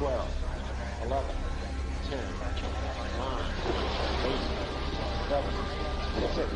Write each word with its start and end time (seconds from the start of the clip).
12, 0.00 0.16
11, 1.04 1.24
10, 2.08 2.16
9, 2.16 3.44
8, 4.24 4.40
7, 5.28 5.44
6, 6.20 6.48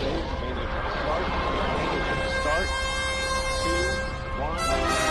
Dave, 0.00 0.24
remaining 0.40 0.70
start, 0.80 1.24
start, 2.40 2.68
2, 3.60 3.84
1. 5.04 5.09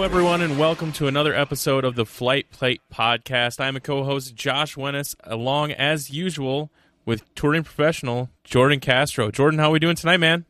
Hello, 0.00 0.08
everyone, 0.08 0.40
and 0.40 0.58
welcome 0.58 0.92
to 0.92 1.08
another 1.08 1.34
episode 1.34 1.84
of 1.84 1.94
the 1.94 2.06
Flight 2.06 2.50
Plate 2.50 2.80
Podcast. 2.90 3.60
I'm 3.60 3.76
a 3.76 3.80
co-host, 3.80 4.34
Josh 4.34 4.74
Wennis, 4.74 5.14
along 5.24 5.72
as 5.72 6.08
usual 6.08 6.70
with 7.04 7.22
touring 7.34 7.64
professional 7.64 8.30
Jordan 8.42 8.80
Castro. 8.80 9.30
Jordan, 9.30 9.60
how 9.60 9.68
are 9.68 9.72
we 9.72 9.78
doing 9.78 9.96
tonight, 9.96 10.16
man? 10.16 10.46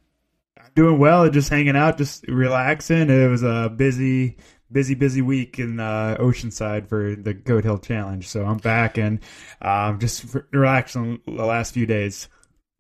I'm 0.56 0.70
doing 0.76 1.00
well, 1.00 1.28
just 1.30 1.48
hanging 1.48 1.74
out, 1.74 1.98
just 1.98 2.24
relaxing. 2.28 3.10
It 3.10 3.26
was 3.26 3.42
a 3.42 3.68
busy, 3.74 4.36
busy, 4.70 4.94
busy 4.94 5.20
week 5.20 5.58
in 5.58 5.80
uh, 5.80 6.16
Oceanside 6.20 6.86
for 6.86 7.16
the 7.16 7.34
Goat 7.34 7.64
Hill 7.64 7.78
Challenge. 7.78 8.28
So 8.28 8.44
I'm 8.44 8.58
back 8.58 8.98
and 8.98 9.18
um, 9.60 9.98
just 9.98 10.26
relaxing 10.52 11.22
the 11.26 11.44
last 11.44 11.74
few 11.74 11.86
days. 11.86 12.28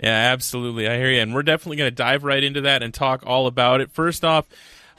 Yeah, 0.00 0.10
absolutely. 0.10 0.86
I 0.86 0.98
hear 0.98 1.10
you, 1.10 1.20
and 1.20 1.34
we're 1.34 1.42
definitely 1.42 1.78
going 1.78 1.90
to 1.90 1.96
dive 1.96 2.22
right 2.22 2.44
into 2.44 2.60
that 2.60 2.84
and 2.84 2.94
talk 2.94 3.24
all 3.26 3.48
about 3.48 3.80
it. 3.80 3.90
First 3.90 4.24
off, 4.24 4.46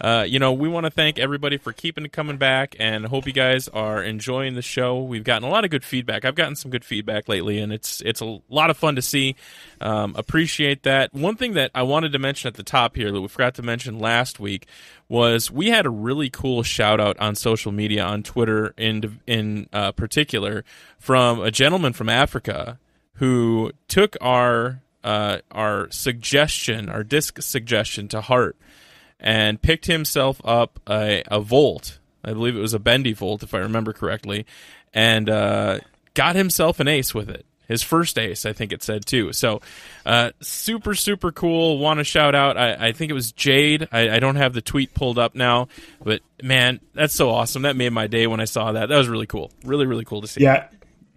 uh, 0.02 0.26
you 0.28 0.40
know, 0.40 0.52
we 0.52 0.68
want 0.68 0.86
to 0.86 0.90
thank 0.90 1.20
everybody 1.20 1.58
for 1.58 1.72
keeping 1.72 2.08
coming 2.08 2.38
back 2.38 2.76
and 2.80 3.06
hope 3.06 3.28
you 3.28 3.34
guys 3.34 3.68
are 3.68 4.02
enjoying 4.02 4.56
the 4.56 4.62
show. 4.64 5.00
We've 5.00 5.24
gotten 5.24 5.48
a 5.48 5.52
lot 5.52 5.64
of 5.64 5.70
good 5.70 5.84
feedback. 5.84 6.26
I've 6.26 6.34
gotten 6.34 6.56
some 6.56 6.72
good 6.72 6.84
feedback 6.84 7.30
lately, 7.30 7.60
and 7.60 7.72
it's 7.72 8.02
it's 8.02 8.20
a 8.20 8.40
lot 8.50 8.72
of 8.72 8.78
fun 8.78 8.96
to 8.96 9.02
see. 9.04 9.36
Um, 9.80 10.16
appreciate 10.18 10.82
that. 10.84 11.14
One 11.14 11.36
thing 11.36 11.54
that 11.54 11.70
I 11.76 11.84
wanted 11.84 12.14
to 12.14 12.20
mention 12.20 12.48
at 12.48 12.56
the 12.56 12.64
top 12.64 12.96
here 12.96 13.12
that 13.12 13.22
we 13.22 13.28
forgot 13.28 13.54
to 13.56 13.62
mention 13.62 14.00
last 14.00 14.40
week 14.40 14.66
was 15.08 15.52
we 15.52 15.70
had 15.70 15.86
a 15.86 15.92
really 15.92 16.32
cool 16.32 16.64
shout 16.64 17.00
out 17.00 17.20
on 17.20 17.36
social 17.36 17.72
media 17.72 18.04
on 18.04 18.24
Twitter 18.24 18.74
in 18.78 19.20
in 19.28 19.70
uh, 19.72 19.92
particular 19.92 20.66
from 20.98 21.42
a 21.42 21.52
gentleman 21.52 21.94
from 21.94 22.10
Africa 22.10 22.80
who 23.16 23.72
took 23.88 24.18
our 24.20 24.82
uh, 25.04 25.40
our 25.52 25.92
suggestion, 25.92 26.90
our 26.90 27.04
disc 27.04 27.40
suggestion 27.40 28.08
to 28.08 28.22
heart 28.22 28.56
and 29.22 29.61
picked 29.61 29.86
himself 29.86 30.41
up 30.44 30.80
a, 30.89 31.23
a 31.27 31.39
Volt. 31.39 32.00
I 32.23 32.33
believe 32.33 32.55
it 32.55 32.59
was 32.59 32.73
a 32.73 32.80
bendy 32.80 33.14
Volt, 33.14 33.44
if 33.44 33.53
I 33.53 33.59
remember 33.59 33.94
correctly, 33.94 34.45
and 34.94 35.30
uh, 35.30 35.80
got 36.14 36.36
himself 36.36 36.80
an 36.80 36.88
ace 36.88 37.14
with 37.14 37.30
it. 37.30 37.45
His 37.67 37.83
first 37.83 38.19
ace, 38.19 38.45
I 38.45 38.52
think 38.52 38.73
it 38.73 38.83
said 38.83 39.05
too. 39.05 39.31
So, 39.31 39.61
uh, 40.05 40.31
super, 40.42 40.94
super 40.94 41.31
cool. 41.31 41.77
Want 41.77 41.99
to 41.99 42.03
shout 42.03 42.36
out? 42.36 42.58
I, 42.58 42.88
I 42.88 42.92
think 42.92 43.11
it 43.11 43.14
was 43.14 43.31
Jade. 43.31 43.88
I, 43.94 44.17
I, 44.17 44.19
don't 44.19 44.36
have 44.36 44.53
the 44.53 44.61
tweet 44.61 44.94
pulled 44.94 45.17
up 45.17 45.36
now, 45.36 45.69
but 46.03 46.19
man, 46.44 46.81
that's 46.94 47.16
so 47.16 47.30
awesome. 47.30 47.61
That 47.61 47.77
made 47.77 47.94
my 47.94 48.08
day 48.08 48.27
when 48.27 48.42
I 48.42 48.45
saw 48.45 48.73
that. 48.73 48.89
That 48.89 48.97
was 48.97 49.08
really 49.08 49.25
cool. 49.25 49.52
Really, 49.64 49.86
really 49.86 50.03
cool 50.03 50.19
to 50.19 50.27
see. 50.27 50.42
Yeah. 50.42 50.67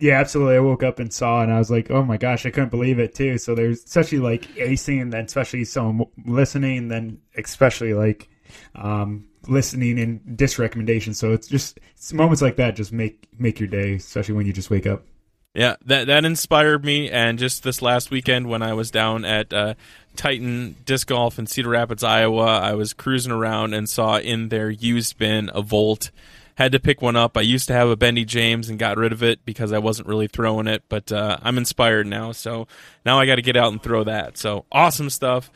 Yeah, 0.04 0.20
absolutely. 0.20 0.56
I 0.56 0.60
woke 0.60 0.82
up 0.82 0.98
and 0.98 1.10
saw, 1.10 1.40
and 1.40 1.50
I 1.50 1.58
was 1.58 1.70
like, 1.70 1.90
"Oh 1.90 2.02
my 2.04 2.18
gosh!" 2.18 2.44
I 2.44 2.50
couldn't 2.50 2.68
believe 2.68 2.98
it 2.98 3.14
too. 3.14 3.38
So 3.38 3.54
there's 3.54 3.82
especially 3.82 4.18
like 4.18 4.42
acing, 4.56 5.00
and 5.00 5.10
then 5.10 5.24
especially 5.24 5.64
someone 5.64 6.08
listening, 6.26 6.76
and 6.76 6.90
then 6.90 7.22
especially 7.38 7.94
like 7.94 8.28
um, 8.74 9.24
listening 9.48 9.98
and 9.98 10.36
disc 10.36 10.58
recommendations. 10.58 11.16
So 11.16 11.32
it's 11.32 11.48
just 11.48 11.80
it's 11.94 12.12
moments 12.12 12.42
like 12.42 12.56
that 12.56 12.76
just 12.76 12.92
make 12.92 13.26
make 13.38 13.58
your 13.58 13.66
day, 13.66 13.94
especially 13.94 14.34
when 14.34 14.44
you 14.44 14.52
just 14.52 14.68
wake 14.68 14.86
up. 14.86 15.06
Yeah, 15.54 15.76
that 15.86 16.06
that 16.08 16.26
inspired 16.26 16.84
me, 16.84 17.10
and 17.10 17.38
just 17.38 17.62
this 17.62 17.80
last 17.80 18.10
weekend 18.10 18.46
when 18.46 18.60
I 18.60 18.74
was 18.74 18.90
down 18.90 19.24
at 19.24 19.54
uh, 19.54 19.72
Titan 20.16 20.76
Disc 20.84 21.08
Golf 21.08 21.38
in 21.38 21.46
Cedar 21.46 21.70
Rapids, 21.70 22.04
Iowa, 22.04 22.58
I 22.58 22.74
was 22.74 22.92
cruising 22.92 23.32
around 23.32 23.72
and 23.72 23.88
saw 23.88 24.18
in 24.18 24.50
their 24.50 24.68
used 24.68 25.16
bin 25.16 25.50
a 25.54 25.62
Volt 25.62 26.10
had 26.54 26.72
to 26.72 26.80
pick 26.80 27.02
one 27.02 27.16
up. 27.16 27.36
I 27.36 27.40
used 27.40 27.66
to 27.68 27.74
have 27.74 27.88
a 27.88 27.96
Bendy 27.96 28.24
James 28.24 28.68
and 28.68 28.78
got 28.78 28.96
rid 28.96 29.12
of 29.12 29.22
it 29.22 29.44
because 29.44 29.72
I 29.72 29.78
wasn't 29.78 30.08
really 30.08 30.28
throwing 30.28 30.66
it, 30.66 30.84
but 30.88 31.10
uh, 31.10 31.38
I'm 31.42 31.58
inspired 31.58 32.06
now. 32.06 32.32
So 32.32 32.68
now 33.04 33.18
I 33.18 33.26
got 33.26 33.36
to 33.36 33.42
get 33.42 33.56
out 33.56 33.72
and 33.72 33.82
throw 33.82 34.04
that. 34.04 34.38
So 34.38 34.64
awesome 34.70 35.10
stuff. 35.10 35.50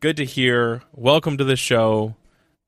Good 0.00 0.16
to 0.18 0.24
hear. 0.24 0.82
Welcome 0.92 1.38
to 1.38 1.44
the 1.44 1.56
show. 1.56 2.16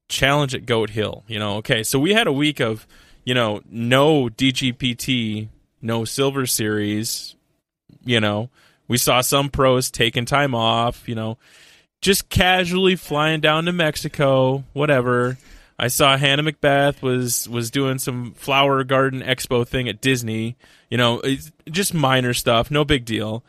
Challenge 0.08 0.54
at 0.54 0.66
Goat 0.66 0.90
Hill. 0.90 1.24
You 1.26 1.38
know, 1.38 1.56
okay. 1.56 1.82
So 1.82 1.98
we 1.98 2.14
had 2.14 2.26
a 2.26 2.32
week 2.32 2.60
of, 2.60 2.86
you 3.24 3.34
know, 3.34 3.60
no 3.70 4.28
DGPT, 4.28 5.48
no 5.82 6.04
Silver 6.04 6.46
Series. 6.46 7.36
You 8.04 8.20
know, 8.20 8.50
we 8.88 8.96
saw 8.98 9.20
some 9.20 9.50
pros 9.50 9.90
taking 9.90 10.24
time 10.24 10.54
off. 10.54 11.08
You 11.08 11.16
know, 11.16 11.38
just 12.00 12.28
casually 12.28 12.96
flying 12.96 13.40
down 13.40 13.64
to 13.64 13.72
Mexico, 13.72 14.64
whatever. 14.72 15.36
I 15.78 15.88
saw 15.88 16.16
Hannah 16.16 16.42
McBeth 16.42 17.02
was 17.02 17.48
was 17.48 17.70
doing 17.70 17.98
some 17.98 18.32
flower 18.34 18.84
garden 18.84 19.20
expo 19.22 19.66
thing 19.66 19.88
at 19.88 20.00
Disney. 20.00 20.56
You 20.88 20.98
know, 20.98 21.22
just 21.68 21.94
minor 21.94 22.34
stuff, 22.34 22.70
no 22.70 22.84
big 22.84 23.04
deal. 23.04 23.44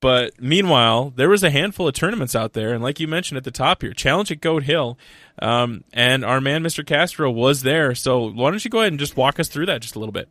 But 0.00 0.40
meanwhile, 0.40 1.12
there 1.14 1.28
was 1.28 1.44
a 1.44 1.50
handful 1.50 1.86
of 1.86 1.94
tournaments 1.94 2.34
out 2.34 2.54
there, 2.54 2.72
and 2.72 2.82
like 2.82 2.98
you 2.98 3.06
mentioned 3.06 3.38
at 3.38 3.44
the 3.44 3.52
top 3.52 3.82
here, 3.82 3.92
Challenge 3.92 4.32
at 4.32 4.40
Goat 4.40 4.64
Hill, 4.64 4.98
um, 5.40 5.84
and 5.92 6.24
our 6.24 6.40
man 6.40 6.64
Mr. 6.64 6.84
Castro 6.84 7.30
was 7.30 7.62
there. 7.62 7.94
So 7.94 8.32
why 8.32 8.50
don't 8.50 8.64
you 8.64 8.70
go 8.70 8.80
ahead 8.80 8.92
and 8.92 8.98
just 8.98 9.16
walk 9.16 9.38
us 9.38 9.46
through 9.48 9.66
that 9.66 9.80
just 9.80 9.94
a 9.94 10.00
little 10.00 10.12
bit? 10.12 10.28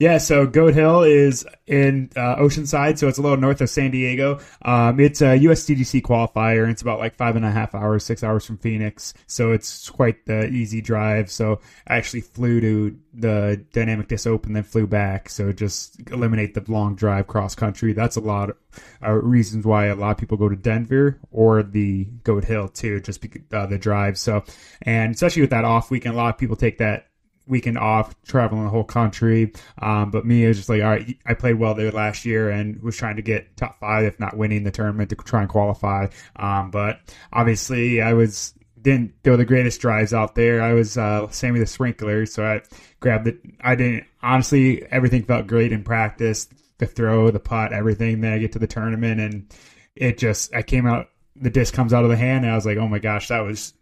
Yeah, 0.00 0.18
so 0.18 0.44
Goat 0.44 0.74
Hill 0.74 1.04
is 1.04 1.46
in 1.68 2.10
uh, 2.16 2.34
Oceanside, 2.36 2.98
so 2.98 3.06
it's 3.06 3.18
a 3.18 3.22
little 3.22 3.36
north 3.36 3.60
of 3.60 3.70
San 3.70 3.92
Diego. 3.92 4.40
Um, 4.62 4.98
it's 4.98 5.20
a 5.22 5.38
USDGC 5.38 6.02
qualifier, 6.02 6.62
and 6.62 6.72
it's 6.72 6.82
about 6.82 6.98
like 6.98 7.14
five 7.14 7.36
and 7.36 7.44
a 7.44 7.50
half 7.52 7.76
hours, 7.76 8.04
six 8.04 8.24
hours 8.24 8.44
from 8.44 8.58
Phoenix. 8.58 9.14
So 9.28 9.52
it's 9.52 9.88
quite 9.88 10.26
the 10.26 10.48
easy 10.48 10.80
drive. 10.80 11.30
So 11.30 11.60
I 11.86 11.94
actually 11.94 12.22
flew 12.22 12.60
to 12.60 12.98
the 13.12 13.64
Dynamic 13.72 14.08
Disc 14.08 14.26
Open, 14.26 14.52
then 14.54 14.64
flew 14.64 14.88
back. 14.88 15.28
So 15.28 15.52
just 15.52 16.00
eliminate 16.10 16.54
the 16.54 16.64
long 16.66 16.96
drive 16.96 17.28
cross 17.28 17.54
country. 17.54 17.92
That's 17.92 18.16
a 18.16 18.20
lot 18.20 18.50
of 18.50 18.56
uh, 19.00 19.12
reasons 19.12 19.64
why 19.64 19.86
a 19.86 19.94
lot 19.94 20.10
of 20.10 20.18
people 20.18 20.36
go 20.36 20.48
to 20.48 20.56
Denver 20.56 21.20
or 21.30 21.62
the 21.62 22.06
Goat 22.24 22.44
Hill 22.44 22.66
too, 22.66 23.00
just 23.00 23.20
because 23.20 23.42
uh, 23.52 23.66
the 23.66 23.78
drive. 23.78 24.18
So, 24.18 24.42
and 24.82 25.14
especially 25.14 25.42
with 25.42 25.50
that 25.50 25.64
off 25.64 25.92
weekend, 25.92 26.16
a 26.16 26.18
lot 26.18 26.34
of 26.34 26.38
people 26.38 26.56
take 26.56 26.78
that 26.78 27.06
weekend 27.46 27.78
off 27.78 28.14
traveling 28.24 28.64
the 28.64 28.70
whole 28.70 28.84
country. 28.84 29.52
Um, 29.80 30.10
but 30.10 30.24
me, 30.24 30.46
was 30.46 30.56
just 30.56 30.68
like, 30.68 30.82
all 30.82 30.90
right, 30.90 31.18
I 31.26 31.34
played 31.34 31.54
well 31.54 31.74
there 31.74 31.90
last 31.90 32.24
year 32.24 32.50
and 32.50 32.82
was 32.82 32.96
trying 32.96 33.16
to 33.16 33.22
get 33.22 33.56
top 33.56 33.78
five, 33.80 34.04
if 34.04 34.18
not 34.18 34.36
winning 34.36 34.64
the 34.64 34.70
tournament 34.70 35.10
to 35.10 35.16
try 35.16 35.40
and 35.40 35.50
qualify. 35.50 36.08
Um, 36.36 36.70
but 36.70 37.00
obviously, 37.32 38.00
I 38.00 38.14
was 38.14 38.54
didn't 38.80 39.14
throw 39.24 39.36
the 39.36 39.44
greatest 39.44 39.80
drives 39.80 40.12
out 40.12 40.34
there. 40.34 40.62
I 40.62 40.74
was 40.74 40.96
uh, 40.98 41.28
Sammy 41.30 41.58
the 41.58 41.66
Sprinkler, 41.66 42.26
so 42.26 42.44
I 42.44 42.62
grabbed 43.00 43.28
it. 43.28 43.40
I 43.60 43.74
didn't 43.74 44.04
honestly. 44.22 44.84
Everything 44.90 45.24
felt 45.24 45.46
great 45.46 45.72
in 45.72 45.84
practice. 45.84 46.48
The 46.78 46.86
throw, 46.86 47.30
the 47.30 47.40
putt, 47.40 47.72
everything. 47.72 48.20
Then 48.20 48.32
I 48.32 48.38
get 48.38 48.52
to 48.52 48.58
the 48.58 48.66
tournament 48.66 49.20
and 49.20 49.54
it 49.94 50.18
just 50.18 50.54
I 50.54 50.62
came 50.62 50.86
out. 50.86 51.08
The 51.36 51.50
disc 51.50 51.74
comes 51.74 51.92
out 51.92 52.04
of 52.04 52.10
the 52.10 52.16
hand, 52.16 52.44
and 52.44 52.52
I 52.52 52.56
was 52.56 52.66
like, 52.66 52.78
oh 52.78 52.86
my 52.86 53.00
gosh, 53.00 53.28
that 53.28 53.40
was 53.40 53.74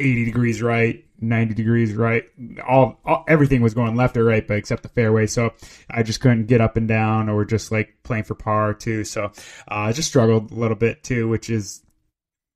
80 0.00 0.24
degrees 0.24 0.60
right 0.60 1.04
90 1.20 1.54
degrees 1.54 1.94
right? 1.94 2.24
All, 2.66 3.00
all, 3.04 3.24
everything 3.28 3.62
was 3.62 3.74
going 3.74 3.96
left 3.96 4.16
or 4.16 4.24
right 4.24 4.46
but 4.46 4.56
except 4.56 4.82
the 4.82 4.88
fairway. 4.88 5.26
So 5.26 5.52
i 5.90 6.02
just 6.02 6.20
couldn't 6.20 6.46
get 6.46 6.60
up 6.60 6.76
and 6.76 6.88
down 6.88 7.28
or 7.28 7.44
just 7.44 7.72
like 7.72 7.96
playing 8.02 8.24
for 8.24 8.34
par 8.34 8.74
too. 8.74 9.04
So 9.04 9.24
uh, 9.24 9.30
i 9.68 9.92
just 9.92 10.08
struggled 10.08 10.50
a 10.50 10.54
little 10.54 10.76
bit 10.76 11.02
too 11.02 11.28
which 11.28 11.50
is 11.50 11.82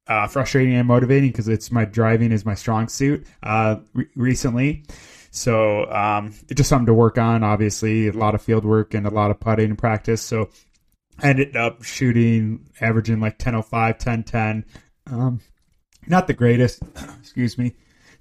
uh, 0.06 0.26
frustrating 0.26 0.74
and 0.74 0.88
motivating 0.88 1.30
because 1.30 1.48
it's 1.48 1.70
my 1.70 1.84
driving 1.84 2.32
is 2.32 2.46
my 2.46 2.54
strong 2.54 2.88
suit 2.88 3.26
uh, 3.42 3.76
re- 3.92 4.06
recently. 4.16 4.84
So 5.30 5.84
um, 5.90 6.34
just 6.52 6.70
something 6.70 6.86
to 6.86 6.94
work 6.94 7.18
on 7.18 7.42
obviously. 7.44 8.08
A 8.08 8.12
lot 8.12 8.34
of 8.34 8.42
field 8.42 8.64
work 8.64 8.94
and 8.94 9.06
a 9.06 9.10
lot 9.10 9.30
of 9.30 9.38
putting 9.40 9.76
practice. 9.76 10.22
So 10.22 10.50
i 11.20 11.28
ended 11.28 11.56
up 11.56 11.82
shooting 11.82 12.70
averaging 12.80 13.20
like 13.20 13.34
1005 13.34 13.94
1010 13.94 14.64
um, 15.10 15.40
not 16.06 16.26
the 16.26 16.34
greatest. 16.34 16.82
Excuse 17.20 17.58
me. 17.58 17.74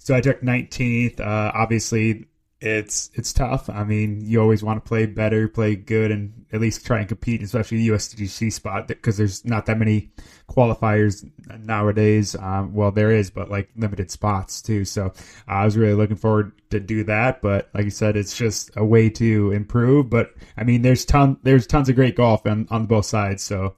So 0.08 0.16
I 0.16 0.22
took 0.22 0.40
19th. 0.40 1.20
Uh, 1.20 1.52
obviously, 1.54 2.28
it's 2.62 3.12
it's 3.14 3.34
tough. 3.34 3.70
I 3.70 3.84
mean, 3.84 4.22
you 4.22 4.40
always 4.40 4.64
want 4.64 4.82
to 4.82 4.88
play 4.88 5.06
better, 5.06 5.50
play 5.50 5.76
good, 5.76 6.12
and 6.12 6.46
at 6.54 6.62
least 6.62 6.86
try 6.86 7.00
and 7.00 7.10
compete, 7.10 7.44
especially 7.44 7.80
the 7.80 7.90
USDGC 7.90 8.54
spot, 8.54 8.88
because 8.88 9.18
there's 9.18 9.44
not 9.44 9.66
that 9.66 9.78
many 9.78 10.12
qualifiers 10.50 11.30
nowadays. 11.60 12.38
Um, 12.38 12.74
well, 12.74 12.90
there 12.90 13.12
is, 13.12 13.30
but 13.30 13.52
like 13.52 13.70
limited 13.76 14.10
spots 14.10 14.62
too. 14.62 14.86
So 14.86 15.12
I 15.46 15.66
was 15.66 15.76
really 15.76 15.96
looking 15.96 16.16
forward 16.16 16.54
to 16.70 16.80
do 16.80 17.04
that. 17.04 17.42
But 17.42 17.70
like 17.74 17.84
you 17.84 17.90
said, 17.90 18.16
it's 18.16 18.38
just 18.38 18.72
a 18.78 18.86
way 18.86 19.10
to 19.10 19.52
improve. 19.52 20.10
But 20.10 20.36
I 20.56 20.64
mean, 20.64 20.84
there's 20.84 21.04
ton 21.04 21.38
there's 21.44 21.68
tons 21.68 21.90
of 21.90 21.96
great 21.96 22.16
golf 22.16 22.48
on 22.48 22.66
on 22.72 22.86
both 22.86 23.08
sides. 23.08 23.44
So 23.44 23.76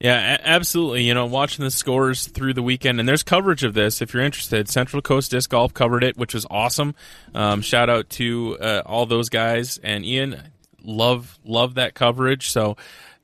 Yeah, 0.00 0.38
absolutely. 0.42 1.02
You 1.04 1.12
know, 1.12 1.26
watching 1.26 1.62
the 1.62 1.70
scores 1.70 2.26
through 2.26 2.54
the 2.54 2.62
weekend, 2.62 3.00
and 3.00 3.08
there's 3.08 3.22
coverage 3.22 3.64
of 3.64 3.74
this 3.74 4.00
if 4.00 4.14
you're 4.14 4.22
interested. 4.22 4.66
Central 4.68 5.02
Coast 5.02 5.30
Disc 5.30 5.50
Golf 5.50 5.74
covered 5.74 6.02
it, 6.02 6.16
which 6.16 6.32
was 6.32 6.46
awesome. 6.50 6.94
Um, 7.34 7.60
shout 7.60 7.90
out 7.90 8.08
to 8.10 8.56
uh, 8.60 8.82
all 8.86 9.04
those 9.04 9.28
guys 9.28 9.78
and 9.82 10.04
Ian. 10.04 10.40
Love 10.82 11.38
love 11.44 11.74
that 11.74 11.92
coverage. 11.92 12.50
So 12.50 12.78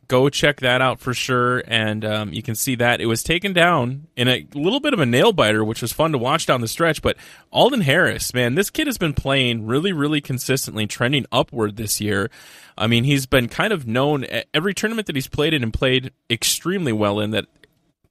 go 0.08 0.28
check 0.28 0.60
that 0.60 0.80
out 0.80 1.00
for 1.00 1.14
sure. 1.14 1.62
And 1.66 2.04
um, 2.04 2.32
you 2.32 2.42
can 2.42 2.54
see 2.54 2.74
that 2.76 3.00
it 3.00 3.06
was 3.06 3.22
taken 3.22 3.52
down 3.52 4.06
in 4.16 4.28
a 4.28 4.46
little 4.54 4.80
bit 4.80 4.94
of 4.94 5.00
a 5.00 5.06
nail 5.06 5.32
biter, 5.32 5.64
which 5.64 5.82
was 5.82 5.92
fun 5.92 6.12
to 6.12 6.18
watch 6.18 6.46
down 6.46 6.60
the 6.60 6.68
stretch. 6.68 7.02
But 7.02 7.16
Alden 7.52 7.82
Harris, 7.82 8.32
man, 8.34 8.54
this 8.54 8.70
kid 8.70 8.86
has 8.86 8.98
been 8.98 9.14
playing 9.14 9.66
really, 9.66 9.92
really 9.92 10.20
consistently, 10.20 10.86
trending 10.86 11.26
upward 11.32 11.76
this 11.76 12.00
year. 12.00 12.30
I 12.78 12.86
mean, 12.86 13.04
he's 13.04 13.26
been 13.26 13.48
kind 13.48 13.72
of 13.72 13.86
known 13.86 14.24
at 14.24 14.46
every 14.52 14.74
tournament 14.74 15.06
that 15.06 15.16
he's 15.16 15.28
played 15.28 15.54
in 15.54 15.62
and 15.62 15.72
played 15.72 16.12
extremely 16.30 16.92
well 16.92 17.20
in 17.20 17.30
that 17.30 17.46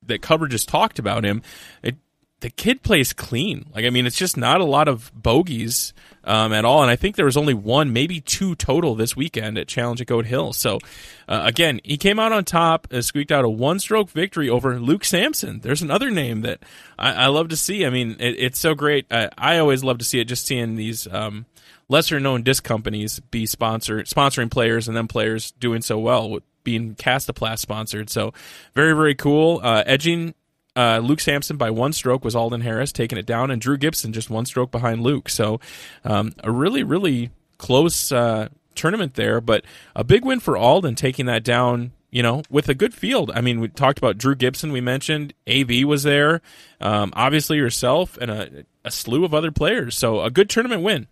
that 0.07 0.21
coverage 0.21 0.51
has 0.51 0.65
talked 0.65 1.00
about 1.00 1.24
him. 1.24 1.42
It, 1.81 1.95
the 2.41 2.49
kid 2.49 2.83
plays 2.83 3.13
clean. 3.13 3.65
Like 3.73 3.85
I 3.85 3.89
mean, 3.89 4.05
it's 4.05 4.17
just 4.17 4.37
not 4.37 4.61
a 4.61 4.65
lot 4.65 4.87
of 4.87 5.11
bogeys 5.13 5.93
um, 6.23 6.53
at 6.53 6.65
all. 6.65 6.81
And 6.81 6.91
I 6.91 6.95
think 6.95 7.15
there 7.15 7.25
was 7.25 7.37
only 7.37 7.53
one, 7.53 7.93
maybe 7.93 8.19
two 8.19 8.55
total 8.55 8.95
this 8.95 9.15
weekend 9.15 9.57
at 9.57 9.67
Challenge 9.67 10.01
at 10.01 10.07
Goat 10.07 10.25
Hill. 10.25 10.53
So 10.53 10.79
uh, 11.27 11.41
again, 11.45 11.79
he 11.83 11.97
came 11.97 12.19
out 12.19 12.31
on 12.31 12.43
top, 12.43 12.87
uh, 12.91 13.01
squeaked 13.01 13.31
out 13.31 13.45
a 13.45 13.49
one-stroke 13.49 14.09
victory 14.09 14.49
over 14.49 14.79
Luke 14.79 15.05
Samson. 15.05 15.59
There's 15.61 15.81
another 15.81 16.11
name 16.11 16.41
that 16.41 16.59
I, 16.99 17.13
I 17.13 17.27
love 17.27 17.49
to 17.49 17.57
see. 17.57 17.85
I 17.85 17.89
mean, 17.89 18.17
it, 18.19 18.35
it's 18.37 18.59
so 18.59 18.75
great. 18.75 19.05
Uh, 19.09 19.29
I 19.37 19.57
always 19.59 19.83
love 19.83 19.99
to 19.99 20.05
see 20.05 20.19
it. 20.19 20.25
Just 20.25 20.45
seeing 20.45 20.75
these. 20.75 21.07
Um, 21.07 21.45
lesser 21.87 22.19
known 22.19 22.41
disc 22.41 22.63
companies 22.63 23.19
be 23.19 23.45
sponsor 23.45 23.99
sponsoring 24.03 24.49
players 24.49 24.87
and 24.87 24.97
then 24.97 25.07
players 25.07 25.51
doing 25.51 25.83
so 25.83 25.99
well 25.99 26.27
with 26.31 26.43
being 26.63 26.95
Kastaplast 26.95 27.59
sponsored. 27.59 28.09
So 28.09 28.33
very, 28.73 28.93
very 28.93 29.15
cool. 29.15 29.61
Uh, 29.63 29.83
edging 29.85 30.33
uh, 30.75 31.00
Luke 31.04 31.22
Samson 31.22 31.57
by 31.57 31.69
one 31.69 31.94
stroke 31.94 32.24
was 32.24 32.36
Alden 32.36 32.62
Harris 32.62 32.92
taking 32.92 33.18
it 33.18 33.25
down, 33.25 33.51
and 33.51 33.62
Drew 33.62 33.77
Gibson 33.77 34.13
just 34.13 34.30
one 34.30 34.45
stroke 34.45 34.72
behind 34.72 35.01
Luke. 35.01 35.30
So 35.30 35.60
um, 36.04 36.33
a 36.44 36.51
really, 36.51 36.83
really 36.83 37.31
close 37.57 38.12
uh, 38.12 38.50
tournament 38.75 39.13
there, 39.16 39.39
but 39.39 39.63
a 39.95 40.04
big 40.04 40.25
win 40.25 40.39
for 40.39 40.57
Alden 40.57 40.95
taking 40.95 41.25
that 41.27 41.44
down. 41.44 41.92
You 42.12 42.24
know, 42.24 42.44
with 42.50 42.69
a 42.69 42.74
good 42.74 42.94
field. 42.94 43.30
I 43.36 43.42
mean, 43.42 43.60
we 43.60 43.68
talked 43.68 43.98
about 43.98 44.18
Drew 44.18 44.36
Gibson. 44.36 44.72
We 44.72 44.80
mentioned 44.80 45.33
AV 45.50 45.83
was 45.86 46.04
there, 46.04 46.42
um, 46.80 47.12
obviously 47.13 47.57
yourself, 47.57 48.18
and 48.21 48.31
a, 48.31 48.66
a 48.86 48.92
slew 48.92 49.25
of 49.25 49.33
other 49.33 49.51
players. 49.51 49.98
So 49.98 50.21
a 50.21 50.31
good 50.31 50.50
tournament 50.50 50.81
win. 50.81 51.07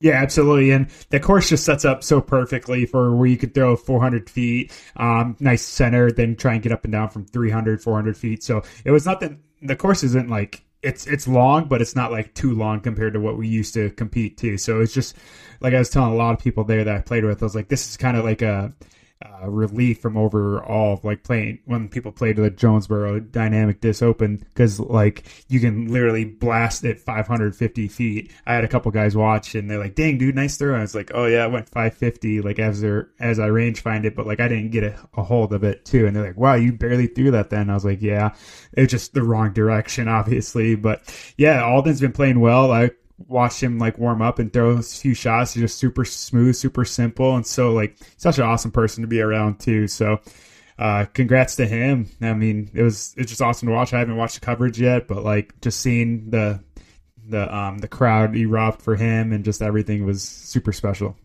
Yeah, 0.00 0.12
absolutely. 0.14 0.70
And 0.70 0.88
the 1.10 1.18
course 1.18 1.48
just 1.48 1.64
sets 1.64 1.84
up 1.84 2.04
so 2.04 2.20
perfectly 2.20 2.86
for 2.86 3.16
where 3.16 3.26
you 3.26 3.36
could 3.36 3.52
throw 3.52 3.74
400 3.74 4.30
feet, 4.30 4.70
um, 4.96 5.36
nice 5.40 5.62
center, 5.62 6.12
then 6.12 6.36
try 6.36 6.54
and 6.54 6.62
get 6.62 6.70
up 6.70 6.84
and 6.84 6.92
down 6.92 7.08
from 7.08 7.24
300, 7.26 7.82
400 7.82 8.16
feet. 8.16 8.44
So 8.44 8.62
it 8.84 8.92
was 8.92 9.04
not 9.04 9.18
that 9.20 9.32
the 9.60 9.74
course 9.74 10.04
isn't 10.04 10.30
like 10.30 10.62
it's 10.82 11.08
it's 11.08 11.26
long, 11.26 11.66
but 11.66 11.80
it's 11.82 11.96
not 11.96 12.12
like 12.12 12.32
too 12.34 12.54
long 12.54 12.80
compared 12.80 13.14
to 13.14 13.20
what 13.20 13.36
we 13.36 13.48
used 13.48 13.74
to 13.74 13.90
compete 13.90 14.36
to. 14.38 14.56
So 14.56 14.80
it's 14.80 14.94
just 14.94 15.16
like 15.60 15.74
I 15.74 15.78
was 15.80 15.90
telling 15.90 16.12
a 16.12 16.16
lot 16.16 16.32
of 16.32 16.38
people 16.38 16.62
there 16.62 16.84
that 16.84 16.96
I 16.96 17.00
played 17.00 17.24
with, 17.24 17.42
I 17.42 17.46
was 17.46 17.56
like, 17.56 17.68
this 17.68 17.88
is 17.88 17.96
kind 17.96 18.16
of 18.16 18.24
like 18.24 18.42
a 18.42 18.72
uh, 19.20 19.48
relief 19.48 20.00
from 20.00 20.16
overall 20.16 21.00
like 21.02 21.24
playing 21.24 21.58
when 21.64 21.88
people 21.88 22.12
played 22.12 22.36
the 22.36 22.50
Jonesboro 22.50 23.18
Dynamic 23.18 23.80
Disc 23.80 24.00
Open 24.00 24.36
because 24.36 24.78
like 24.78 25.24
you 25.48 25.58
can 25.58 25.88
literally 25.88 26.24
blast 26.24 26.84
it 26.84 27.00
550 27.00 27.88
feet. 27.88 28.32
I 28.46 28.54
had 28.54 28.62
a 28.62 28.68
couple 28.68 28.92
guys 28.92 29.16
watch 29.16 29.56
and 29.56 29.68
they're 29.68 29.78
like, 29.78 29.96
"Dang, 29.96 30.18
dude, 30.18 30.36
nice 30.36 30.56
throw!" 30.56 30.68
And 30.68 30.78
I 30.78 30.82
was 30.82 30.94
like, 30.94 31.10
"Oh 31.14 31.26
yeah, 31.26 31.42
I 31.42 31.48
went 31.48 31.68
550 31.68 32.42
like 32.42 32.60
as 32.60 32.80
there 32.80 33.10
as 33.18 33.40
I 33.40 33.46
range 33.46 33.80
find 33.80 34.04
it, 34.04 34.14
but 34.14 34.26
like 34.26 34.38
I 34.38 34.46
didn't 34.46 34.70
get 34.70 34.84
a, 34.84 34.96
a 35.16 35.24
hold 35.24 35.52
of 35.52 35.64
it 35.64 35.84
too." 35.84 36.06
And 36.06 36.14
they're 36.14 36.26
like, 36.26 36.36
"Wow, 36.36 36.54
you 36.54 36.72
barely 36.72 37.08
threw 37.08 37.32
that." 37.32 37.50
Then 37.50 37.70
I 37.70 37.74
was 37.74 37.84
like, 37.84 38.00
"Yeah, 38.00 38.34
it's 38.72 38.92
just 38.92 39.14
the 39.14 39.24
wrong 39.24 39.52
direction, 39.52 40.06
obviously." 40.18 40.76
But 40.76 41.02
yeah, 41.36 41.64
Alden's 41.64 42.00
been 42.00 42.12
playing 42.12 42.38
well. 42.38 42.70
I 42.70 42.90
watch 43.18 43.62
him 43.62 43.78
like 43.78 43.98
warm 43.98 44.22
up 44.22 44.38
and 44.38 44.52
throw 44.52 44.70
a 44.70 44.82
few 44.82 45.14
shots. 45.14 45.54
He's 45.54 45.62
just 45.62 45.78
super 45.78 46.04
smooth, 46.04 46.54
super 46.54 46.84
simple, 46.84 47.36
and 47.36 47.46
so 47.46 47.72
like 47.72 47.96
such 48.16 48.38
an 48.38 48.44
awesome 48.44 48.70
person 48.70 49.02
to 49.02 49.08
be 49.08 49.20
around 49.20 49.58
too. 49.60 49.88
So, 49.88 50.20
uh, 50.78 51.06
congrats 51.12 51.56
to 51.56 51.66
him. 51.66 52.08
I 52.20 52.34
mean, 52.34 52.70
it 52.74 52.82
was 52.82 53.14
it's 53.16 53.30
just 53.30 53.42
awesome 53.42 53.68
to 53.68 53.74
watch. 53.74 53.92
I 53.92 53.98
haven't 53.98 54.16
watched 54.16 54.40
the 54.40 54.46
coverage 54.46 54.80
yet, 54.80 55.08
but 55.08 55.24
like 55.24 55.60
just 55.60 55.80
seeing 55.80 56.30
the 56.30 56.60
the 57.28 57.54
um 57.54 57.78
the 57.78 57.88
crowd 57.88 58.36
erupt 58.36 58.82
for 58.82 58.96
him 58.96 59.32
and 59.32 59.44
just 59.44 59.60
everything 59.60 60.06
was 60.06 60.22
super 60.22 60.72
special. 60.72 61.16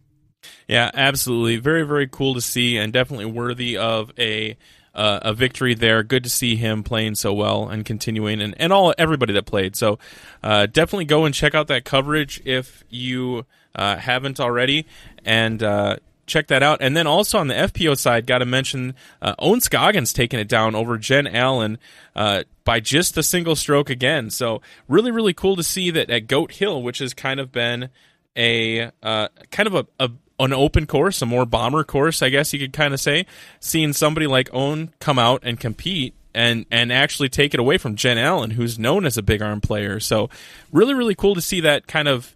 Yeah, 0.67 0.91
absolutely. 0.93 1.57
Very 1.57 1.83
very 1.83 2.07
cool 2.07 2.33
to 2.33 2.41
see 2.41 2.77
and 2.77 2.91
definitely 2.91 3.25
worthy 3.25 3.77
of 3.77 4.11
a 4.17 4.57
uh, 4.93 5.19
a 5.21 5.33
victory 5.33 5.73
there. 5.73 6.03
Good 6.03 6.23
to 6.23 6.29
see 6.29 6.55
him 6.55 6.83
playing 6.83 7.15
so 7.15 7.33
well 7.33 7.67
and 7.67 7.85
continuing, 7.85 8.41
and, 8.41 8.53
and 8.57 8.71
all 8.71 8.93
everybody 8.97 9.33
that 9.33 9.45
played. 9.45 9.75
So 9.75 9.99
uh, 10.43 10.67
definitely 10.67 11.05
go 11.05 11.25
and 11.25 11.33
check 11.33 11.55
out 11.55 11.67
that 11.67 11.85
coverage 11.85 12.41
if 12.45 12.83
you 12.89 13.45
uh, 13.75 13.97
haven't 13.97 14.39
already, 14.39 14.85
and 15.25 15.61
uh, 15.61 15.97
check 16.25 16.47
that 16.47 16.63
out. 16.63 16.79
And 16.81 16.95
then 16.95 17.07
also 17.07 17.37
on 17.37 17.47
the 17.47 17.53
FPO 17.53 17.97
side, 17.97 18.27
got 18.27 18.39
to 18.39 18.45
mention 18.45 18.95
uh, 19.21 19.35
Ohn 19.39 19.61
Scoggins 19.61 20.13
taking 20.13 20.39
it 20.39 20.47
down 20.47 20.75
over 20.75 20.97
Jen 20.97 21.27
Allen 21.27 21.77
uh, 22.15 22.43
by 22.63 22.79
just 22.79 23.17
a 23.17 23.23
single 23.23 23.55
stroke 23.55 23.89
again. 23.89 24.29
So 24.29 24.61
really, 24.87 25.11
really 25.11 25.33
cool 25.33 25.55
to 25.55 25.63
see 25.63 25.91
that 25.91 26.09
at 26.09 26.27
Goat 26.27 26.53
Hill, 26.53 26.81
which 26.81 26.99
has 26.99 27.13
kind 27.13 27.39
of 27.39 27.51
been 27.51 27.89
a 28.35 28.91
uh, 29.01 29.27
kind 29.51 29.67
of 29.67 29.75
a, 29.75 29.87
a 29.99 30.11
an 30.39 30.53
open 30.53 30.85
course, 30.85 31.21
a 31.21 31.25
more 31.25 31.45
bomber 31.45 31.83
course, 31.83 32.21
I 32.21 32.29
guess 32.29 32.53
you 32.53 32.59
could 32.59 32.73
kind 32.73 32.93
of 32.93 32.99
say. 32.99 33.25
Seeing 33.59 33.93
somebody 33.93 34.27
like 34.27 34.53
Ohn 34.53 34.93
come 34.99 35.19
out 35.19 35.41
and 35.43 35.59
compete 35.59 36.15
and 36.33 36.65
and 36.71 36.91
actually 36.91 37.29
take 37.29 37.53
it 37.53 37.59
away 37.59 37.77
from 37.77 37.95
Jen 37.95 38.17
Allen, 38.17 38.51
who's 38.51 38.79
known 38.79 39.05
as 39.05 39.17
a 39.17 39.23
big 39.23 39.41
arm 39.41 39.61
player. 39.61 39.99
So 39.99 40.29
really, 40.71 40.93
really 40.93 41.15
cool 41.15 41.35
to 41.35 41.41
see 41.41 41.61
that 41.61 41.87
kind 41.87 42.07
of 42.07 42.35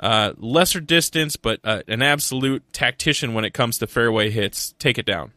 uh, 0.00 0.32
lesser 0.38 0.80
distance, 0.80 1.36
but 1.36 1.60
uh, 1.64 1.82
an 1.88 2.02
absolute 2.02 2.72
tactician 2.72 3.34
when 3.34 3.44
it 3.44 3.52
comes 3.52 3.78
to 3.78 3.86
fairway 3.86 4.30
hits. 4.30 4.74
Take 4.78 4.98
it 4.98 5.06
down. 5.06 5.32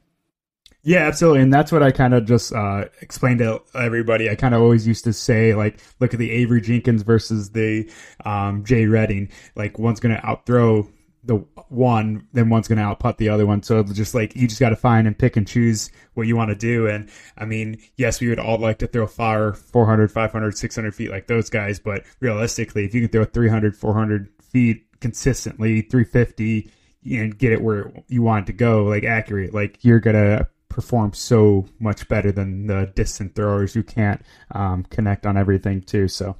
Yeah, 0.87 0.99
absolutely, 0.99 1.41
and 1.41 1.51
that's 1.51 1.71
what 1.71 1.81
I 1.81 1.89
kind 1.89 2.13
of 2.13 2.27
just 2.27 2.53
uh, 2.53 2.85
explained 3.01 3.39
to 3.39 3.59
everybody. 3.73 4.29
I 4.29 4.35
kind 4.35 4.53
of 4.53 4.61
always 4.61 4.85
used 4.87 5.03
to 5.05 5.13
say, 5.13 5.55
like, 5.55 5.79
look 5.99 6.13
at 6.13 6.19
the 6.19 6.29
Avery 6.29 6.61
Jenkins 6.61 7.01
versus 7.01 7.49
the 7.49 7.91
um, 8.23 8.63
Jay 8.63 8.85
Reading. 8.85 9.29
Like, 9.55 9.79
one's 9.79 9.99
going 9.99 10.15
to 10.15 10.23
outthrow 10.23 10.87
the 11.25 11.37
one, 11.69 12.27
then 12.33 12.49
one's 12.49 12.67
going 12.67 12.77
to 12.77 12.83
output 12.83 13.17
the 13.17 13.29
other 13.29 13.45
one. 13.45 13.63
So 13.63 13.83
just 13.83 14.13
like 14.13 14.35
you 14.35 14.47
just 14.47 14.59
got 14.59 14.69
to 14.69 14.75
find 14.75 15.07
and 15.07 15.17
pick 15.17 15.35
and 15.35 15.47
choose 15.47 15.91
what 16.13 16.27
you 16.27 16.35
want 16.35 16.49
to 16.49 16.55
do. 16.55 16.87
And 16.87 17.09
I 17.37 17.45
mean, 17.45 17.79
yes, 17.97 18.21
we 18.21 18.29
would 18.29 18.39
all 18.39 18.57
like 18.57 18.79
to 18.79 18.87
throw 18.87 19.07
far 19.07 19.53
400, 19.53 20.11
500, 20.11 20.57
600 20.57 20.95
feet 20.95 21.09
like 21.09 21.27
those 21.27 21.49
guys, 21.49 21.79
but 21.79 22.03
realistically, 22.19 22.85
if 22.85 22.93
you 22.93 23.01
can 23.01 23.09
throw 23.09 23.25
300, 23.25 23.75
400 23.75 24.29
feet 24.41 24.85
consistently, 24.99 25.81
350, 25.81 26.71
and 27.11 27.37
get 27.37 27.51
it 27.51 27.61
where 27.61 27.91
you 28.07 28.21
want 28.21 28.45
it 28.45 28.51
to 28.51 28.53
go, 28.53 28.83
like 28.85 29.03
accurate, 29.03 29.53
like 29.53 29.83
you're 29.83 29.99
gonna 29.99 30.47
perform 30.69 31.13
so 31.13 31.65
much 31.79 32.07
better 32.07 32.31
than 32.31 32.67
the 32.67 32.91
distant 32.95 33.35
throwers 33.35 33.73
who 33.73 33.83
can't 33.83 34.21
um, 34.51 34.83
connect 34.83 35.25
on 35.25 35.37
everything 35.37 35.81
too. 35.81 36.07
So. 36.07 36.35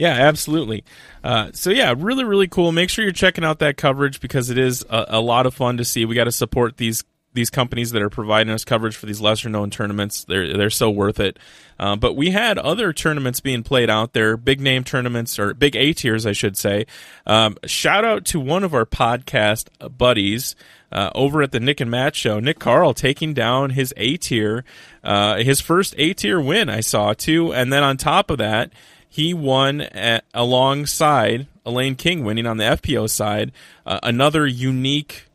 Yeah, 0.00 0.14
absolutely. 0.14 0.82
Uh, 1.22 1.50
so 1.52 1.68
yeah, 1.68 1.92
really, 1.94 2.24
really 2.24 2.48
cool. 2.48 2.72
Make 2.72 2.88
sure 2.88 3.04
you're 3.04 3.12
checking 3.12 3.44
out 3.44 3.58
that 3.58 3.76
coverage 3.76 4.18
because 4.20 4.48
it 4.48 4.56
is 4.56 4.82
a, 4.88 5.04
a 5.08 5.20
lot 5.20 5.44
of 5.44 5.52
fun 5.52 5.76
to 5.76 5.84
see. 5.84 6.06
We 6.06 6.14
got 6.14 6.24
to 6.24 6.32
support 6.32 6.78
these 6.78 7.04
these 7.34 7.50
companies 7.50 7.92
that 7.92 8.02
are 8.02 8.08
providing 8.10 8.52
us 8.52 8.64
coverage 8.64 8.96
for 8.96 9.04
these 9.04 9.20
lesser 9.20 9.50
known 9.50 9.68
tournaments. 9.68 10.24
They're 10.24 10.56
they're 10.56 10.70
so 10.70 10.88
worth 10.88 11.20
it. 11.20 11.38
Uh, 11.78 11.96
but 11.96 12.14
we 12.14 12.30
had 12.30 12.56
other 12.56 12.94
tournaments 12.94 13.40
being 13.40 13.62
played 13.62 13.90
out 13.90 14.14
there, 14.14 14.38
big 14.38 14.58
name 14.58 14.84
tournaments 14.84 15.38
or 15.38 15.52
big 15.52 15.76
A 15.76 15.92
tiers, 15.92 16.24
I 16.24 16.32
should 16.32 16.56
say. 16.56 16.86
Um, 17.26 17.58
shout 17.66 18.02
out 18.02 18.24
to 18.26 18.40
one 18.40 18.64
of 18.64 18.72
our 18.72 18.86
podcast 18.86 19.68
buddies. 19.98 20.56
Uh, 20.92 21.08
over 21.14 21.40
at 21.40 21.52
the 21.52 21.60
Nick 21.60 21.80
and 21.80 21.88
Matt 21.88 22.16
show, 22.16 22.40
Nick 22.40 22.58
Carl 22.58 22.94
taking 22.94 23.32
down 23.32 23.70
his 23.70 23.94
A 23.96 24.16
tier, 24.16 24.64
uh, 25.04 25.36
his 25.36 25.60
first 25.60 25.94
A 25.98 26.14
tier 26.14 26.40
win 26.40 26.68
I 26.68 26.80
saw 26.80 27.12
too, 27.12 27.52
and 27.54 27.72
then 27.72 27.84
on 27.84 27.96
top 27.96 28.28
of 28.28 28.38
that, 28.38 28.72
he 29.10 29.34
won 29.34 29.80
at, 29.80 30.24
alongside 30.32 31.48
Elaine 31.66 31.96
King 31.96 32.24
winning 32.24 32.46
on 32.46 32.58
the 32.58 32.64
FPO 32.64 33.10
side. 33.10 33.50
Uh, 33.84 33.98
another 34.04 34.46
unique 34.46 35.26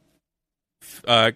uh, 1.05 1.31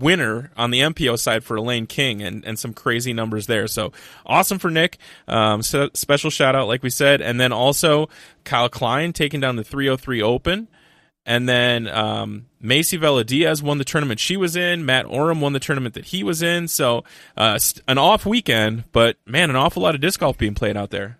winner 0.00 0.50
on 0.56 0.72
the 0.72 0.80
MPO 0.80 1.16
side 1.16 1.44
for 1.44 1.56
Elaine 1.56 1.86
King 1.86 2.22
and, 2.22 2.44
and 2.44 2.58
some 2.58 2.74
crazy 2.74 3.12
numbers 3.12 3.46
there. 3.46 3.68
So 3.68 3.92
awesome 4.26 4.58
for 4.58 4.68
Nick. 4.68 4.98
Um, 5.28 5.62
so 5.62 5.88
special 5.94 6.28
shout 6.28 6.56
out, 6.56 6.66
like 6.66 6.82
we 6.82 6.90
said. 6.90 7.20
And 7.22 7.40
then 7.40 7.52
also 7.52 8.08
Kyle 8.42 8.68
Klein 8.68 9.12
taking 9.12 9.38
down 9.38 9.54
the 9.54 9.64
303 9.64 10.20
Open. 10.20 10.66
And 11.24 11.48
then 11.48 11.86
um, 11.86 12.46
Macie 12.62 12.98
Velediaz 12.98 13.62
won 13.62 13.78
the 13.78 13.84
tournament 13.84 14.18
she 14.18 14.36
was 14.36 14.56
in. 14.56 14.84
Matt 14.84 15.06
Orum 15.06 15.40
won 15.40 15.52
the 15.52 15.60
tournament 15.60 15.94
that 15.94 16.06
he 16.06 16.24
was 16.24 16.42
in. 16.42 16.66
So 16.66 17.04
uh, 17.36 17.60
an 17.86 17.98
off 17.98 18.26
weekend, 18.26 18.84
but 18.90 19.18
man, 19.24 19.50
an 19.50 19.56
awful 19.56 19.82
lot 19.82 19.94
of 19.94 20.00
disc 20.00 20.18
golf 20.18 20.36
being 20.36 20.54
played 20.54 20.76
out 20.76 20.90
there. 20.90 21.18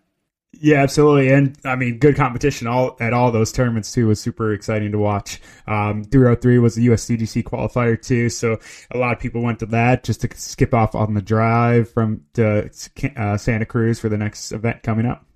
Yeah, 0.52 0.82
absolutely, 0.82 1.30
and 1.32 1.58
I 1.66 1.76
mean, 1.76 1.98
good 1.98 2.16
competition 2.16 2.66
all 2.66 2.96
at 2.98 3.12
all 3.12 3.30
those 3.30 3.52
tournaments 3.52 3.92
too 3.92 4.06
was 4.06 4.20
super 4.20 4.54
exciting 4.54 4.90
to 4.92 4.98
watch. 4.98 5.40
Um, 5.66 6.02
303 6.04 6.58
was 6.58 6.74
the 6.74 6.86
USDGC 6.86 7.42
qualifier 7.44 8.00
too, 8.00 8.30
so 8.30 8.58
a 8.90 8.96
lot 8.96 9.12
of 9.12 9.18
people 9.18 9.42
went 9.42 9.58
to 9.58 9.66
that 9.66 10.02
just 10.02 10.22
to 10.22 10.30
skip 10.34 10.72
off 10.72 10.94
on 10.94 11.12
the 11.12 11.20
drive 11.20 11.90
from 11.90 12.22
to 12.34 12.70
uh, 13.16 13.36
Santa 13.36 13.66
Cruz 13.66 14.00
for 14.00 14.08
the 14.08 14.16
next 14.16 14.50
event 14.50 14.82
coming 14.82 15.04
up. 15.04 15.26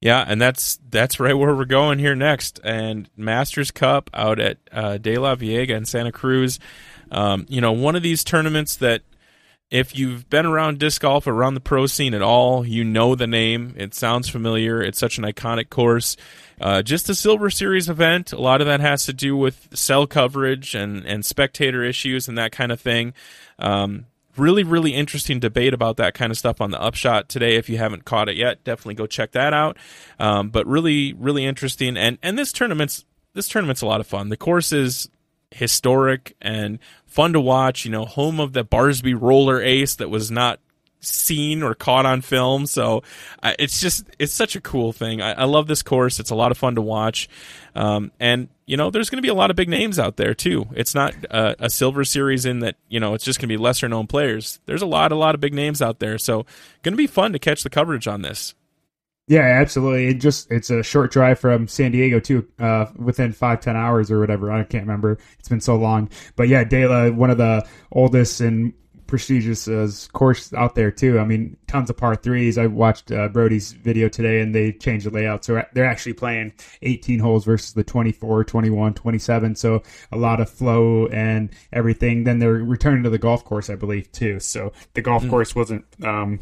Yeah, 0.00 0.24
and 0.26 0.40
that's 0.40 0.78
that's 0.88 1.18
right 1.18 1.34
where 1.34 1.54
we're 1.54 1.64
going 1.64 1.98
here 1.98 2.14
next. 2.14 2.60
And 2.62 3.10
Masters 3.16 3.72
Cup 3.72 4.08
out 4.14 4.38
at 4.38 4.58
uh, 4.70 4.98
DeLaveaga 5.00 5.70
in 5.70 5.84
Santa 5.84 6.12
Cruz. 6.12 6.60
Um, 7.10 7.46
you 7.48 7.60
know, 7.60 7.72
one 7.72 7.96
of 7.96 8.02
these 8.02 8.22
tournaments 8.22 8.76
that 8.76 9.02
if 9.70 9.98
you've 9.98 10.28
been 10.30 10.46
around 10.46 10.78
disc 10.78 11.02
golf 11.02 11.26
around 11.26 11.54
the 11.54 11.60
pro 11.60 11.86
scene 11.86 12.14
at 12.14 12.22
all, 12.22 12.66
you 12.66 12.84
know 12.84 13.14
the 13.14 13.26
name. 13.26 13.74
It 13.76 13.94
sounds 13.94 14.28
familiar. 14.28 14.82
It's 14.82 14.98
such 14.98 15.18
an 15.18 15.24
iconic 15.24 15.68
course. 15.68 16.16
Uh, 16.60 16.82
just 16.82 17.08
a 17.08 17.14
Silver 17.14 17.50
Series 17.50 17.88
event. 17.88 18.32
A 18.32 18.40
lot 18.40 18.60
of 18.60 18.66
that 18.66 18.80
has 18.80 19.04
to 19.06 19.12
do 19.12 19.36
with 19.36 19.68
cell 19.74 20.06
coverage 20.06 20.74
and, 20.74 21.04
and 21.04 21.24
spectator 21.24 21.84
issues 21.84 22.28
and 22.28 22.38
that 22.38 22.50
kind 22.52 22.72
of 22.72 22.80
thing. 22.80 23.12
Um, 23.58 24.06
really, 24.38 24.64
really 24.64 24.94
interesting 24.94 25.38
debate 25.38 25.74
about 25.74 25.98
that 25.98 26.14
kind 26.14 26.32
of 26.32 26.38
stuff 26.38 26.60
on 26.60 26.70
the 26.70 26.80
Upshot 26.80 27.28
today. 27.28 27.56
If 27.56 27.68
you 27.68 27.76
haven't 27.76 28.04
caught 28.04 28.28
it 28.28 28.36
yet, 28.36 28.64
definitely 28.64 28.94
go 28.94 29.06
check 29.06 29.32
that 29.32 29.52
out. 29.52 29.76
Um, 30.18 30.48
but 30.48 30.66
really, 30.66 31.12
really 31.12 31.44
interesting. 31.44 31.96
And 31.96 32.18
and 32.22 32.38
this 32.38 32.52
tournament's 32.52 33.04
this 33.34 33.48
tournament's 33.48 33.82
a 33.82 33.86
lot 33.86 34.00
of 34.00 34.06
fun. 34.06 34.30
The 34.30 34.36
course 34.36 34.72
is 34.72 35.10
historic 35.50 36.36
and 36.40 36.78
fun 37.18 37.32
to 37.32 37.40
watch. 37.40 37.84
You 37.84 37.90
know, 37.90 38.04
home 38.04 38.38
of 38.38 38.52
the 38.52 38.64
Barsby 38.64 39.20
roller 39.20 39.60
ace 39.60 39.96
that 39.96 40.08
was 40.08 40.30
not 40.30 40.60
seen 41.00 41.64
or 41.64 41.74
caught 41.74 42.06
on 42.06 42.20
film. 42.20 42.64
So 42.64 43.02
uh, 43.42 43.54
it's 43.58 43.80
just 43.80 44.04
it's 44.20 44.32
such 44.32 44.54
a 44.54 44.60
cool 44.60 44.92
thing. 44.92 45.20
I, 45.20 45.32
I, 45.32 45.44
love 45.44 45.66
this 45.66 45.82
course. 45.82 46.20
It's 46.20 46.30
a 46.30 46.36
lot 46.36 46.52
of 46.52 46.58
fun 46.58 46.76
to 46.76 46.80
watch, 46.80 47.28
um, 47.74 48.12
and 48.20 48.48
you 48.66 48.76
know 48.76 48.90
there's 48.90 49.10
going 49.10 49.18
to 49.18 49.22
be 49.22 49.28
a 49.28 49.34
lot 49.34 49.50
of 49.50 49.56
big 49.56 49.68
names 49.68 49.98
out 49.98 50.16
there 50.16 50.32
too. 50.32 50.66
It's 50.76 50.94
not 50.94 51.12
a, 51.28 51.64
a, 51.64 51.70
silver 51.70 52.04
series 52.04 52.46
in 52.46 52.60
that 52.60 52.76
you 52.88 53.00
know 53.00 53.14
it's 53.14 53.24
just 53.24 53.40
going 53.40 53.48
to 53.48 53.52
be 53.52 53.60
lesser 53.60 53.88
known 53.88 54.06
players. 54.06 54.60
There's 54.66 54.82
a 54.82 54.86
lot 54.86 55.10
a 55.10 55.16
lot 55.16 55.34
of 55.34 55.40
big 55.40 55.54
names 55.54 55.82
out 55.82 55.98
there. 55.98 56.18
So 56.18 56.46
going 56.84 56.92
to 56.92 56.96
be 56.96 57.08
fun 57.08 57.32
to 57.32 57.40
catch 57.40 57.64
the 57.64 57.70
coverage 57.70 58.06
on 58.06 58.22
this. 58.22 58.54
Yeah, 59.28 59.42
absolutely. 59.42 60.08
It 60.08 60.14
just 60.14 60.50
it's 60.50 60.70
a 60.70 60.82
short 60.82 61.12
drive 61.12 61.38
from 61.38 61.68
San 61.68 61.92
Diego 61.92 62.18
too, 62.18 62.48
uh, 62.58 62.86
within 62.96 63.32
five 63.32 63.60
ten 63.60 63.76
hours 63.76 64.10
or 64.10 64.18
whatever. 64.18 64.50
I 64.50 64.64
can't 64.64 64.84
remember. 64.84 65.18
It's 65.38 65.50
been 65.50 65.60
so 65.60 65.76
long. 65.76 66.08
But 66.34 66.48
yeah, 66.48 66.64
De 66.64 66.86
La, 66.86 67.10
one 67.10 67.28
of 67.30 67.36
the 67.36 67.66
oldest 67.92 68.40
and 68.40 68.72
prestigious 69.06 69.68
uh, 69.68 69.90
course 70.12 70.52
out 70.54 70.74
there 70.74 70.90
too. 70.90 71.18
I 71.18 71.24
mean, 71.24 71.58
tons 71.66 71.90
of 71.90 71.98
par 71.98 72.16
threes. 72.16 72.56
I 72.56 72.68
watched 72.68 73.12
uh, 73.12 73.28
Brody's 73.28 73.72
video 73.72 74.08
today, 74.08 74.40
and 74.40 74.54
they 74.54 74.72
changed 74.72 75.04
the 75.04 75.10
layout, 75.10 75.44
so 75.44 75.62
they're 75.74 75.84
actually 75.84 76.14
playing 76.14 76.54
18 76.80 77.18
holes 77.18 77.44
versus 77.44 77.74
the 77.74 77.84
24, 77.84 78.44
21, 78.44 78.94
27. 78.94 79.56
So 79.56 79.82
a 80.10 80.16
lot 80.16 80.40
of 80.40 80.48
flow 80.48 81.06
and 81.08 81.50
everything. 81.70 82.24
Then 82.24 82.38
they're 82.38 82.52
returning 82.52 83.02
to 83.02 83.10
the 83.10 83.18
golf 83.18 83.44
course, 83.44 83.68
I 83.68 83.74
believe, 83.74 84.10
too. 84.10 84.40
So 84.40 84.72
the 84.94 85.02
golf 85.02 85.24
mm. 85.24 85.30
course 85.30 85.54
wasn't. 85.54 85.84
Um, 86.02 86.40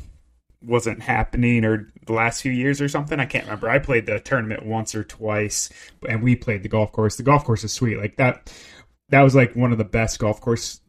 wasn't 0.62 1.02
happening 1.02 1.64
or 1.64 1.92
the 2.06 2.12
last 2.12 2.42
few 2.42 2.52
years 2.52 2.80
or 2.80 2.88
something. 2.88 3.20
I 3.20 3.26
can't 3.26 3.44
remember. 3.44 3.68
I 3.68 3.78
played 3.78 4.06
the 4.06 4.20
tournament 4.20 4.64
once 4.64 4.94
or 4.94 5.04
twice 5.04 5.70
and 6.08 6.22
we 6.22 6.36
played 6.36 6.62
the 6.62 6.68
golf 6.68 6.92
course. 6.92 7.16
The 7.16 7.22
golf 7.22 7.44
course 7.44 7.64
is 7.64 7.72
sweet. 7.72 7.98
Like 7.98 8.16
that 8.16 8.52
that 9.10 9.22
was 9.22 9.34
like 9.34 9.54
one 9.54 9.72
of 9.72 9.78
the 9.78 9.84
best 9.84 10.18
golf 10.18 10.40
course 10.40 10.80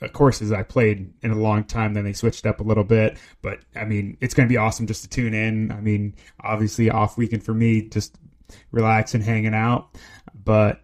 uh, 0.00 0.08
courses 0.08 0.52
I 0.52 0.62
played 0.62 1.12
in 1.22 1.30
a 1.30 1.36
long 1.38 1.64
time. 1.64 1.94
Then 1.94 2.04
they 2.04 2.12
switched 2.12 2.46
up 2.46 2.60
a 2.60 2.64
little 2.64 2.84
bit, 2.84 3.18
but 3.42 3.60
I 3.74 3.84
mean, 3.84 4.16
it's 4.20 4.34
going 4.34 4.48
to 4.48 4.52
be 4.52 4.56
awesome 4.56 4.86
just 4.86 5.02
to 5.02 5.08
tune 5.08 5.34
in. 5.34 5.70
I 5.70 5.80
mean, 5.80 6.14
obviously 6.40 6.90
off 6.90 7.16
weekend 7.16 7.44
for 7.44 7.54
me, 7.54 7.82
just 7.82 8.16
relaxing, 8.72 9.20
hanging 9.20 9.54
out, 9.54 9.96
but 10.44 10.80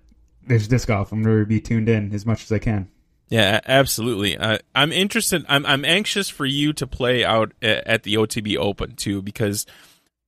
there's 0.46 0.68
disc 0.68 0.88
golf. 0.88 1.12
I'm 1.12 1.22
going 1.22 1.40
to 1.40 1.46
be 1.46 1.60
tuned 1.60 1.88
in 1.88 2.12
as 2.12 2.26
much 2.26 2.44
as 2.44 2.52
I 2.52 2.58
can. 2.58 2.88
Yeah, 3.32 3.60
absolutely. 3.64 4.36
Uh, 4.36 4.58
I'm 4.74 4.92
interested. 4.92 5.46
I'm 5.48 5.64
I'm 5.64 5.86
anxious 5.86 6.28
for 6.28 6.44
you 6.44 6.74
to 6.74 6.86
play 6.86 7.24
out 7.24 7.52
at 7.62 8.02
the 8.02 8.16
OTB 8.16 8.58
Open 8.58 8.94
too, 8.94 9.22
because 9.22 9.64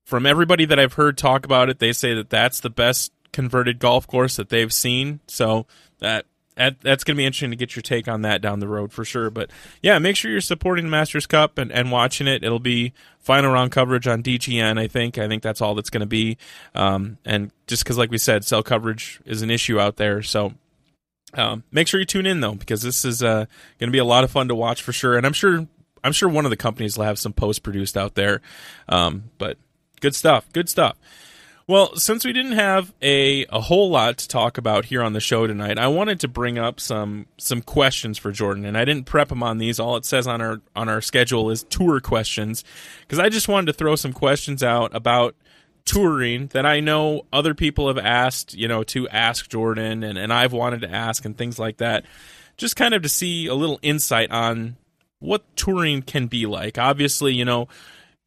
from 0.06 0.24
everybody 0.24 0.64
that 0.64 0.78
I've 0.78 0.94
heard 0.94 1.18
talk 1.18 1.44
about 1.44 1.68
it, 1.68 1.80
they 1.80 1.92
say 1.92 2.14
that 2.14 2.30
that's 2.30 2.60
the 2.60 2.70
best 2.70 3.12
converted 3.30 3.78
golf 3.78 4.06
course 4.06 4.36
that 4.36 4.48
they've 4.48 4.72
seen. 4.72 5.20
So 5.26 5.66
that, 5.98 6.24
that 6.54 6.80
that's 6.80 7.04
going 7.04 7.16
to 7.16 7.18
be 7.18 7.26
interesting 7.26 7.50
to 7.50 7.58
get 7.58 7.76
your 7.76 7.82
take 7.82 8.08
on 8.08 8.22
that 8.22 8.40
down 8.40 8.60
the 8.60 8.68
road 8.68 8.90
for 8.90 9.04
sure. 9.04 9.28
But 9.28 9.50
yeah, 9.82 9.98
make 9.98 10.16
sure 10.16 10.30
you're 10.30 10.40
supporting 10.40 10.86
the 10.86 10.90
Masters 10.90 11.26
Cup 11.26 11.58
and, 11.58 11.70
and 11.70 11.92
watching 11.92 12.26
it. 12.26 12.42
It'll 12.42 12.58
be 12.58 12.94
final 13.20 13.52
round 13.52 13.70
coverage 13.70 14.06
on 14.06 14.22
DGN. 14.22 14.78
I 14.78 14.88
think. 14.88 15.18
I 15.18 15.28
think 15.28 15.42
that's 15.42 15.60
all 15.60 15.74
that's 15.74 15.90
going 15.90 16.00
to 16.00 16.06
be. 16.06 16.38
Um, 16.74 17.18
and 17.26 17.50
just 17.66 17.84
because, 17.84 17.98
like 17.98 18.10
we 18.10 18.16
said, 18.16 18.46
cell 18.46 18.62
coverage 18.62 19.20
is 19.26 19.42
an 19.42 19.50
issue 19.50 19.78
out 19.78 19.96
there, 19.96 20.22
so 20.22 20.54
um, 21.34 21.64
make 21.70 21.88
sure 21.88 22.00
you 22.00 22.06
tune 22.06 22.26
in 22.26 22.40
though, 22.40 22.54
because 22.54 22.82
this 22.82 23.04
is 23.04 23.22
uh, 23.22 23.46
going 23.78 23.88
to 23.88 23.92
be 23.92 23.98
a 23.98 24.04
lot 24.04 24.24
of 24.24 24.30
fun 24.30 24.48
to 24.48 24.54
watch 24.54 24.82
for 24.82 24.92
sure. 24.92 25.16
And 25.16 25.26
I'm 25.26 25.32
sure 25.32 25.66
I'm 26.02 26.12
sure 26.12 26.28
one 26.28 26.44
of 26.44 26.50
the 26.50 26.56
companies 26.56 26.96
will 26.96 27.04
have 27.04 27.18
some 27.18 27.32
post 27.32 27.62
produced 27.62 27.96
out 27.96 28.14
there. 28.14 28.40
Um, 28.88 29.30
but 29.38 29.58
good 30.00 30.14
stuff. 30.14 30.46
Good 30.52 30.68
stuff. 30.68 30.96
Well, 31.66 31.96
since 31.96 32.26
we 32.26 32.34
didn't 32.34 32.52
have 32.52 32.92
a, 33.00 33.46
a 33.46 33.58
whole 33.62 33.88
lot 33.88 34.18
to 34.18 34.28
talk 34.28 34.58
about 34.58 34.84
here 34.84 35.02
on 35.02 35.14
the 35.14 35.20
show 35.20 35.46
tonight, 35.46 35.78
I 35.78 35.86
wanted 35.86 36.20
to 36.20 36.28
bring 36.28 36.58
up 36.58 36.78
some 36.78 37.24
some 37.38 37.62
questions 37.62 38.18
for 38.18 38.32
Jordan, 38.32 38.66
and 38.66 38.76
I 38.76 38.84
didn't 38.84 39.06
prep 39.06 39.32
him 39.32 39.42
on 39.42 39.56
these. 39.56 39.80
All 39.80 39.96
it 39.96 40.04
says 40.04 40.26
on 40.26 40.42
our 40.42 40.60
on 40.76 40.90
our 40.90 41.00
schedule 41.00 41.50
is 41.50 41.62
tour 41.62 42.00
questions, 42.00 42.64
because 43.00 43.18
I 43.18 43.30
just 43.30 43.48
wanted 43.48 43.68
to 43.68 43.72
throw 43.72 43.96
some 43.96 44.12
questions 44.12 44.62
out 44.62 44.94
about 44.94 45.36
touring 45.84 46.48
that 46.48 46.64
I 46.64 46.80
know 46.80 47.26
other 47.32 47.54
people 47.54 47.88
have 47.88 47.98
asked, 47.98 48.54
you 48.54 48.68
know, 48.68 48.82
to 48.84 49.08
ask 49.08 49.48
Jordan 49.48 50.02
and, 50.02 50.18
and 50.18 50.32
I've 50.32 50.52
wanted 50.52 50.80
to 50.82 50.90
ask 50.90 51.24
and 51.24 51.36
things 51.36 51.58
like 51.58 51.78
that. 51.78 52.04
Just 52.56 52.76
kind 52.76 52.94
of 52.94 53.02
to 53.02 53.08
see 53.08 53.46
a 53.46 53.54
little 53.54 53.78
insight 53.82 54.30
on 54.30 54.76
what 55.18 55.44
touring 55.56 56.02
can 56.02 56.26
be 56.26 56.46
like. 56.46 56.78
Obviously, 56.78 57.34
you 57.34 57.44
know, 57.44 57.68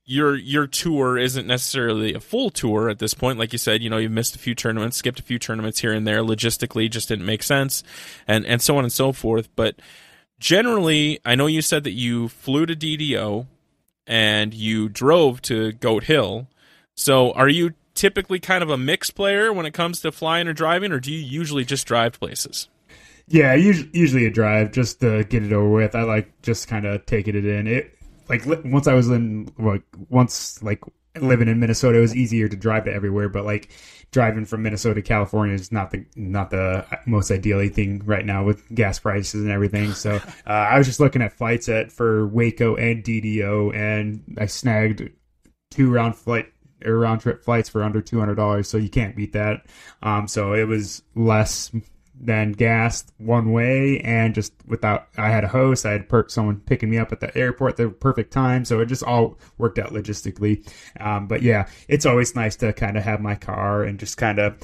your 0.05 0.35
your 0.35 0.67
tour 0.67 1.17
isn't 1.17 1.45
necessarily 1.45 2.13
a 2.13 2.19
full 2.19 2.49
tour 2.49 2.89
at 2.89 2.99
this 2.99 3.13
point. 3.13 3.37
Like 3.37 3.51
you 3.51 3.59
said, 3.59 3.83
you 3.83 3.89
know, 3.89 3.97
you've 3.97 4.11
missed 4.11 4.35
a 4.35 4.39
few 4.39 4.55
tournaments, 4.55 4.97
skipped 4.97 5.19
a 5.19 5.23
few 5.23 5.37
tournaments 5.37 5.79
here 5.79 5.93
and 5.93 6.07
there. 6.07 6.21
Logistically, 6.21 6.89
just 6.89 7.09
didn't 7.09 7.25
make 7.25 7.43
sense, 7.43 7.83
and 8.27 8.45
and 8.45 8.61
so 8.61 8.77
on 8.77 8.85
and 8.85 8.93
so 8.93 9.11
forth. 9.11 9.49
But 9.55 9.75
generally, 10.39 11.19
I 11.25 11.35
know 11.35 11.47
you 11.47 11.61
said 11.61 11.83
that 11.83 11.91
you 11.91 12.29
flew 12.29 12.65
to 12.65 12.75
DDO 12.75 13.47
and 14.07 14.53
you 14.53 14.87
drove 14.87 15.41
to 15.43 15.73
Goat 15.73 16.05
Hill. 16.05 16.47
So, 16.97 17.31
are 17.33 17.47
you 17.47 17.75
typically 17.93 18.39
kind 18.39 18.63
of 18.63 18.69
a 18.71 18.77
mixed 18.77 19.15
player 19.15 19.53
when 19.53 19.67
it 19.67 19.73
comes 19.73 20.01
to 20.01 20.11
flying 20.11 20.47
or 20.47 20.53
driving, 20.53 20.91
or 20.91 20.99
do 20.99 21.13
you 21.13 21.19
usually 21.19 21.63
just 21.63 21.85
drive 21.85 22.19
places? 22.19 22.67
Yeah, 23.27 23.53
usually, 23.53 23.89
usually 23.93 24.25
a 24.25 24.31
drive 24.31 24.71
just 24.71 24.99
to 25.01 25.23
get 25.25 25.43
it 25.43 25.53
over 25.53 25.69
with. 25.69 25.95
I 25.95 26.03
like 26.03 26.41
just 26.41 26.67
kind 26.67 26.85
of 26.85 27.05
taking 27.05 27.35
it 27.35 27.45
in. 27.45 27.67
It 27.67 27.93
like 28.29 28.43
once 28.65 28.87
I 28.87 28.93
was 28.93 29.09
in 29.09 29.49
like 29.59 29.83
once 30.09 30.61
like 30.63 30.81
living 31.19 31.47
in 31.47 31.59
Minnesota, 31.59 31.99
it 31.99 32.01
was 32.01 32.15
easier 32.15 32.47
to 32.47 32.55
drive 32.55 32.85
to 32.85 32.93
everywhere. 32.93 33.29
But 33.29 33.45
like 33.45 33.69
driving 34.11 34.45
from 34.45 34.63
Minnesota 34.63 34.95
to 34.95 35.01
California 35.03 35.53
is 35.53 35.71
not 35.71 35.91
the 35.91 36.03
not 36.15 36.49
the 36.49 36.83
most 37.05 37.29
ideal 37.29 37.67
thing 37.69 38.01
right 38.05 38.25
now 38.25 38.43
with 38.43 38.67
gas 38.73 38.97
prices 38.97 39.43
and 39.43 39.51
everything. 39.51 39.93
So 39.93 40.15
uh, 40.47 40.49
I 40.49 40.79
was 40.79 40.87
just 40.87 40.99
looking 40.99 41.21
at 41.21 41.33
flights 41.33 41.69
at 41.69 41.91
for 41.91 42.27
Waco 42.27 42.75
and 42.75 43.03
DDO, 43.03 43.75
and 43.75 44.37
I 44.39 44.47
snagged 44.47 45.11
two 45.69 45.91
round 45.91 46.15
flight 46.15 46.51
or 46.85 46.97
round 46.97 47.21
trip 47.21 47.43
flights 47.43 47.69
for 47.69 47.83
under 47.83 48.01
two 48.01 48.19
hundred 48.19 48.35
dollars. 48.35 48.69
So 48.69 48.77
you 48.77 48.89
can't 48.89 49.15
beat 49.15 49.33
that. 49.33 49.65
Um, 50.01 50.27
so 50.27 50.53
it 50.53 50.67
was 50.67 51.03
less 51.15 51.71
than 52.19 52.51
gas 52.51 53.05
one 53.17 53.51
way 53.51 53.99
and 53.99 54.33
just 54.33 54.53
without 54.65 55.07
I 55.17 55.29
had 55.29 55.43
a 55.43 55.47
host, 55.47 55.85
I 55.85 55.91
had 55.91 56.07
someone 56.27 56.59
picking 56.61 56.89
me 56.89 56.97
up 56.97 57.11
at 57.11 57.19
the 57.19 57.35
airport 57.37 57.77
the 57.77 57.89
perfect 57.89 58.33
time, 58.33 58.65
so 58.65 58.79
it 58.79 58.87
just 58.87 59.03
all 59.03 59.37
worked 59.57 59.77
out 59.79 59.91
logistically. 59.91 60.67
Um, 60.99 61.27
but 61.27 61.41
yeah, 61.41 61.67
it's 61.87 62.05
always 62.05 62.35
nice 62.35 62.55
to 62.57 62.73
kind 62.73 62.97
of 62.97 63.03
have 63.03 63.21
my 63.21 63.35
car 63.35 63.83
and 63.83 63.99
just 63.99 64.17
kind 64.17 64.39
of 64.39 64.57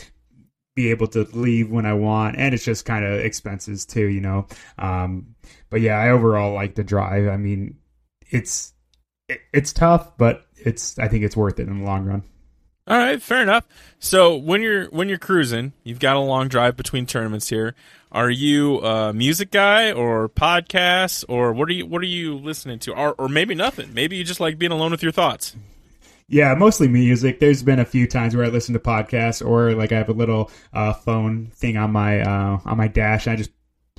be 0.76 0.90
able 0.90 1.08
to 1.08 1.24
leave 1.34 1.70
when 1.70 1.86
I 1.86 1.94
want, 1.94 2.38
and 2.38 2.54
it's 2.54 2.66
just 2.66 2.86
kind 2.86 3.06
of 3.06 3.20
expenses 3.20 3.86
too, 3.86 4.08
you 4.08 4.22
know. 4.22 4.48
Um, 4.80 5.36
but 5.70 5.82
yeah, 5.82 5.98
I 5.98 6.10
overall 6.10 6.54
like 6.54 6.76
to 6.76 6.84
drive. 6.84 7.28
I 7.28 7.38
mean, 7.38 7.78
it's 8.32 8.74
it, 9.30 9.42
it's 9.54 9.74
tough, 9.74 10.18
but 10.18 10.46
it's 10.66 10.98
I 11.00 11.08
think 11.08 11.24
it's 11.24 11.38
worth 11.38 11.60
it 11.60 11.68
in 11.68 11.80
the 11.80 11.86
long 11.86 12.06
run. 12.06 12.24
All 12.86 12.98
right, 12.98 13.22
fair 13.22 13.42
enough. 13.42 13.66
So 14.00 14.36
when 14.36 14.62
you're 14.62 14.88
when 14.88 15.08
you're 15.08 15.18
cruising, 15.18 15.72
you've 15.84 16.00
got 16.00 16.18
a 16.18 16.20
long 16.20 16.50
drive 16.50 16.76
between 16.76 17.06
tournaments 17.06 17.48
here. 17.50 17.76
Are 18.12 18.30
you 18.30 18.80
a 18.84 19.14
music 19.14 19.52
guy 19.52 19.92
or 19.92 20.28
podcasts 20.28 21.24
or 21.30 21.54
what 21.54 21.70
are 21.70 21.74
you 21.74 21.86
what 21.86 22.02
are 22.02 22.06
you 22.06 22.36
listening 22.38 22.80
to? 22.80 22.94
Or 22.94 23.16
or 23.18 23.30
maybe 23.30 23.56
nothing. 23.56 23.94
Maybe 23.94 24.18
you 24.18 24.26
just 24.26 24.42
like 24.42 24.58
being 24.58 24.74
alone 24.74 24.92
with 24.92 25.02
your 25.02 25.14
thoughts. 25.14 25.56
Yeah, 26.28 26.54
mostly 26.56 26.88
music. 26.88 27.40
There's 27.40 27.64
been 27.64 27.80
a 27.80 27.86
few 27.86 28.08
times 28.08 28.36
where 28.36 28.46
I 28.46 28.50
listen 28.50 28.74
to 28.74 28.80
podcasts 28.80 29.46
or 29.46 29.74
like 29.76 29.92
I 29.92 29.98
have 29.98 30.10
a 30.10 30.14
little 30.14 30.52
uh, 30.74 30.94
phone 30.94 31.48
thing 31.56 31.78
on 31.78 31.92
my 31.92 32.22
uh, 32.22 32.60
on 32.66 32.78
my 32.78 32.88
dash. 32.90 33.28
And 33.28 33.34
I 33.34 33.36
just 33.38 33.52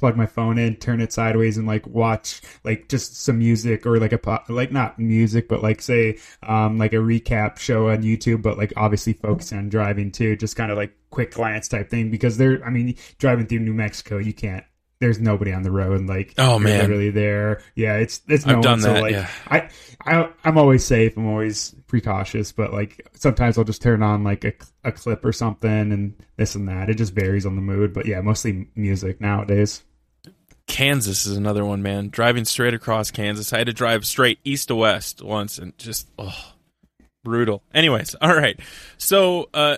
plug 0.04 0.16
my 0.18 0.26
phone 0.26 0.58
in, 0.58 0.76
turn 0.76 1.00
it 1.00 1.12
sideways, 1.14 1.56
and 1.56 1.66
like 1.66 1.86
watch 1.86 2.42
like 2.62 2.88
just 2.90 3.16
some 3.22 3.38
music 3.38 3.86
or 3.86 3.98
like 3.98 4.12
a 4.12 4.18
po- 4.18 4.42
like 4.50 4.70
not 4.70 4.98
music, 4.98 5.48
but 5.48 5.62
like 5.62 5.80
say 5.80 6.18
um 6.42 6.76
like 6.76 6.92
a 6.92 6.96
recap 6.96 7.58
show 7.58 7.88
on 7.88 8.02
YouTube, 8.02 8.42
but 8.42 8.58
like 8.58 8.72
obviously 8.76 9.14
focusing 9.14 9.56
on 9.58 9.68
driving 9.70 10.10
too, 10.10 10.36
just 10.36 10.56
kind 10.56 10.70
of 10.70 10.76
like 10.76 10.92
quick 11.08 11.32
glance 11.32 11.68
type 11.68 11.88
thing 11.88 12.10
because 12.10 12.36
they're 12.36 12.62
I 12.64 12.68
mean 12.70 12.96
driving 13.18 13.46
through 13.46 13.60
New 13.60 13.72
Mexico, 13.72 14.18
you 14.18 14.34
can't. 14.34 14.64
There's 15.00 15.18
nobody 15.20 15.52
on 15.52 15.62
the 15.62 15.70
road, 15.72 16.06
like 16.06 16.34
Oh, 16.38 16.58
man. 16.58 16.80
literally 16.80 17.10
there. 17.10 17.60
Yeah, 17.74 17.96
it's 17.96 18.20
it's 18.28 18.46
no 18.46 18.56
I've 18.56 18.62
done 18.62 18.72
one, 18.72 18.80
so, 18.80 18.92
that, 18.94 19.02
like, 19.02 19.12
yeah. 19.12 19.28
I, 19.48 19.68
I 20.06 20.28
I'm 20.44 20.56
always 20.56 20.84
safe. 20.84 21.16
I'm 21.16 21.26
always 21.26 21.74
precautious, 21.88 22.52
but 22.52 22.72
like 22.72 23.06
sometimes 23.14 23.58
I'll 23.58 23.64
just 23.64 23.82
turn 23.82 24.02
on 24.02 24.22
like 24.22 24.44
a, 24.44 24.52
a 24.84 24.92
clip 24.92 25.24
or 25.24 25.32
something 25.32 25.92
and 25.92 26.14
this 26.36 26.54
and 26.54 26.68
that. 26.68 26.90
It 26.90 26.94
just 26.94 27.12
varies 27.12 27.44
on 27.46 27.56
the 27.56 27.62
mood, 27.62 27.92
but 27.92 28.06
yeah, 28.06 28.20
mostly 28.20 28.68
music 28.76 29.20
nowadays. 29.20 29.82
Kansas 30.74 31.24
is 31.24 31.36
another 31.36 31.64
one, 31.64 31.84
man. 31.84 32.08
Driving 32.08 32.44
straight 32.44 32.74
across 32.74 33.12
Kansas. 33.12 33.52
I 33.52 33.58
had 33.58 33.68
to 33.68 33.72
drive 33.72 34.04
straight 34.04 34.40
east 34.42 34.66
to 34.66 34.74
west 34.74 35.22
once 35.22 35.56
and 35.56 35.78
just 35.78 36.08
oh 36.18 36.52
brutal. 37.22 37.62
Anyways, 37.72 38.16
all 38.20 38.34
right. 38.34 38.58
So 38.98 39.48
uh 39.54 39.76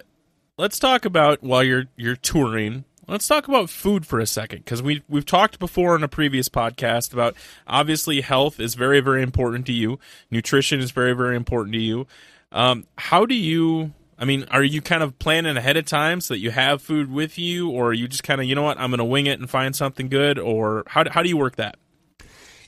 let's 0.56 0.78
talk 0.78 1.04
about 1.04 1.42
while 1.42 1.62
you're 1.62 1.84
you're 1.96 2.16
touring. 2.16 2.84
Let's 3.06 3.28
talk 3.28 3.46
about 3.46 3.68
food 3.68 4.06
for 4.06 4.20
a 4.20 4.26
second 4.26 4.60
because 4.60 4.82
we 4.82 5.02
we've 5.06 5.26
talked 5.26 5.58
before 5.58 5.94
in 5.96 6.02
a 6.02 6.08
previous 6.08 6.48
podcast 6.48 7.12
about 7.12 7.36
obviously 7.66 8.22
health 8.22 8.58
is 8.58 8.74
very 8.74 9.00
very 9.00 9.22
important 9.22 9.66
to 9.66 9.74
you. 9.74 9.98
Nutrition 10.30 10.80
is 10.80 10.92
very 10.92 11.12
very 11.12 11.36
important 11.36 11.74
to 11.74 11.80
you. 11.80 12.06
Um, 12.52 12.86
how 12.96 13.26
do 13.26 13.34
you? 13.34 13.92
I 14.18 14.24
mean, 14.24 14.44
are 14.50 14.64
you 14.64 14.80
kind 14.80 15.02
of 15.02 15.18
planning 15.18 15.56
ahead 15.56 15.76
of 15.76 15.84
time 15.84 16.20
so 16.20 16.34
that 16.34 16.40
you 16.40 16.50
have 16.50 16.80
food 16.80 17.10
with 17.12 17.38
you, 17.38 17.70
or 17.70 17.88
are 17.88 17.92
you 17.92 18.08
just 18.08 18.24
kind 18.24 18.40
of 18.40 18.46
you 18.46 18.54
know 18.54 18.62
what 18.62 18.78
I'm 18.78 18.90
going 18.90 18.98
to 18.98 19.04
wing 19.04 19.26
it 19.26 19.38
and 19.38 19.48
find 19.48 19.76
something 19.76 20.08
good, 20.08 20.38
or 20.38 20.84
how 20.86 21.02
do- 21.02 21.10
how 21.10 21.22
do 21.22 21.28
you 21.28 21.36
work 21.36 21.56
that? 21.56 21.76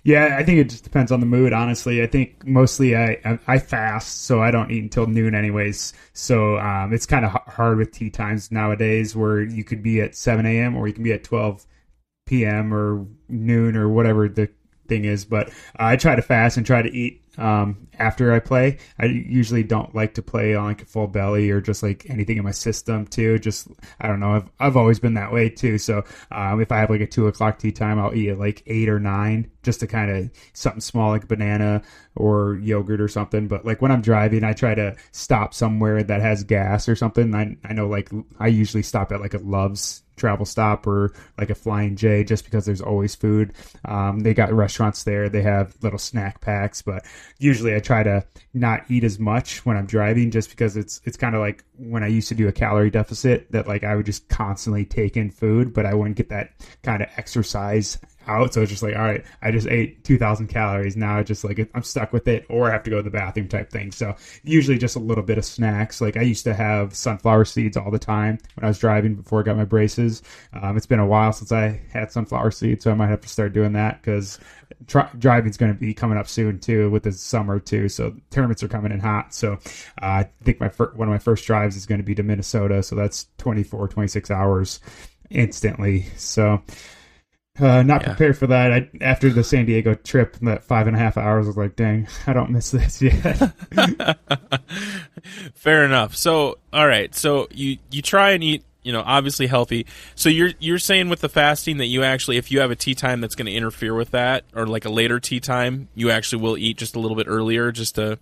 Yeah, 0.05 0.37
I 0.39 0.45
think 0.45 0.59
it 0.59 0.71
just 0.71 0.85
depends 0.85 1.11
on 1.11 1.21
the 1.21 1.27
mood. 1.27 1.53
Honestly, 1.53 2.03
I 2.03 2.07
think 2.07 2.47
mostly 2.47 2.97
I 2.97 3.39
I, 3.47 3.59
fast, 3.59 4.23
so 4.23 4.41
I 4.41 4.51
don't 4.51 4.71
eat 4.71 4.83
until 4.83 5.07
noon, 5.07 5.35
anyways. 5.35 5.93
So 6.13 6.59
um, 6.59 6.93
it's 6.93 7.05
kind 7.05 7.25
of 7.25 7.33
hard 7.33 7.79
with 7.79 7.93
tea 7.93 8.09
times 8.09 8.51
nowadays, 8.53 9.17
where 9.17 9.43
you 9.43 9.65
could 9.65 9.83
be 9.83 10.01
at 10.01 10.15
seven 10.15 10.47
a.m. 10.47 10.77
or 10.77 10.87
you 10.87 10.95
can 10.95 11.03
be 11.03 11.13
at 11.13 11.25
twelve 11.25 11.67
p.m. 12.27 12.73
or 12.73 13.07
noon 13.29 13.77
or 13.77 13.89
whatever 13.89 14.29
the 14.29 14.49
thing 14.87 15.05
is. 15.05 15.25
But 15.25 15.51
I 15.77 15.97
try 15.97 16.15
to 16.15 16.23
fast 16.23 16.57
and 16.57 16.65
try 16.65 16.81
to 16.81 16.91
eat 16.91 17.23
um, 17.39 17.89
after 17.99 18.33
I 18.33 18.41
play. 18.41 18.79
I 18.99 19.07
usually 19.07 19.63
don't 19.63 19.95
like 19.95 20.15
to 20.15 20.23
play 20.23 20.55
on 20.55 20.67
like 20.67 20.83
a 20.83 20.87
full 20.87 21.07
belly 21.07 21.51
or 21.51 21.61
just 21.61 21.83
like 21.83 22.07
anything 22.11 22.37
in 22.37 22.45
my 22.45 22.51
system 22.51 23.07
too. 23.07 23.39
Just 23.39 23.69
I 24.01 24.09
don't 24.09 24.21
know. 24.21 24.35
I've 24.35 24.51
I've 24.61 24.77
always 24.77 24.99
been 24.99 25.15
that 25.15 25.33
way 25.33 25.49
too. 25.49 25.79
So 25.79 26.05
um, 26.31 26.61
if 26.61 26.73
I 26.73 26.79
have 26.79 26.91
like 26.91 27.01
a 27.01 27.07
two 27.07 27.29
o'clock 27.29 27.59
tea 27.59 27.73
time, 27.73 27.99
I'll 27.99 28.15
eat 28.15 28.31
at 28.31 28.39
like 28.39 28.63
eight 28.67 28.89
or 28.89 29.01
nine 29.01 29.51
just 29.63 29.81
to 29.81 29.87
kind 29.87 30.11
of 30.11 30.31
something 30.53 30.81
small 30.81 31.11
like 31.11 31.29
banana 31.29 31.83
or 32.17 32.57
yogurt 32.57 33.01
or 33.01 33.09
something. 33.09 33.49
But 33.49 33.65
like 33.65 33.81
when 33.81 33.93
I'm 33.93 34.03
driving, 34.03 34.45
I 34.45 34.53
try 34.53 34.75
to 34.75 34.97
stop 35.13 35.55
somewhere 35.55 36.03
that 36.03 36.21
has 36.21 36.45
gas 36.45 36.89
or 36.89 36.97
something. 36.97 37.35
I 37.35 37.57
I 37.65 37.73
know 37.73 37.89
like 37.89 38.11
I 38.39 38.49
usually 38.49 38.83
stop 38.83 39.13
at 39.13 39.21
like 39.21 39.35
a 39.35 39.39
Love's 39.39 40.03
travel 40.19 40.45
stop 40.45 40.87
or 40.87 41.13
like 41.39 41.51
a 41.51 41.55
Flying 41.55 41.97
J 41.97 42.25
just 42.25 42.45
because 42.45 42.67
there's 42.67 42.81
always 42.81 43.15
food. 43.15 43.53
Um, 43.85 44.21
they 44.21 44.35
got 44.35 44.53
restaurants 44.53 45.05
there. 45.05 45.29
They 45.29 45.43
have 45.43 45.77
little 45.83 45.99
snack 45.99 46.41
packs, 46.41 46.83
but 46.83 47.05
usually 47.39 47.75
I 47.75 47.81
try 47.81 48.03
to 48.03 48.25
not 48.55 48.85
eat 48.89 49.05
as 49.05 49.19
much 49.19 49.65
when 49.65 49.77
I'm 49.77 49.87
driving 49.87 50.31
just 50.31 50.51
because 50.51 50.77
it's 50.77 51.01
it's 51.05 51.17
kind 51.17 51.35
of 51.35 51.41
like 51.41 51.65
when 51.77 52.03
I 52.03 52.09
used 52.09 52.29
to 52.29 52.35
do 52.35 52.49
a 52.49 52.53
calorie 52.53 52.91
deficit 52.91 53.51
that 53.53 53.69
like 53.69 53.85
I 53.85 53.97
would 53.97 54.07
just 54.07 54.29
constantly 54.29 54.85
take 54.85 55.17
in 55.17 55.31
food, 55.31 55.73
but 55.73 55.87
I 55.87 55.95
wouldn't 55.95 56.17
get 56.17 56.29
that 56.31 56.51
kind 56.83 57.03
of 57.03 57.09
exercise 57.17 57.99
out. 58.29 58.55
So 58.55 58.63
it's 58.63 58.71
just 58.71 58.83
like, 58.83 58.97
all 58.97 59.03
right, 59.03 59.25
I 59.43 59.51
just 59.51 59.67
ate 59.67 60.05
2,000 60.05 60.49
calories. 60.49 60.97
Now 60.97 61.19
it's 61.19 61.29
just 61.29 61.45
like 61.45 61.69
I'm 61.75 61.83
stuck 61.83 62.13
with 62.13 62.29
it, 62.29 62.47
or 62.49 62.69
I 62.69 62.73
have 62.73 62.83
to 62.85 62.91
go 62.91 62.97
to 62.97 63.03
the 63.03 63.11
bathroom 63.11 63.49
type 63.49 63.71
thing. 63.71 63.93
So 63.93 64.15
usually 64.43 64.79
just 64.79 64.97
a 64.97 65.01
little 65.01 65.25
bit 65.25 65.39
of 65.39 65.45
snacks. 65.45 66.01
Like 66.01 66.17
I 66.17 66.23
used 66.23 66.45
to 66.45 66.55
have 66.55 66.95
sunflower 66.95 67.47
seeds 67.47 67.77
all 67.77 67.91
the 67.91 67.99
time 67.99 68.39
when 68.55 68.65
I 68.65 68.69
was 68.69 68.79
driving 68.79 69.15
before 69.17 69.41
I 69.41 69.43
got 69.43 69.57
my 69.57 69.65
braces. 69.65 70.23
Um, 70.53 70.77
it's 70.77 70.87
been 70.87 71.01
a 71.01 71.07
while 71.07 71.33
since 71.33 71.53
I 71.53 71.81
had 71.93 72.13
sunflower 72.13 72.51
seeds, 72.53 72.85
so 72.85 72.91
I 72.91 72.95
might 72.95 73.09
have 73.09 73.21
to 73.23 73.29
start 73.29 73.53
doing 73.53 73.73
that 73.73 74.01
because 74.01 74.39
tri- 74.87 75.11
driving's 75.19 75.57
going 75.57 75.73
to 75.73 75.79
be 75.79 75.95
coming 75.95 76.19
up 76.19 76.29
soon 76.29 76.59
too 76.59 76.91
with 76.91 77.03
the 77.03 77.13
summer 77.13 77.59
too. 77.59 77.89
So 77.89 78.15
tournaments 78.31 78.63
are 78.63 78.69
coming 78.69 78.93
in 78.93 79.01
hot. 79.01 79.35
So 79.35 79.55
uh, 79.55 79.57
I 80.03 80.31
think 80.45 80.61
my 80.61 80.69
fir- 80.69 80.93
one 80.95 81.09
of 81.09 81.13
my 81.13 81.19
first 81.19 81.47
drives 81.47 81.77
is 81.77 81.87
going 81.87 82.01
to 82.01 82.05
be 82.05 82.15
to 82.15 82.23
Minnesota. 82.23 82.83
So 82.83 82.95
that's 82.95 83.27
24, 83.39 83.89
26 83.89 84.31
hours 84.31 84.81
instantly. 85.31 86.07
So 86.17 86.63
uh, 87.61 87.83
not 87.83 88.03
Yeah. 88.03 88.09
prepared 88.09 88.37
for 88.39 88.47
that. 88.49 88.73
I, 88.73 88.89
after 89.01 89.31
the 89.31 89.43
San 89.45 89.67
Diego 89.67 89.95
trip, 89.95 90.37
that 90.43 90.65
five 90.65 90.87
and 90.87 90.95
a 90.97 90.99
half 90.99 91.17
hours, 91.17 91.47
I 91.47 91.49
was 91.49 91.57
like, 91.57 91.77
dang, 91.77 92.07
I 92.27 92.33
don't 92.33 92.51
miss 92.51 92.71
this 92.71 93.01
yet. 93.03 93.53
Fair 95.55 95.85
enough. 95.85 96.17
So, 96.17 96.59
all 96.73 96.87
right. 96.87 97.15
So 97.15 97.49
you 97.53 97.79
you 97.91 98.03
try 98.03 98.31
and 98.31 98.43
eat, 98.45 98.65
you 98.83 98.93
know, 98.93 99.03
obviously 99.05 99.47
healthy. 99.47 99.87
So 100.15 100.29
you're 100.29 100.53
you're 100.59 100.79
saying 100.79 101.09
with 101.09 101.21
the 101.21 101.29
fasting 101.29 101.79
that 101.79 101.87
you 101.87 102.03
actually, 102.05 102.37
if 102.37 102.51
you 102.51 102.61
have 102.61 102.71
a 102.71 102.77
tea 102.77 102.95
time 102.95 103.21
that's 103.21 103.35
going 103.35 103.47
to 103.47 103.53
interfere 103.53 103.95
with 103.95 104.11
that, 104.13 104.45
or 104.55 104.67
like 104.67 104.85
a 104.85 104.91
later 104.91 105.21
tea 105.21 105.41
time, 105.41 105.89
you 105.95 106.11
actually 106.11 106.43
will 106.43 106.57
eat 106.57 106.77
just 106.79 106.97
a 106.97 107.01
little 107.01 107.17
bit 107.17 107.27
earlier, 107.29 107.73
just 107.73 107.97
to. 107.97 108.19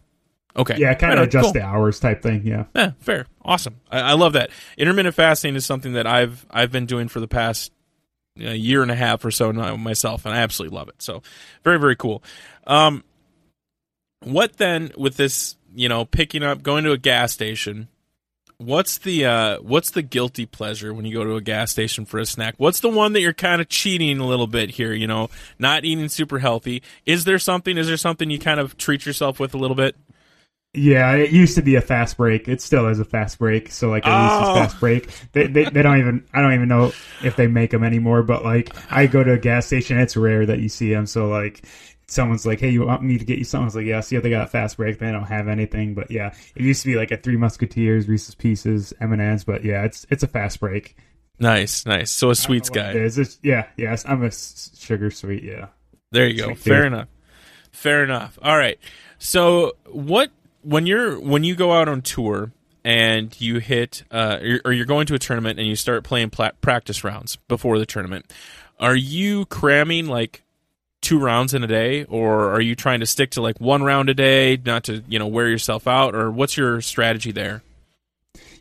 Okay. 0.56 0.76
yeah, 0.78 0.94
kind 0.94 1.10
Right 1.10 1.18
of 1.18 1.22
on. 1.24 1.28
adjust 1.28 1.44
Cool. 1.44 1.52
the 1.52 1.62
hours 1.62 2.00
type 2.00 2.22
thing. 2.22 2.40
Yeah. 2.46 2.64
Yeah, 2.74 2.92
fair, 3.00 3.26
awesome. 3.44 3.76
I, 3.90 4.00
I 4.00 4.12
love 4.14 4.32
that. 4.32 4.48
Intermittent 4.78 5.14
fasting 5.14 5.54
is 5.54 5.66
something 5.66 5.92
that 5.92 6.06
I've 6.06 6.46
I've 6.50 6.72
been 6.72 6.86
doing 6.86 7.08
for 7.08 7.20
the 7.20 7.28
past 7.28 7.72
uh, 8.40 8.50
year 8.50 8.82
and 8.82 8.90
a 8.90 8.96
half 8.96 9.24
or 9.24 9.30
so 9.30 9.50
now 9.52 9.76
myself, 9.76 10.24
and 10.26 10.34
I 10.34 10.38
absolutely 10.38 10.76
love 10.76 10.88
it. 10.88 11.02
So 11.02 11.22
very 11.64 11.78
very 11.78 11.96
cool. 11.96 12.22
Um, 12.66 13.04
what 14.22 14.56
then 14.56 14.92
with 14.96 15.16
this? 15.16 15.56
You 15.74 15.90
know, 15.90 16.06
picking 16.06 16.42
up, 16.42 16.62
going 16.62 16.84
to 16.84 16.92
a 16.92 16.98
gas 16.98 17.32
station. 17.32 17.88
What's 18.58 18.96
the 18.96 19.26
uh, 19.26 19.58
what's 19.60 19.90
the 19.90 20.00
guilty 20.00 20.46
pleasure 20.46 20.94
when 20.94 21.04
you 21.04 21.14
go 21.14 21.24
to 21.24 21.36
a 21.36 21.42
gas 21.42 21.70
station 21.70 22.06
for 22.06 22.18
a 22.18 22.24
snack? 22.24 22.54
What's 22.56 22.80
the 22.80 22.88
one 22.88 23.12
that 23.12 23.20
you're 23.20 23.34
kind 23.34 23.60
of 23.60 23.68
cheating 23.68 24.18
a 24.18 24.26
little 24.26 24.46
bit 24.46 24.70
here? 24.70 24.94
You 24.94 25.06
know, 25.06 25.28
not 25.58 25.84
eating 25.84 26.08
super 26.08 26.38
healthy. 26.38 26.82
Is 27.04 27.24
there 27.24 27.38
something? 27.38 27.76
Is 27.76 27.88
there 27.88 27.98
something 27.98 28.30
you 28.30 28.38
kind 28.38 28.58
of 28.58 28.78
treat 28.78 29.04
yourself 29.04 29.38
with 29.38 29.52
a 29.52 29.58
little 29.58 29.76
bit? 29.76 29.94
Yeah, 30.76 31.12
it 31.14 31.30
used 31.30 31.54
to 31.56 31.62
be 31.62 31.74
a 31.76 31.80
fast 31.80 32.16
break. 32.16 32.46
It 32.48 32.60
still 32.60 32.86
is 32.88 33.00
a 33.00 33.04
fast 33.04 33.38
break. 33.38 33.70
So 33.72 33.88
like 33.88 34.06
at 34.06 34.22
least 34.22 34.34
Oh. 34.34 34.50
it's 34.50 34.58
fast 34.72 34.80
break. 34.80 35.10
They, 35.32 35.46
they 35.46 35.64
they 35.64 35.82
don't 35.82 35.98
even 35.98 36.24
I 36.34 36.42
don't 36.42 36.52
even 36.54 36.68
know 36.68 36.92
if 37.24 37.36
they 37.36 37.46
make 37.46 37.70
them 37.70 37.82
anymore. 37.82 38.22
But 38.22 38.44
like 38.44 38.74
I 38.92 39.06
go 39.06 39.24
to 39.24 39.32
a 39.32 39.38
gas 39.38 39.66
station, 39.66 39.98
it's 39.98 40.16
rare 40.16 40.44
that 40.46 40.58
you 40.60 40.68
see 40.68 40.90
them. 40.92 41.06
So 41.06 41.28
like 41.28 41.62
someone's 42.08 42.46
like, 42.46 42.60
"Hey, 42.60 42.70
you 42.70 42.84
want 42.86 43.02
me 43.02 43.18
to 43.18 43.24
get 43.24 43.38
you 43.38 43.44
something?" 43.44 43.64
I 43.64 43.66
was 43.66 43.76
like, 43.76 43.86
"Yeah." 43.86 44.00
See 44.00 44.16
if 44.16 44.22
they 44.22 44.30
got 44.30 44.44
a 44.44 44.50
fast 44.50 44.76
break. 44.76 44.98
They 44.98 45.10
don't 45.10 45.24
have 45.24 45.48
anything. 45.48 45.94
But 45.94 46.10
yeah, 46.10 46.34
it 46.54 46.62
used 46.62 46.82
to 46.82 46.88
be 46.88 46.94
like 46.96 47.10
a 47.10 47.16
Three 47.16 47.36
Musketeers, 47.36 48.06
Reese's 48.08 48.34
Pieces, 48.34 48.92
M 49.00 49.12
and 49.12 49.20
M's. 49.22 49.44
But 49.44 49.64
yeah, 49.64 49.84
it's 49.84 50.06
it's 50.10 50.22
a 50.22 50.28
fast 50.28 50.60
break. 50.60 50.96
Nice, 51.38 51.84
nice. 51.84 52.10
So 52.10 52.30
a 52.30 52.34
sweets 52.34 52.70
I 52.70 52.74
don't 52.74 52.82
know 52.82 52.88
what 52.88 52.92
guy. 52.94 53.00
it 53.00 53.04
is. 53.06 53.18
It's, 53.18 53.38
yeah, 53.42 53.66
yes, 53.76 54.04
I'm 54.08 54.22
a 54.22 54.30
sugar 54.30 55.10
sweet. 55.10 55.42
Yeah. 55.42 55.66
There 56.12 56.26
you 56.26 56.36
go. 56.38 56.44
Sweet 56.46 56.58
Fair 56.58 56.82
tooth. 56.82 56.86
enough. 56.92 57.08
Fair 57.72 58.04
enough. 58.04 58.38
All 58.40 58.56
right. 58.56 58.78
So 59.18 59.72
what 59.90 60.30
when 60.66 60.84
you're 60.86 61.18
when 61.20 61.44
you 61.44 61.54
go 61.54 61.72
out 61.72 61.88
on 61.88 62.02
tour 62.02 62.50
and 62.84 63.38
you 63.40 63.58
hit 63.58 64.02
uh, 64.10 64.38
or- 64.64 64.72
you're 64.72 64.86
going 64.86 65.06
to 65.06 65.14
a 65.14 65.18
tournament 65.18 65.58
and 65.58 65.68
you 65.68 65.76
start 65.76 66.04
playing 66.04 66.30
pla- 66.30 66.52
practice 66.60 67.04
rounds 67.04 67.36
before 67.48 67.78
the 67.78 67.86
tournament, 67.86 68.32
are 68.80 68.96
you 68.96 69.46
cramming 69.46 70.06
like 70.06 70.42
two 71.00 71.20
rounds 71.20 71.54
in 71.54 71.62
a 71.62 71.68
day, 71.68 72.04
or 72.04 72.50
are 72.50 72.60
you 72.60 72.74
trying 72.74 72.98
to 72.98 73.06
stick 73.06 73.30
to 73.30 73.40
like 73.40 73.60
one 73.60 73.82
round 73.84 74.08
a 74.08 74.14
day, 74.14 74.58
not 74.64 74.84
to 74.84 75.04
you 75.08 75.18
know 75.18 75.26
wear 75.28 75.48
yourself 75.48 75.86
out, 75.86 76.14
or 76.14 76.30
what's 76.30 76.56
your 76.56 76.80
strategy 76.80 77.30
there? 77.30 77.62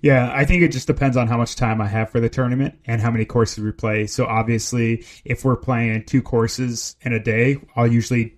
Yeah, 0.01 0.31
I 0.31 0.45
think 0.45 0.61
it 0.61 0.71
just 0.71 0.85
depends 0.85 1.17
on 1.17 1.27
how 1.27 1.37
much 1.37 1.55
time 1.55 1.81
I 1.81 1.87
have 1.87 2.11
for 2.11 2.19
the 2.19 2.29
tournament 2.29 2.77
and 2.85 3.01
how 3.01 3.09
many 3.09 3.25
courses 3.25 3.63
we 3.63 3.71
play. 3.71 4.05
So 4.05 4.25
obviously, 4.25 5.03
if 5.23 5.43
we're 5.43 5.55
playing 5.55 6.03
two 6.03 6.21
courses 6.21 6.95
in 7.01 7.13
a 7.13 7.19
day, 7.19 7.57
I'll 7.75 7.87
usually 7.87 8.37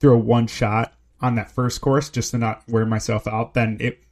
throw 0.00 0.16
one 0.16 0.48
shot 0.48 0.92
on 1.20 1.34
that 1.36 1.50
first 1.50 1.80
course 1.80 2.08
just 2.08 2.30
to 2.32 2.38
not 2.38 2.62
wear 2.68 2.86
myself 2.86 3.26
out. 3.26 3.54
Then 3.54 3.76
it 3.80 4.02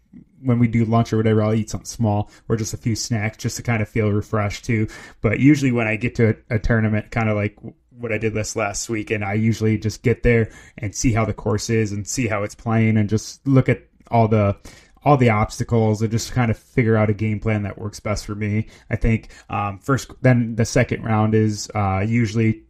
when 0.40 0.58
we 0.58 0.68
do 0.68 0.84
lunch 0.84 1.12
or 1.12 1.16
whatever, 1.16 1.42
I'll 1.42 1.54
eat 1.54 1.70
something 1.70 1.86
small 1.86 2.30
or 2.48 2.56
just 2.56 2.72
a 2.72 2.78
few 2.78 2.96
snacks 2.96 3.36
just 3.36 3.56
to 3.56 3.62
kind 3.62 3.82
of 3.82 3.88
feel 3.88 4.10
refreshed 4.10 4.64
too. 4.64 4.88
But 5.20 5.40
usually 5.40 5.72
when 5.72 5.86
I 5.86 5.96
get 5.96 6.14
to 6.16 6.30
a, 6.50 6.56
a 6.56 6.58
tournament, 6.58 7.10
kind 7.10 7.28
of 7.28 7.36
like 7.36 7.56
what 7.90 8.12
I 8.12 8.18
did 8.18 8.34
this 8.34 8.56
last 8.56 8.88
week, 8.88 9.10
and 9.10 9.24
I 9.24 9.34
usually 9.34 9.76
just 9.78 10.02
get 10.02 10.22
there 10.22 10.50
and 10.78 10.94
see 10.94 11.12
how 11.12 11.24
the 11.24 11.34
course 11.34 11.68
is 11.70 11.92
and 11.92 12.06
see 12.06 12.28
how 12.28 12.42
it's 12.44 12.54
playing 12.54 12.96
and 12.96 13.08
just 13.08 13.46
look 13.46 13.68
at 13.68 13.82
all 14.10 14.28
the 14.28 14.56
all 15.04 15.16
the 15.16 15.30
obstacles 15.30 16.02
and 16.02 16.10
just 16.10 16.32
kind 16.32 16.50
of 16.50 16.58
figure 16.58 16.96
out 16.96 17.10
a 17.10 17.14
game 17.14 17.40
plan 17.40 17.62
that 17.62 17.78
works 17.78 18.00
best 18.00 18.26
for 18.26 18.34
me. 18.34 18.66
I 18.90 18.96
think 18.96 19.30
um, 19.48 19.78
first, 19.78 20.10
then 20.22 20.56
the 20.56 20.64
second 20.64 21.04
round 21.04 21.34
is 21.34 21.70
uh, 21.74 22.04
usually 22.06 22.64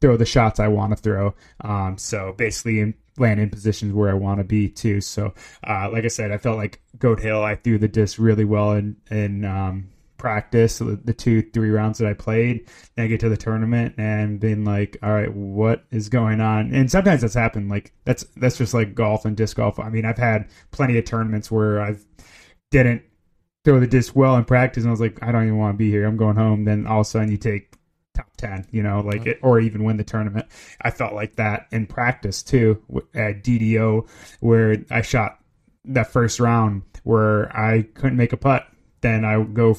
throw 0.00 0.16
the 0.16 0.26
shots 0.26 0.60
I 0.60 0.68
want 0.68 0.94
to 0.94 1.02
throw. 1.02 1.34
Um, 1.62 1.96
so 1.96 2.34
basically, 2.36 2.94
land 3.18 3.40
in 3.40 3.50
positions 3.50 3.92
where 3.92 4.10
I 4.10 4.14
want 4.14 4.38
to 4.38 4.44
be 4.44 4.68
too. 4.68 5.00
So, 5.00 5.34
uh, 5.66 5.90
like 5.92 6.04
I 6.04 6.08
said, 6.08 6.32
I 6.32 6.38
felt 6.38 6.56
like 6.56 6.80
Goat 6.98 7.20
Hill, 7.20 7.42
I 7.42 7.54
threw 7.56 7.78
the 7.78 7.88
disc 7.88 8.18
really 8.18 8.44
well 8.44 8.72
in 8.72 8.96
in 9.10 9.44
um, 9.44 9.88
practice 10.24 10.78
the, 10.78 11.12
two 11.12 11.42
three 11.52 11.68
rounds 11.70 11.98
that 11.98 12.08
I 12.08 12.14
played. 12.14 12.66
Then 12.96 13.04
I 13.04 13.08
get 13.08 13.20
to 13.20 13.28
the 13.28 13.36
tournament 13.36 13.94
and 13.98 14.40
been 14.40 14.64
like, 14.64 14.96
all 15.02 15.12
right, 15.12 15.32
what 15.32 15.84
is 15.90 16.08
going 16.08 16.40
on? 16.40 16.72
And 16.72 16.90
sometimes 16.90 17.20
that's 17.20 17.34
happened. 17.34 17.68
Like 17.68 17.92
that's 18.04 18.24
that's 18.36 18.56
just 18.56 18.72
like 18.72 18.94
golf 18.94 19.24
and 19.26 19.36
disc 19.36 19.56
golf. 19.56 19.78
I 19.78 19.90
mean, 19.90 20.04
I've 20.04 20.16
had 20.16 20.48
plenty 20.70 20.96
of 20.98 21.04
tournaments 21.04 21.50
where 21.50 21.80
I've 21.80 22.04
didn't 22.70 23.02
throw 23.64 23.80
the 23.80 23.86
disc 23.86 24.16
well 24.16 24.36
in 24.36 24.44
practice, 24.44 24.82
and 24.82 24.90
I 24.90 24.92
was 24.92 25.00
like, 25.00 25.22
I 25.22 25.30
don't 25.30 25.44
even 25.44 25.58
want 25.58 25.74
to 25.74 25.78
be 25.78 25.90
here. 25.90 26.06
I'm 26.06 26.16
going 26.16 26.36
home. 26.36 26.64
Then 26.64 26.86
all 26.86 27.00
of 27.00 27.06
a 27.06 27.10
sudden, 27.10 27.30
you 27.30 27.36
take 27.36 27.73
top 28.14 28.28
10 28.36 28.66
you 28.70 28.82
know 28.82 29.00
like 29.00 29.26
it 29.26 29.38
or 29.42 29.58
even 29.58 29.84
win 29.84 29.96
the 29.96 30.04
tournament 30.04 30.46
i 30.82 30.90
felt 30.90 31.14
like 31.14 31.36
that 31.36 31.66
in 31.72 31.86
practice 31.86 32.42
too 32.42 32.80
at 33.14 33.42
ddo 33.42 34.08
where 34.40 34.76
i 34.90 35.02
shot 35.02 35.38
that 35.84 36.12
first 36.12 36.38
round 36.40 36.82
where 37.02 37.54
i 37.56 37.82
couldn't 37.94 38.16
make 38.16 38.32
a 38.32 38.36
putt 38.36 38.66
then 39.00 39.24
i 39.24 39.36
would 39.36 39.54
go 39.54 39.76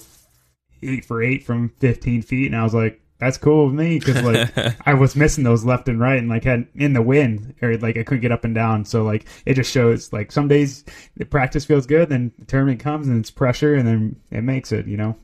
eight 0.83 1.05
for 1.05 1.23
eight 1.23 1.43
from 1.43 1.69
15 1.79 2.21
feet 2.21 2.47
and 2.47 2.55
i 2.55 2.63
was 2.63 2.73
like 2.73 3.01
that's 3.17 3.37
cool 3.37 3.67
with 3.67 3.75
me 3.75 3.99
because 3.99 4.21
like 4.23 4.77
I 4.85 4.93
was 4.93 5.15
missing 5.15 5.43
those 5.43 5.63
left 5.63 5.87
and 5.87 5.99
right 5.99 6.17
and 6.17 6.27
like 6.27 6.43
had 6.43 6.67
in 6.75 6.93
the 6.93 7.01
wind 7.01 7.55
or 7.61 7.77
like 7.77 7.97
I 7.97 8.03
couldn't 8.03 8.21
get 8.21 8.31
up 8.31 8.43
and 8.43 8.53
down. 8.53 8.85
So 8.85 9.03
like 9.03 9.25
it 9.45 9.53
just 9.53 9.71
shows 9.71 10.11
like 10.11 10.31
some 10.31 10.47
days 10.47 10.83
the 11.15 11.25
practice 11.25 11.65
feels 11.65 11.85
good, 11.85 12.09
then 12.09 12.33
the 12.37 12.45
tournament 12.45 12.81
comes 12.81 13.07
and 13.07 13.19
it's 13.19 13.31
pressure 13.31 13.73
and 13.73 13.87
then 13.87 14.21
it 14.31 14.41
makes 14.41 14.71
it, 14.71 14.85
you 14.87 14.97
know. 14.97 15.15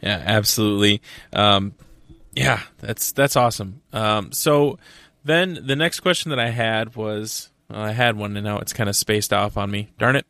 Yeah, 0.00 0.22
absolutely. 0.24 1.02
Um, 1.32 1.74
yeah, 2.32 2.60
that's 2.78 3.12
that's 3.12 3.36
awesome. 3.36 3.82
Um, 3.92 4.32
so 4.32 4.78
then 5.24 5.58
the 5.66 5.76
next 5.76 6.00
question 6.00 6.30
that 6.30 6.38
I 6.38 6.50
had 6.50 6.96
was 6.96 7.50
well, 7.68 7.82
I 7.82 7.92
had 7.92 8.16
one 8.16 8.36
and 8.36 8.44
now 8.44 8.58
it's 8.58 8.72
kind 8.72 8.88
of 8.88 8.96
spaced 8.96 9.32
off 9.32 9.56
on 9.56 9.70
me. 9.70 9.90
Darn 9.98 10.16
it. 10.16 10.26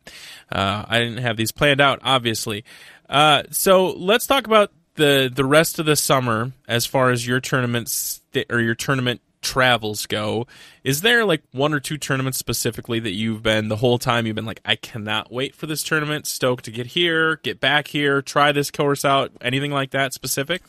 Uh, 0.51 0.85
I 0.87 0.99
didn't 0.99 1.17
have 1.17 1.37
these 1.37 1.51
planned 1.51 1.81
out, 1.81 1.99
obviously. 2.03 2.63
Uh, 3.09 3.43
so 3.51 3.91
let's 3.91 4.27
talk 4.27 4.47
about 4.47 4.71
the 4.95 5.31
the 5.33 5.45
rest 5.45 5.79
of 5.79 5.85
the 5.85 5.95
summer 5.95 6.51
as 6.67 6.85
far 6.85 7.09
as 7.09 7.25
your 7.25 7.39
tournaments 7.39 8.21
or 8.49 8.59
your 8.59 8.75
tournament 8.75 9.21
travels 9.41 10.05
go. 10.05 10.47
Is 10.83 11.01
there 11.01 11.25
like 11.25 11.43
one 11.51 11.73
or 11.73 11.79
two 11.79 11.97
tournaments 11.97 12.37
specifically 12.37 12.99
that 13.01 13.11
you've 13.11 13.43
been 13.43 13.67
the 13.67 13.75
whole 13.75 13.99
time 13.99 14.25
you've 14.25 14.35
been 14.35 14.45
like, 14.45 14.61
I 14.65 14.75
cannot 14.75 15.31
wait 15.31 15.53
for 15.53 15.67
this 15.67 15.83
tournament, 15.83 16.25
stoked 16.25 16.65
to 16.65 16.71
get 16.71 16.87
here, 16.87 17.35
get 17.43 17.59
back 17.59 17.89
here, 17.89 18.21
try 18.21 18.51
this 18.51 18.71
course 18.71 19.03
out, 19.03 19.31
anything 19.41 19.71
like 19.71 19.91
that 19.91 20.13
specific? 20.13 20.63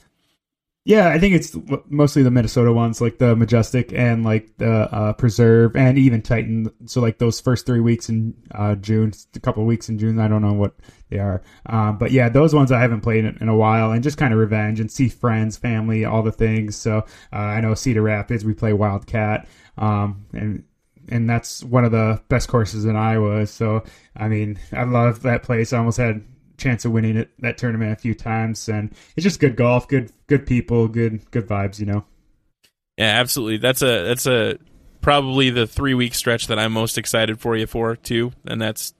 Yeah, 0.86 1.08
I 1.08 1.18
think 1.18 1.34
it's 1.34 1.56
mostly 1.88 2.22
the 2.22 2.30
Minnesota 2.30 2.70
ones, 2.70 3.00
like 3.00 3.16
the 3.16 3.34
Majestic 3.34 3.90
and 3.94 4.22
like 4.22 4.54
the 4.58 4.70
uh, 4.94 5.14
Preserve 5.14 5.76
and 5.76 5.96
even 5.96 6.20
Titan. 6.20 6.70
So 6.84 7.00
like 7.00 7.16
those 7.16 7.40
first 7.40 7.64
three 7.64 7.80
weeks 7.80 8.10
in 8.10 8.34
uh, 8.54 8.74
June, 8.74 9.14
a 9.34 9.40
couple 9.40 9.62
of 9.62 9.66
weeks 9.66 9.88
in 9.88 9.98
June, 9.98 10.18
I 10.18 10.28
don't 10.28 10.42
know 10.42 10.52
what 10.52 10.74
they 11.08 11.18
are, 11.18 11.42
uh, 11.64 11.92
but 11.92 12.10
yeah, 12.10 12.28
those 12.28 12.54
ones 12.54 12.70
I 12.70 12.80
haven't 12.80 13.00
played 13.00 13.24
in, 13.24 13.38
in, 13.40 13.48
a 13.48 13.56
while, 13.56 13.92
and 13.92 14.02
just 14.02 14.18
kind 14.18 14.34
of 14.34 14.38
revenge 14.38 14.78
and 14.78 14.92
see 14.92 15.08
friends, 15.08 15.56
family, 15.56 16.04
all 16.04 16.22
the 16.22 16.32
things. 16.32 16.76
So 16.76 16.98
uh, 17.32 17.36
I 17.36 17.62
know 17.62 17.72
Cedar 17.72 18.02
Rapids, 18.02 18.44
we 18.44 18.52
play 18.52 18.74
Wildcat, 18.74 19.48
um, 19.78 20.26
and 20.34 20.64
and 21.08 21.30
that's 21.30 21.64
one 21.64 21.86
of 21.86 21.92
the 21.92 22.22
best 22.28 22.48
courses 22.48 22.84
in 22.84 22.94
Iowa. 22.94 23.46
So 23.46 23.84
I 24.14 24.28
mean, 24.28 24.58
I 24.70 24.84
love 24.84 25.22
that 25.22 25.44
place. 25.44 25.72
I 25.72 25.78
almost 25.78 25.96
had 25.96 26.22
chance 26.56 26.84
of 26.84 26.92
winning 26.92 27.16
it 27.16 27.30
that 27.40 27.58
tournament 27.58 27.92
a 27.92 27.96
few 27.96 28.14
times, 28.14 28.68
and 28.68 28.90
it's 29.16 29.24
just 29.24 29.40
good 29.40 29.56
golf, 29.56 29.88
good 29.88 30.12
good 30.26 30.46
people, 30.46 30.88
good 30.88 31.30
good 31.30 31.46
vibes, 31.46 31.78
you 31.78 31.86
know. 31.86 32.04
Yeah, 32.96 33.20
absolutely. 33.20 33.58
That's 33.58 33.82
a 33.82 34.04
that's 34.04 34.26
a 34.26 34.58
probably 35.00 35.50
the 35.50 35.66
three 35.66 35.94
week 35.94 36.14
stretch 36.14 36.46
that 36.46 36.58
I'm 36.58 36.72
most 36.72 36.96
excited 36.98 37.40
for 37.40 37.56
you 37.56 37.66
for 37.66 37.96
too, 37.96 38.32
and 38.46 38.60
that's 38.60 38.94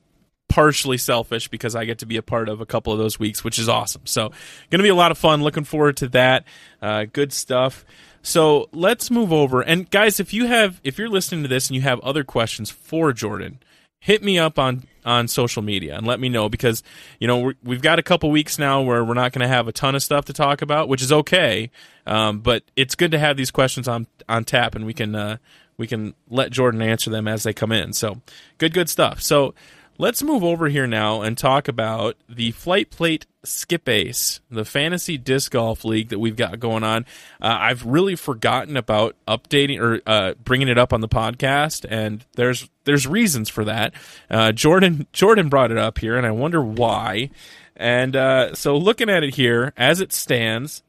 partially 0.49 0.99
selfish 0.99 1.49
because 1.49 1.75
I 1.75 1.85
get 1.85 1.99
to 1.99 2.07
be 2.07 2.17
a 2.17 2.23
part 2.23 2.49
of 2.49 2.61
a 2.61 2.67
couple 2.67 2.93
of 2.93 2.99
those 2.99 3.19
weeks, 3.19 3.43
which 3.43 3.59
is 3.59 3.69
awesome. 3.69 4.03
So, 4.05 4.29
going 4.71 4.79
to 4.79 4.83
be 4.83 4.89
a 4.89 4.95
lot 4.95 5.11
of 5.11 5.19
fun. 5.19 5.43
Looking 5.43 5.65
forward 5.65 5.97
to 5.99 6.09
that. 6.09 6.45
Uh, 6.83 7.07
good 7.13 7.33
stuff. 7.33 7.85
So 8.25 8.71
let's 8.73 9.11
move 9.11 9.33
over. 9.35 9.61
And 9.61 9.89
guys, 9.91 10.19
if 10.19 10.33
you 10.33 10.47
have, 10.47 10.81
if 10.83 10.97
you're 10.99 11.11
listening 11.11 11.43
to 11.43 11.49
this 11.49 11.69
and 11.69 11.77
you 11.77 11.83
have 11.83 12.01
other 12.01 12.25
questions 12.25 12.71
for 12.71 13.13
Jordan, 13.13 13.59
hit 14.05 14.23
me 14.23 14.39
up 14.39 14.59
on 14.59 14.87
on 15.03 15.27
social 15.27 15.63
media 15.63 15.97
and 15.97 16.07
let 16.07 16.21
me 16.21 16.29
know 16.29 16.47
because 16.51 16.83
you 17.19 17.27
know 17.27 17.55
we 17.63 17.75
have 17.75 17.83
got 17.83 17.99
a 17.99 18.03
couple 18.03 18.31
weeks 18.31 18.59
now 18.59 18.83
where 18.83 19.03
we're 19.03 19.15
not 19.15 19.33
going 19.33 19.41
to 19.41 19.49
have 19.49 19.67
a 19.67 19.73
ton 19.73 19.95
of 19.95 20.03
stuff 20.03 20.27
to 20.27 20.33
talk 20.35 20.61
about, 20.61 20.89
which 20.89 21.01
is 21.01 21.11
okay. 21.11 21.71
Um, 22.07 22.41
but 22.41 22.65
it's 22.77 22.95
good 22.95 23.11
to 23.13 23.19
have 23.19 23.39
these 23.39 23.51
questions 23.51 23.89
on 23.89 24.07
on 24.29 24.45
tap 24.45 24.75
and 24.75 24.85
we 24.85 24.93
can 24.93 25.15
uh, 25.15 25.39
we 25.79 25.87
can 25.87 26.15
let 26.29 26.51
Jordan 26.51 26.83
answer 26.83 27.09
them 27.09 27.27
as 27.27 27.45
they 27.45 27.55
come 27.55 27.73
in. 27.73 27.95
So 27.95 28.21
good, 28.59 28.75
good 28.75 28.91
stuff. 28.91 29.23
So 29.23 29.55
Let's 29.97 30.25
move 30.25 30.43
over 30.43 30.69
here 30.69 30.89
now 30.89 31.23
and 31.23 31.39
talk 31.39 31.69
about 31.69 32.17
the 32.29 32.51
Flight 32.51 32.91
Plate 32.91 33.27
SkipAce, 33.45 34.41
the 34.51 34.65
fantasy 34.65 35.17
disc 35.17 35.53
golf 35.53 35.85
league 35.85 36.09
that 36.09 36.19
we've 36.19 36.35
got 36.35 36.59
going 36.59 36.83
on. 36.83 37.07
Uh, 37.41 37.57
I've 37.61 37.87
really 37.87 38.17
forgotten 38.17 38.77
about 38.77 39.15
updating 39.29 39.81
or 39.81 40.01
uh, 40.05 40.35
bringing 40.43 40.67
it 40.67 40.79
up 40.79 40.93
on 40.93 41.01
the 41.01 41.09
podcast, 41.09 41.87
and 41.89 42.25
there's 42.35 42.69
there's 42.83 43.07
reasons 43.07 43.49
for 43.49 43.65
that. 43.67 43.95
Uh, 44.29 44.51
Jordan 44.51 45.07
Jordan 45.13 45.49
brought 45.49 45.71
it 45.71 45.79
up 45.79 45.99
here, 45.99 46.17
and 46.17 46.27
I 46.27 46.33
wonder 46.33 46.61
why. 46.61 47.31
And 47.77 48.17
uh, 48.17 48.57
so, 48.57 48.77
looking 48.77 49.09
at 49.09 49.23
it 49.23 49.37
here 49.37 49.73
as 49.77 50.01
it 50.01 50.13
stands 50.13 50.83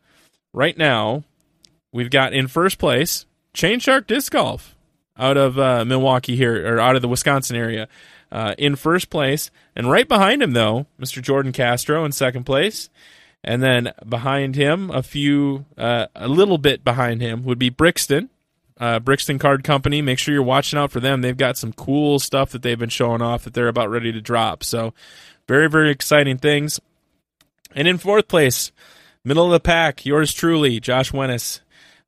right 0.51 0.77
now, 0.77 1.23
we've 1.91 2.09
got 2.09 2.33
in 2.33 2.47
first 2.47 2.79
place 2.79 3.27
Chain 3.53 3.79
Shark 3.79 4.07
Disc 4.07 4.31
Golf 4.31 4.75
out 5.15 5.37
of 5.37 5.59
uh, 5.59 5.85
Milwaukee 5.85 6.35
here 6.35 6.75
or 6.75 6.79
out 6.79 6.95
of 6.95 7.03
the 7.03 7.07
Wisconsin 7.07 7.55
area 7.55 7.87
uh, 8.31 8.55
in 8.57 8.75
first 8.75 9.09
place. 9.09 9.51
And 9.75 9.89
right 9.89 10.07
behind 10.07 10.41
him, 10.41 10.53
though, 10.53 10.87
Mr. 10.99 11.21
Jordan 11.21 11.51
Castro 11.51 12.05
in 12.05 12.11
second 12.11 12.45
place. 12.45 12.89
And 13.43 13.61
then 13.61 13.93
behind 14.07 14.55
him, 14.55 14.89
a 14.89 15.03
few, 15.03 15.65
uh, 15.77 16.07
a 16.15 16.27
little 16.27 16.57
bit 16.57 16.83
behind 16.83 17.21
him, 17.21 17.43
would 17.43 17.59
be 17.59 17.69
Brixton, 17.69 18.29
uh, 18.79 18.99
Brixton 18.99 19.37
Card 19.37 19.63
Company. 19.63 20.01
Make 20.01 20.17
sure 20.17 20.33
you're 20.33 20.43
watching 20.43 20.79
out 20.79 20.91
for 20.91 20.99
them. 20.99 21.21
They've 21.21 21.37
got 21.37 21.57
some 21.57 21.71
cool 21.71 22.17
stuff 22.19 22.51
that 22.51 22.63
they've 22.63 22.79
been 22.79 22.89
showing 22.89 23.21
off 23.21 23.43
that 23.43 23.53
they're 23.53 23.67
about 23.67 23.91
ready 23.91 24.11
to 24.11 24.21
drop. 24.21 24.63
So, 24.63 24.93
very, 25.47 25.69
very 25.69 25.91
exciting 25.91 26.39
things. 26.39 26.79
And 27.75 27.87
in 27.87 27.99
fourth 27.99 28.27
place, 28.27 28.71
middle 29.23 29.45
of 29.45 29.51
the 29.51 29.59
pack, 29.59 30.05
yours 30.05 30.33
truly, 30.33 30.79
Josh 30.79 31.11
Wennis. 31.11 31.59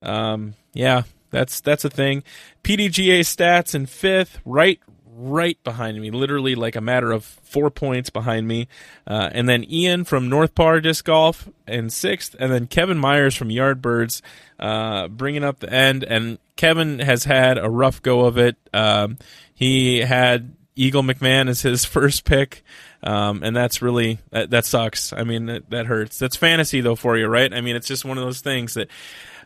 Um, 0.02 0.56
yeah, 0.74 1.04
that's 1.30 1.60
that's 1.62 1.86
a 1.86 1.90
thing. 1.90 2.24
PDGA 2.64 3.20
stats 3.20 3.76
in 3.76 3.86
fifth, 3.86 4.40
right 4.44 4.80
right 5.18 5.62
behind 5.64 6.00
me, 6.00 6.12
literally 6.12 6.54
like 6.56 6.76
a 6.76 6.82
matter 6.82 7.12
of 7.12 7.24
four 7.24 7.72
points 7.72 8.10
behind 8.10 8.48
me. 8.48 8.68
Uh, 9.06 9.30
and 9.34 9.50
then 9.50 9.64
Ian 9.70 10.04
from 10.04 10.30
North 10.30 10.54
Par 10.54 10.80
Disc 10.80 11.04
Golf 11.04 11.50
in 11.68 11.90
sixth, 11.90 12.36
and 12.40 12.52
then 12.52 12.68
Kevin 12.68 12.98
Myers 12.98 13.36
from 13.36 13.50
Yardbirds 13.50 14.22
uh, 14.60 15.08
bringing 15.08 15.44
up 15.44 15.60
the 15.60 15.74
end. 15.74 16.04
And 16.04 16.38
Kevin 16.56 17.00
has 17.00 17.24
had 17.24 17.58
a 17.58 17.70
rough 17.70 18.02
go 18.02 18.26
of 18.26 18.38
it. 18.38 18.56
Um, 18.74 19.18
he 19.54 20.00
had 20.00 20.54
Eagle 20.76 21.04
McMahon 21.04 21.50
as 21.50 21.62
his 21.62 21.84
first 21.86 22.24
pick. 22.24 22.64
Um, 23.04 23.44
and 23.44 23.56
that's 23.56 23.82
really 23.82 24.20
that, 24.32 24.52
that 24.52 24.66
sucks. 24.66 25.14
I 25.14 25.24
mean, 25.24 25.48
that, 25.48 25.70
that, 25.70 25.86
hurts. 25.86 26.20
That's 26.20 26.36
fantasy 26.36 26.82
though 26.82 26.96
for 26.96 27.18
you, 27.18 27.28
right? 27.28 27.54
I 27.54 27.62
mean, 27.62 27.76
it's 27.76 27.88
just 27.88 28.06
one 28.06 28.18
of 28.18 28.24
those 28.24 28.42
things 28.42 28.76
that. 28.76 28.90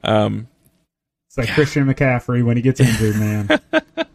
Um, 0.03 0.47
it's 1.27 1.37
like 1.37 1.49
Christian 1.49 1.85
McCaffrey 1.85 2.43
when 2.43 2.57
he 2.57 2.61
gets 2.61 2.81
injured, 2.81 3.15
man. 3.15 3.61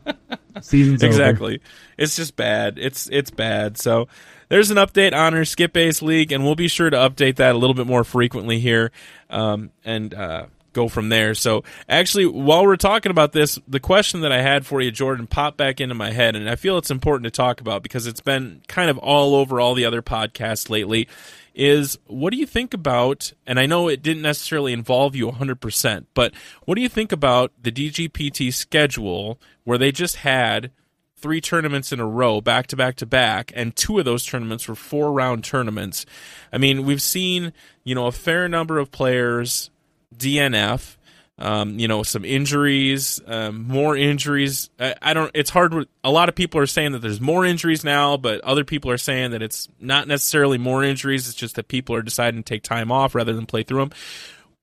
Season's 0.63 1.03
exactly. 1.03 1.55
Over. 1.55 1.65
It's 1.99 2.17
just 2.17 2.37
bad. 2.37 2.79
It's 2.79 3.09
it's 3.11 3.31
bad. 3.31 3.79
So 3.79 4.09
there's 4.49 4.71
an 4.71 4.77
update 4.77 5.13
on 5.13 5.35
our 5.35 5.43
SkipAce 5.43 6.03
League, 6.03 6.33
and 6.33 6.45
we'll 6.45 6.55
be 6.55 6.69
sure 6.69 6.91
to 6.91 6.97
update 6.97 7.37
that 7.37 7.55
a 7.55 7.59
little 7.59 7.75
bit 7.75 7.87
more 7.87 8.05
frequently 8.05 8.59
here, 8.61 8.93
um, 9.31 9.71
and 9.85 10.15
uh, 10.15 10.47
go 10.73 10.89
from 10.89 11.09
there. 11.09 11.35
So 11.35 11.65
actually, 11.89 12.27
while 12.27 12.65
we're 12.65 12.77
talking 12.77 13.11
about 13.11 13.33
this, 13.33 13.59
the 13.67 13.81
question 13.81 14.21
that 14.21 14.33
I 14.33 14.43
had 14.43 14.67
for 14.67 14.81
you, 14.81 14.91
Jordan, 14.91 15.27
popped 15.27 15.57
back 15.57 15.81
into 15.81 15.95
my 15.95 16.13
head, 16.13 16.37
and 16.37 16.49
I 16.49 16.57
feel 16.57 16.79
it's 16.79 16.91
important 16.91 17.25
to 17.25 17.31
talk 17.31 17.61
about 17.61 17.83
because 17.83 18.07
it's 18.07 18.21
been 18.21 18.63
kind 18.69 18.91
of 18.91 18.99
all 18.99 19.35
over 19.35 19.61
all 19.61 19.75
the 19.75 19.85
other 19.85 20.03
podcasts 20.03 20.71
lately 20.71 21.09
is 21.57 21.99
what 22.07 22.33
do 22.33 22.39
you 22.39 22.47
think 22.47 22.75
about, 22.75 23.33
and 23.47 23.59
I 23.59 23.67
know 23.67 23.89
it 23.89 24.03
didn't 24.03 24.23
necessarily 24.23 24.73
involve 24.73 25.17
you 25.17 25.27
100%, 25.31 26.05
but 26.13 26.35
what 26.67 26.75
do 26.75 26.83
you 26.83 26.89
think 26.89 27.11
about 27.11 27.51
the 27.61 27.73
DGPT 27.73 28.53
schedule 28.53 29.41
where 29.65 29.79
they 29.79 29.91
just 29.91 30.17
had 30.17 30.71
three 31.17 31.41
tournaments 31.41 31.93
in 31.93 31.99
a 31.99 32.07
row, 32.07 32.43
back 32.43 32.67
to 32.69 32.77
back 32.77 32.95
to 32.97 33.07
back, 33.07 33.51
and 33.55 33.75
two 33.75 33.99
of 33.99 34.05
those 34.05 34.27
tournaments 34.27 34.69
were 34.69 34.75
four 34.75 35.13
round 35.13 35.45
tournaments? 35.45 36.05
I 36.53 36.59
mean, 36.59 36.85
we've 36.85 37.03
seen, 37.03 37.55
you 37.85 37.95
know, 37.95 38.07
a 38.07 38.13
fair 38.13 38.49
number 38.49 38.79
of 38.79 38.93
players 38.93 39.71
DNF 40.15 40.96
um, 41.39 41.79
you 41.79 41.87
know, 41.87 42.03
some 42.03 42.25
injuries, 42.25 43.21
um, 43.27 43.69
more 43.69 43.97
injuries. 43.97 44.71
I, 44.81 44.95
I, 45.03 45.15
don't. 45.15 45.31
It's 45.35 45.51
hard. 45.51 45.87
A 46.03 46.11
lot 46.11 46.29
of 46.29 46.35
people 46.35 46.61
are 46.61 46.67
saying 46.67 46.93
that 46.93 47.01
there's 47.01 47.21
more 47.21 47.45
injuries 47.45 47.85
now, 47.85 48.17
but 48.17 48.41
other 48.41 48.65
people 48.65 48.91
are 48.91 48.99
saying 48.99 49.33
that 49.33 49.43
it's 49.43 49.69
not 49.79 50.09
necessarily 50.09 50.57
more 50.57 50.83
injuries. 50.83 51.29
It's 51.29 51.37
just 51.37 51.57
that 51.57 51.69
people 51.69 51.95
are 51.95 52.03
deciding 52.03 52.43
to 52.43 52.49
take 52.49 52.63
time 52.63 52.91
off 52.91 53.15
rather 53.15 53.35
than 53.35 53.45
play 53.45 53.63
through 53.63 53.81
them. 53.81 53.91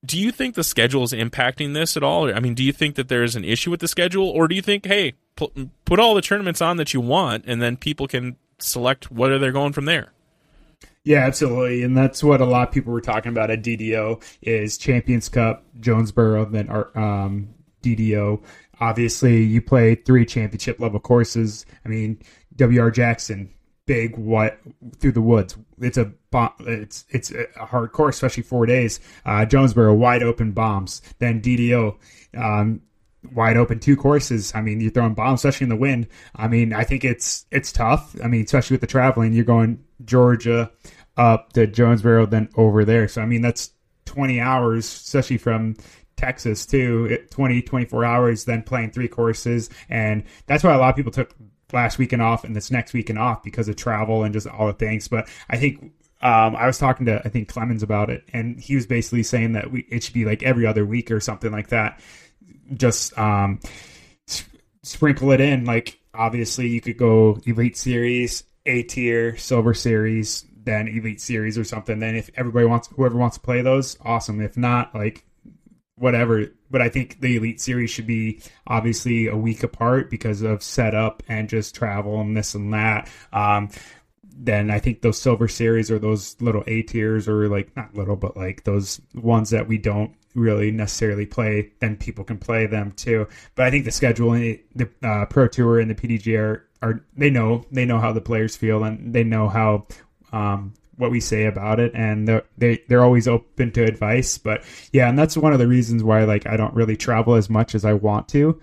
Do 0.04 0.18
you 0.18 0.32
think 0.32 0.54
the 0.54 0.64
schedule 0.64 1.04
is 1.04 1.12
impacting 1.12 1.74
this 1.74 1.96
at 1.96 2.02
all? 2.02 2.34
I 2.34 2.40
mean, 2.40 2.54
do 2.54 2.62
you 2.62 2.72
think 2.72 2.96
that 2.96 3.08
there's 3.08 3.36
an 3.36 3.44
issue 3.44 3.70
with 3.70 3.80
the 3.80 3.88
schedule, 3.88 4.28
or 4.28 4.48
do 4.48 4.54
you 4.54 4.60
think, 4.60 4.84
hey, 4.84 5.14
put 5.36 5.98
all 5.98 6.14
the 6.14 6.20
tournaments 6.20 6.60
on 6.60 6.76
that 6.76 6.92
you 6.92 7.00
want, 7.00 7.44
and 7.46 7.62
then 7.62 7.76
people 7.76 8.06
can 8.06 8.36
select 8.58 9.10
whether 9.10 9.38
they're 9.38 9.52
going 9.52 9.72
from 9.72 9.86
there? 9.86 10.13
Yeah, 11.04 11.18
absolutely, 11.26 11.82
and 11.82 11.94
that's 11.94 12.24
what 12.24 12.40
a 12.40 12.46
lot 12.46 12.68
of 12.68 12.74
people 12.74 12.92
were 12.92 13.00
talking 13.02 13.30
about 13.30 13.50
at 13.50 13.62
DDO 13.62 14.22
is 14.40 14.78
Champions 14.78 15.28
Cup, 15.28 15.62
Jonesboro, 15.78 16.46
then 16.46 16.70
um, 16.70 17.54
DDO. 17.82 18.42
Obviously, 18.80 19.42
you 19.42 19.60
play 19.60 19.96
three 19.96 20.24
championship 20.24 20.80
level 20.80 20.98
courses. 20.98 21.66
I 21.84 21.88
mean, 21.88 22.22
WR 22.58 22.88
Jackson, 22.88 23.52
big 23.84 24.16
what 24.16 24.58
through 24.98 25.12
the 25.12 25.20
woods. 25.20 25.58
It's 25.78 25.98
a 25.98 26.10
it's 26.60 27.04
it's 27.10 27.32
a 27.32 27.66
hard 27.66 27.92
course, 27.92 28.16
especially 28.16 28.42
four 28.44 28.64
days. 28.64 28.98
Uh, 29.26 29.44
Jonesboro, 29.44 29.92
wide 29.92 30.22
open 30.22 30.52
bombs. 30.52 31.02
Then 31.18 31.42
DDO, 31.42 31.96
um, 32.34 32.80
wide 33.34 33.58
open 33.58 33.78
two 33.78 33.96
courses. 33.96 34.52
I 34.54 34.62
mean, 34.62 34.80
you're 34.80 34.90
throwing 34.90 35.12
bombs, 35.14 35.40
especially 35.44 35.66
in 35.66 35.68
the 35.70 35.76
wind. 35.76 36.08
I 36.34 36.48
mean, 36.48 36.72
I 36.72 36.84
think 36.84 37.04
it's 37.04 37.44
it's 37.50 37.72
tough. 37.72 38.16
I 38.24 38.26
mean, 38.26 38.44
especially 38.44 38.74
with 38.74 38.80
the 38.80 38.86
traveling, 38.86 39.34
you're 39.34 39.44
going 39.44 39.83
Georgia 40.04 40.70
up 41.16 41.52
to 41.52 41.66
Jonesboro, 41.66 42.26
then 42.26 42.48
over 42.56 42.84
there. 42.84 43.08
So 43.08 43.22
I 43.22 43.26
mean, 43.26 43.42
that's 43.42 43.70
20 44.06 44.40
hours, 44.40 44.84
especially 44.84 45.38
from 45.38 45.76
Texas 46.16 46.66
too. 46.66 47.18
20, 47.30 47.62
24 47.62 48.04
hours, 48.04 48.44
then 48.44 48.62
playing 48.62 48.90
three 48.90 49.08
courses, 49.08 49.70
and 49.88 50.24
that's 50.46 50.64
why 50.64 50.74
a 50.74 50.78
lot 50.78 50.90
of 50.90 50.96
people 50.96 51.12
took 51.12 51.34
last 51.72 51.98
weekend 51.98 52.22
off 52.22 52.44
and 52.44 52.54
this 52.54 52.70
next 52.70 52.92
weekend 52.92 53.18
off 53.18 53.42
because 53.42 53.68
of 53.68 53.74
travel 53.76 54.22
and 54.22 54.32
just 54.32 54.46
all 54.46 54.66
the 54.66 54.72
things. 54.72 55.08
But 55.08 55.28
I 55.50 55.56
think 55.56 55.92
um, 56.22 56.54
I 56.56 56.66
was 56.66 56.78
talking 56.78 57.06
to 57.06 57.20
I 57.24 57.28
think 57.28 57.52
Clemons 57.52 57.82
about 57.82 58.10
it, 58.10 58.24
and 58.32 58.60
he 58.60 58.74
was 58.74 58.86
basically 58.86 59.22
saying 59.22 59.52
that 59.52 59.70
we 59.70 59.80
it 59.90 60.02
should 60.02 60.14
be 60.14 60.24
like 60.24 60.42
every 60.42 60.66
other 60.66 60.84
week 60.84 61.10
or 61.10 61.20
something 61.20 61.52
like 61.52 61.68
that 61.68 62.00
just 62.74 63.16
um, 63.18 63.60
sprinkle 64.82 65.30
it 65.32 65.40
in. 65.40 65.64
Like 65.64 65.98
obviously, 66.12 66.68
you 66.68 66.80
could 66.80 66.96
go 66.96 67.40
Elite 67.46 67.76
Series, 67.76 68.44
A 68.66 68.82
tier, 68.84 69.36
Silver 69.36 69.74
Series, 69.74 70.46
then 70.64 70.88
Elite 70.88 71.20
Series 71.20 71.58
or 71.58 71.64
something. 71.64 71.98
Then 71.98 72.16
if 72.16 72.30
everybody 72.36 72.66
wants, 72.66 72.88
whoever 72.88 73.16
wants 73.16 73.36
to 73.36 73.42
play 73.42 73.62
those, 73.62 73.98
awesome. 74.02 74.40
If 74.40 74.56
not, 74.56 74.94
like 74.94 75.24
whatever. 75.96 76.46
But 76.70 76.82
I 76.82 76.88
think 76.88 77.20
the 77.20 77.36
Elite 77.36 77.60
Series 77.60 77.90
should 77.90 78.06
be 78.06 78.40
obviously 78.66 79.26
a 79.26 79.36
week 79.36 79.62
apart 79.62 80.10
because 80.10 80.42
of 80.42 80.62
setup 80.62 81.22
and 81.28 81.48
just 81.48 81.74
travel 81.74 82.20
and 82.20 82.36
this 82.36 82.54
and 82.54 82.72
that. 82.72 83.08
Um, 83.32 83.68
then 84.36 84.70
I 84.70 84.80
think 84.80 85.02
those 85.02 85.20
silver 85.20 85.46
series 85.46 85.90
or 85.90 85.98
those 85.98 86.36
little 86.40 86.64
A 86.66 86.82
tiers 86.82 87.28
or 87.28 87.48
like 87.48 87.74
not 87.76 87.94
little, 87.94 88.16
but 88.16 88.36
like 88.36 88.64
those 88.64 89.00
ones 89.14 89.50
that 89.50 89.68
we 89.68 89.78
don't 89.78 90.14
really 90.34 90.72
necessarily 90.72 91.26
play, 91.26 91.72
then 91.78 91.96
people 91.96 92.24
can 92.24 92.38
play 92.38 92.66
them 92.66 92.90
too. 92.92 93.28
But 93.54 93.66
I 93.66 93.70
think 93.70 93.84
the 93.84 93.92
schedule, 93.92 94.32
the 94.32 94.90
uh, 95.02 95.26
Pro 95.26 95.46
Tour 95.46 95.78
and 95.78 95.90
the 95.90 95.94
PDGA 95.94 96.60
are, 96.84 97.04
they 97.16 97.30
know 97.30 97.64
they 97.70 97.84
know 97.84 97.98
how 97.98 98.12
the 98.12 98.20
players 98.20 98.56
feel 98.56 98.84
and 98.84 99.14
they 99.14 99.24
know 99.24 99.48
how 99.48 99.86
um, 100.32 100.74
what 100.96 101.10
we 101.10 101.20
say 101.20 101.46
about 101.46 101.80
it, 101.80 101.92
and 101.94 102.28
they're, 102.28 102.44
they 102.58 102.82
they're 102.88 103.02
always 103.02 103.26
open 103.26 103.72
to 103.72 103.84
advice. 103.84 104.38
But 104.38 104.64
yeah, 104.92 105.08
and 105.08 105.18
that's 105.18 105.36
one 105.36 105.52
of 105.52 105.58
the 105.58 105.68
reasons 105.68 106.02
why 106.02 106.24
like 106.24 106.46
I 106.46 106.56
don't 106.56 106.74
really 106.74 106.96
travel 106.96 107.34
as 107.34 107.48
much 107.50 107.74
as 107.74 107.84
I 107.84 107.94
want 107.94 108.28
to, 108.28 108.60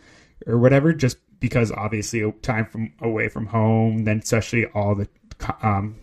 or 0.48 0.58
whatever, 0.58 0.94
just 0.94 1.18
because 1.40 1.72
obviously 1.72 2.32
time 2.42 2.66
from 2.66 2.94
away 3.02 3.28
from 3.28 3.48
home, 3.48 4.06
then 4.06 4.20
especially 4.20 4.66
all 4.68 4.96
the 4.96 5.08
um, 5.64 5.96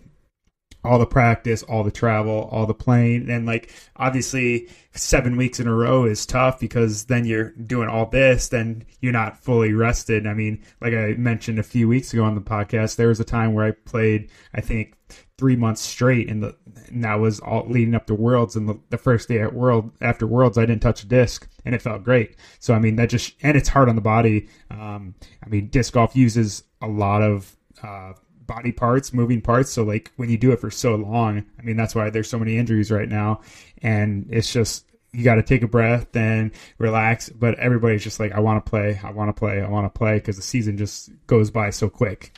all 0.83 0.97
the 0.97 1.05
practice, 1.05 1.63
all 1.63 1.83
the 1.83 1.91
travel, 1.91 2.47
all 2.51 2.65
the 2.65 2.73
playing, 2.73 3.29
and 3.29 3.45
like 3.45 3.73
obviously 3.97 4.67
seven 4.93 5.37
weeks 5.37 5.59
in 5.59 5.67
a 5.67 5.73
row 5.73 6.05
is 6.05 6.25
tough 6.25 6.59
because 6.59 7.05
then 7.05 7.25
you're 7.25 7.51
doing 7.51 7.89
all 7.89 8.05
this, 8.05 8.47
then 8.49 8.83
you're 9.01 9.13
not 9.13 9.37
fully 9.43 9.73
rested. 9.73 10.25
I 10.25 10.33
mean, 10.33 10.63
like 10.81 10.93
I 10.93 11.15
mentioned 11.17 11.59
a 11.59 11.63
few 11.63 11.87
weeks 11.87 12.13
ago 12.13 12.23
on 12.23 12.35
the 12.35 12.41
podcast, 12.41 12.95
there 12.95 13.09
was 13.09 13.19
a 13.19 13.25
time 13.25 13.53
where 13.53 13.65
I 13.65 13.71
played, 13.71 14.31
I 14.53 14.61
think, 14.61 14.95
three 15.37 15.55
months 15.55 15.81
straight, 15.81 16.29
and, 16.29 16.43
the, 16.43 16.55
and 16.87 17.03
that 17.03 17.15
was 17.15 17.39
all 17.39 17.65
leading 17.67 17.95
up 17.95 18.07
to 18.07 18.13
Worlds. 18.13 18.55
And 18.55 18.67
the, 18.67 18.79
the 18.89 18.97
first 18.97 19.29
day 19.29 19.39
at 19.41 19.53
World 19.53 19.91
after 20.01 20.27
Worlds, 20.27 20.57
I 20.57 20.65
didn't 20.65 20.81
touch 20.81 21.03
a 21.03 21.07
disc, 21.07 21.47
and 21.65 21.75
it 21.75 21.81
felt 21.81 22.03
great. 22.03 22.35
So 22.59 22.73
I 22.73 22.79
mean, 22.79 22.95
that 22.97 23.09
just 23.09 23.35
and 23.41 23.55
it's 23.57 23.69
hard 23.69 23.89
on 23.89 23.95
the 23.95 24.01
body. 24.01 24.49
Um, 24.71 25.15
I 25.43 25.49
mean, 25.49 25.67
disc 25.67 25.93
golf 25.93 26.15
uses 26.15 26.63
a 26.81 26.87
lot 26.87 27.21
of 27.21 27.55
uh, 27.83 28.13
body 28.49 28.71
parts, 28.71 29.13
moving 29.13 29.41
parts. 29.41 29.71
So 29.71 29.83
like 29.83 30.11
when 30.17 30.29
you 30.29 30.37
do 30.37 30.51
it 30.51 30.59
for 30.59 30.71
so 30.71 30.95
long, 30.95 31.45
I 31.57 31.61
mean 31.61 31.77
that's 31.77 31.95
why 31.95 32.09
there's 32.09 32.29
so 32.29 32.39
many 32.39 32.57
injuries 32.57 32.91
right 32.91 33.07
now, 33.07 33.41
and 33.81 34.27
it's 34.31 34.51
just 34.51 34.85
you 35.13 35.23
got 35.23 35.35
to 35.35 35.43
take 35.43 35.61
a 35.61 35.67
breath 35.67 36.15
and 36.15 36.51
relax. 36.79 37.29
But 37.29 37.57
everybody's 37.59 38.03
just 38.03 38.19
like, 38.19 38.31
I 38.31 38.39
want 38.39 38.65
to 38.65 38.69
play, 38.69 38.99
I 39.03 39.11
want 39.11 39.29
to 39.29 39.39
play, 39.39 39.61
I 39.61 39.69
want 39.69 39.85
to 39.85 39.97
play 39.97 40.15
because 40.15 40.35
the 40.35 40.41
season 40.41 40.77
just 40.77 41.11
goes 41.27 41.51
by 41.51 41.69
so 41.69 41.89
quick. 41.89 42.35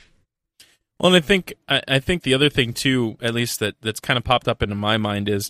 Well, 0.99 1.15
and 1.15 1.23
I 1.23 1.25
think 1.25 1.53
I, 1.69 1.81
I 1.87 1.99
think 1.99 2.23
the 2.23 2.33
other 2.33 2.49
thing 2.49 2.73
too, 2.73 3.17
at 3.21 3.33
least 3.33 3.59
that 3.61 3.75
that's 3.81 4.01
kind 4.01 4.17
of 4.17 4.25
popped 4.25 4.49
up 4.49 4.61
into 4.61 4.75
my 4.75 4.97
mind 4.97 5.29
is 5.29 5.49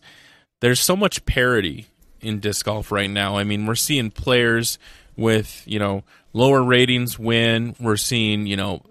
there's 0.61 0.79
so 0.79 0.95
much 0.95 1.25
parity 1.25 1.87
in 2.21 2.39
disc 2.39 2.65
golf 2.65 2.91
right 2.91 3.09
now. 3.09 3.37
I 3.37 3.43
mean, 3.43 3.65
we're 3.65 3.75
seeing 3.75 4.11
players 4.11 4.77
with 5.17 5.63
you 5.65 5.79
know 5.79 6.03
lower 6.33 6.63
ratings 6.63 7.17
win. 7.17 7.75
We're 7.79 7.97
seeing 7.97 8.45
you 8.45 8.55
know 8.55 8.83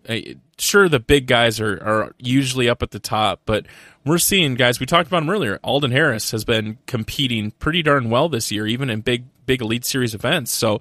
sure 0.61 0.88
the 0.88 1.01
big 1.01 1.27
guys 1.27 1.61
are, 1.61 1.83
are 1.83 2.14
usually 2.18 2.68
up 2.68 2.83
at 2.83 2.90
the 2.90 2.99
top, 2.99 3.42
but 3.44 3.66
we're 4.05 4.18
seeing 4.18 4.55
guys 4.55 4.81
we 4.81 4.87
talked 4.87 5.09
about 5.09 5.23
him 5.23 5.31
earlier. 5.31 5.59
Alden 5.62 5.90
Harris 5.90 6.31
has 6.31 6.44
been 6.44 6.79
competing 6.87 7.51
pretty 7.53 7.83
darn 7.83 8.11
well 8.11 8.29
this 8.29 8.51
year, 8.51 8.66
even 8.66 8.90
in 8.90 9.01
big 9.01 9.25
big 9.46 9.62
elite 9.62 9.85
series 9.85 10.14
events. 10.14 10.53
So 10.53 10.81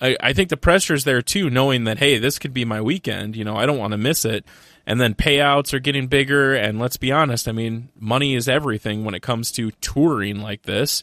I, 0.00 0.16
I 0.20 0.32
think 0.32 0.48
the 0.48 0.56
pressure 0.56 0.94
is 0.94 1.04
there 1.04 1.22
too, 1.22 1.50
knowing 1.50 1.84
that 1.84 1.98
hey, 1.98 2.18
this 2.18 2.38
could 2.38 2.52
be 2.52 2.64
my 2.64 2.80
weekend. 2.80 3.36
You 3.36 3.44
know, 3.44 3.56
I 3.56 3.66
don't 3.66 3.78
want 3.78 3.92
to 3.92 3.98
miss 3.98 4.24
it. 4.24 4.44
And 4.86 5.00
then 5.00 5.14
payouts 5.14 5.74
are 5.74 5.80
getting 5.80 6.06
bigger, 6.06 6.54
and 6.54 6.78
let's 6.78 6.96
be 6.96 7.10
honest. 7.10 7.48
I 7.48 7.52
mean, 7.52 7.88
money 7.98 8.34
is 8.36 8.48
everything 8.48 9.04
when 9.04 9.14
it 9.14 9.22
comes 9.22 9.50
to 9.52 9.72
touring 9.80 10.40
like 10.40 10.62
this. 10.62 11.02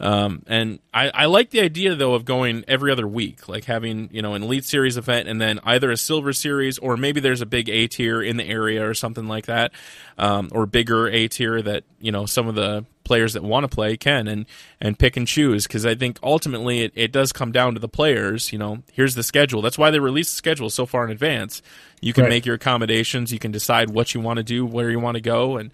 Um, 0.00 0.42
and 0.46 0.80
I, 0.92 1.10
I, 1.10 1.26
like 1.26 1.50
the 1.50 1.60
idea 1.60 1.94
though 1.94 2.14
of 2.14 2.24
going 2.24 2.64
every 2.66 2.90
other 2.92 3.06
week, 3.06 3.48
like 3.48 3.64
having 3.64 4.08
you 4.12 4.22
know 4.22 4.34
an 4.34 4.42
elite 4.42 4.64
series 4.64 4.96
event 4.96 5.28
and 5.28 5.40
then 5.40 5.60
either 5.64 5.90
a 5.90 5.96
silver 5.96 6.32
series 6.32 6.78
or 6.78 6.96
maybe 6.96 7.20
there's 7.20 7.40
a 7.40 7.46
big 7.46 7.68
A 7.68 7.86
tier 7.86 8.20
in 8.22 8.36
the 8.36 8.44
area 8.44 8.88
or 8.88 8.94
something 8.94 9.28
like 9.28 9.46
that, 9.46 9.72
um, 10.18 10.50
or 10.52 10.66
bigger 10.66 11.08
A 11.08 11.28
tier 11.28 11.62
that 11.62 11.84
you 12.00 12.12
know 12.12 12.26
some 12.26 12.48
of 12.48 12.54
the 12.54 12.84
players 13.04 13.34
that 13.34 13.42
want 13.42 13.64
to 13.64 13.74
play 13.74 13.96
can 13.96 14.26
and 14.26 14.46
and 14.80 14.98
pick 14.98 15.16
and 15.16 15.26
choose 15.26 15.66
because 15.66 15.86
I 15.86 15.94
think 15.94 16.18
ultimately 16.22 16.80
it, 16.80 16.92
it 16.94 17.12
does 17.12 17.32
come 17.32 17.52
down 17.52 17.74
to 17.74 17.80
the 17.80 17.88
players. 17.88 18.52
You 18.52 18.58
know, 18.58 18.82
here's 18.92 19.14
the 19.14 19.22
schedule. 19.22 19.62
That's 19.62 19.78
why 19.78 19.90
they 19.90 20.00
release 20.00 20.30
the 20.30 20.36
schedule 20.36 20.70
so 20.70 20.86
far 20.86 21.04
in 21.04 21.10
advance. 21.10 21.62
You 22.00 22.12
can 22.12 22.24
right. 22.24 22.30
make 22.30 22.46
your 22.46 22.56
accommodations. 22.56 23.32
You 23.32 23.38
can 23.38 23.52
decide 23.52 23.90
what 23.90 24.14
you 24.14 24.20
want 24.20 24.38
to 24.38 24.42
do, 24.42 24.66
where 24.66 24.90
you 24.90 25.00
want 25.00 25.16
to 25.16 25.20
go, 25.20 25.56
and 25.56 25.70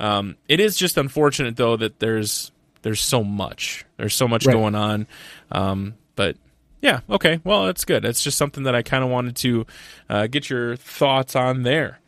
um, 0.00 0.36
it 0.48 0.60
is 0.60 0.76
just 0.76 0.96
unfortunate 0.96 1.56
though 1.56 1.76
that 1.76 2.00
there's 2.00 2.50
there's 2.82 3.00
so 3.00 3.22
much. 3.22 3.84
There's 3.96 4.14
so 4.14 4.26
much 4.26 4.46
right. 4.46 4.52
going 4.52 4.74
on. 4.74 5.06
Um, 5.52 5.94
but 6.16 6.36
yeah, 6.80 7.00
okay. 7.08 7.40
Well, 7.44 7.66
that's 7.66 7.84
good. 7.84 8.02
That's 8.02 8.22
just 8.22 8.38
something 8.38 8.64
that 8.64 8.74
I 8.74 8.82
kind 8.82 9.04
of 9.04 9.10
wanted 9.10 9.36
to 9.36 9.66
uh, 10.08 10.26
get 10.26 10.48
your 10.48 10.76
thoughts 10.76 11.36
on 11.36 11.62
there. 11.62 12.00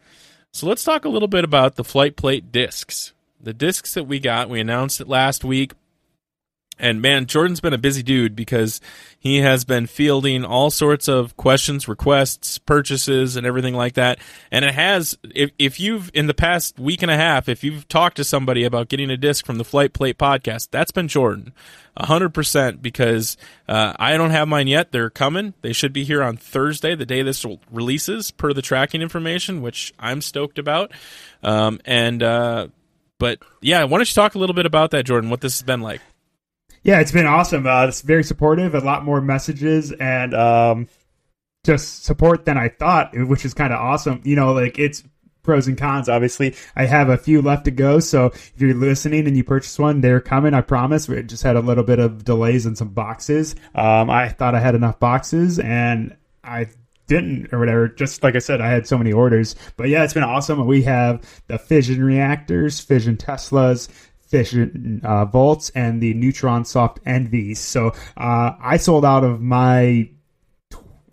So 0.52 0.66
let's 0.66 0.85
talk 0.85 1.04
a 1.04 1.08
little 1.08 1.28
bit 1.28 1.44
about 1.44 1.76
the 1.76 1.85
flight 1.85 2.16
plate 2.16 2.52
discs. 2.52 3.12
The 3.42 3.52
discs 3.52 3.94
that 3.94 4.05
we 4.05 4.20
got, 4.20 4.48
we 4.48 4.61
announced 4.61 5.00
it 5.00 5.09
last 5.09 5.44
week. 5.44 5.72
And 6.78 7.02
man, 7.02 7.26
Jordan's 7.26 7.61
been 7.61 7.74
a 7.74 7.78
busy 7.78 8.02
dude 8.02 8.35
because 8.35 8.81
he 9.18 9.38
has 9.38 9.64
been 9.64 9.87
fielding 9.87 10.44
all 10.44 10.70
sorts 10.70 11.07
of 11.07 11.37
questions, 11.37 11.87
requests, 11.87 12.59
purchases, 12.59 13.37
and 13.37 13.46
everything 13.46 13.74
like 13.74 13.94
that. 13.94 14.18
And 14.50 14.64
it 14.64 14.74
has, 14.74 15.16
if, 15.22 15.50
if 15.59 15.78
you've, 15.78 16.11
in 16.14 16.26
the 16.26 16.35
past 16.35 16.81
week 16.81 17.02
and 17.02 17.11
a 17.11 17.16
half, 17.16 17.48
if 17.48 17.62
you've 17.62 17.87
talked 17.88 18.16
to 18.16 18.24
somebody 18.24 18.64
about 18.64 18.88
getting 18.88 19.11
a 19.11 19.16
disc 19.16 19.46
from 19.46 19.59
the 19.59 19.64
Flight 19.64 19.92
Plate 19.92 20.18
podcast, 20.18 20.68
that's 20.70 20.90
been 20.90 21.09
Jordan. 21.09 21.52
100% 21.98 22.81
because 22.81 23.37
uh, 23.68 23.92
I 23.96 24.16
don't 24.16 24.31
have 24.31 24.48
mine 24.48 24.66
yet. 24.66 24.92
They're 24.92 25.11
coming. 25.11 25.55
They 25.61 25.74
should 25.74 25.92
be 25.92 26.05
here 26.05 26.22
on 26.22 26.37
Thursday, 26.37 26.94
the 26.94 27.07
day 27.07 27.22
this 27.22 27.44
releases, 27.70 28.31
per 28.31 28.52
the 28.52 28.62
tracking 28.62 29.02
information, 29.02 29.62
which 29.62 29.92
I'm 29.98 30.20
stoked 30.20 30.59
about. 30.59 30.90
Um, 31.42 31.81
and, 31.85 32.22
uh, 32.22 32.68
but 33.22 33.38
yeah, 33.61 33.85
why 33.85 33.98
don't 33.98 34.11
you 34.11 34.14
talk 34.14 34.35
a 34.35 34.38
little 34.40 34.52
bit 34.52 34.66
about 34.66 34.90
that, 34.90 35.04
Jordan, 35.04 35.30
what 35.30 35.40
this 35.40 35.56
has 35.61 35.62
been 35.62 35.80
like? 35.80 36.00
Yeah, 36.82 36.98
it's 36.98 37.12
been 37.12 37.24
awesome. 37.24 37.68
Uh, 37.68 37.87
it's 37.87 38.00
very 38.00 38.24
supportive. 38.24 38.74
A 38.74 38.80
lot 38.80 39.04
more 39.04 39.20
messages 39.20 39.92
and 39.92 40.35
um, 40.35 40.88
just 41.64 42.04
support 42.04 42.46
than 42.46 42.58
I 42.58 42.68
thought, 42.68 43.12
which 43.14 43.44
is 43.44 43.54
kind 43.54 43.72
of 43.72 43.78
awesome. 43.78 44.22
You 44.24 44.35
know, 44.35 44.52
like 44.52 44.76
it's 44.76 45.04
pros 45.44 45.68
and 45.68 45.78
cons. 45.78 46.08
Obviously, 46.08 46.56
I 46.74 46.87
have 46.87 47.11
a 47.11 47.16
few 47.16 47.40
left 47.42 47.66
to 47.66 47.70
go. 47.70 48.00
So 48.00 48.26
if 48.26 48.54
you're 48.56 48.74
listening 48.74 49.28
and 49.28 49.37
you 49.37 49.44
purchase 49.44 49.78
one, 49.78 50.00
they're 50.00 50.20
coming. 50.20 50.52
I 50.52 50.61
promise. 50.61 51.08
We 51.08 51.22
just 51.22 51.44
had 51.44 51.54
a 51.54 51.61
little 51.61 51.85
bit 51.85 52.00
of 52.00 52.24
delays 52.24 52.66
in 52.66 52.74
some 52.74 52.88
boxes. 52.88 53.54
Um, 53.76 54.11
I 54.11 54.30
thought 54.30 54.56
I 54.56 54.61
had 54.61 54.74
enough 54.74 54.98
boxes, 54.98 55.61
and 55.61 56.16
I 56.42 56.66
didn't 57.12 57.53
or 57.53 57.59
whatever. 57.59 57.88
Just 57.88 58.22
like 58.22 58.35
I 58.35 58.40
said, 58.40 58.61
I 58.61 58.70
had 58.70 58.87
so 58.87 58.98
many 58.98 59.12
orders. 59.12 59.55
But 59.77 59.88
yeah, 59.88 60.03
it's 60.05 60.14
been 60.14 60.22
awesome. 60.22 60.66
We 60.66 60.83
have 60.83 61.22
the 61.46 61.59
fission 61.59 62.03
reactors, 62.03 62.81
fission 62.81 63.16
Teslas, 63.16 63.88
fission 64.18 65.01
uh, 65.05 65.27
volts 65.27 65.70
and 65.75 66.03
the 66.03 66.14
neutron 66.14 66.64
soft 66.64 67.01
envies. 67.05 67.61
So 67.61 67.92
uh, 68.16 68.53
I 68.61 68.79
sold 68.79 69.05
out 69.05 69.25
of 69.25 69.42
my 69.42 70.09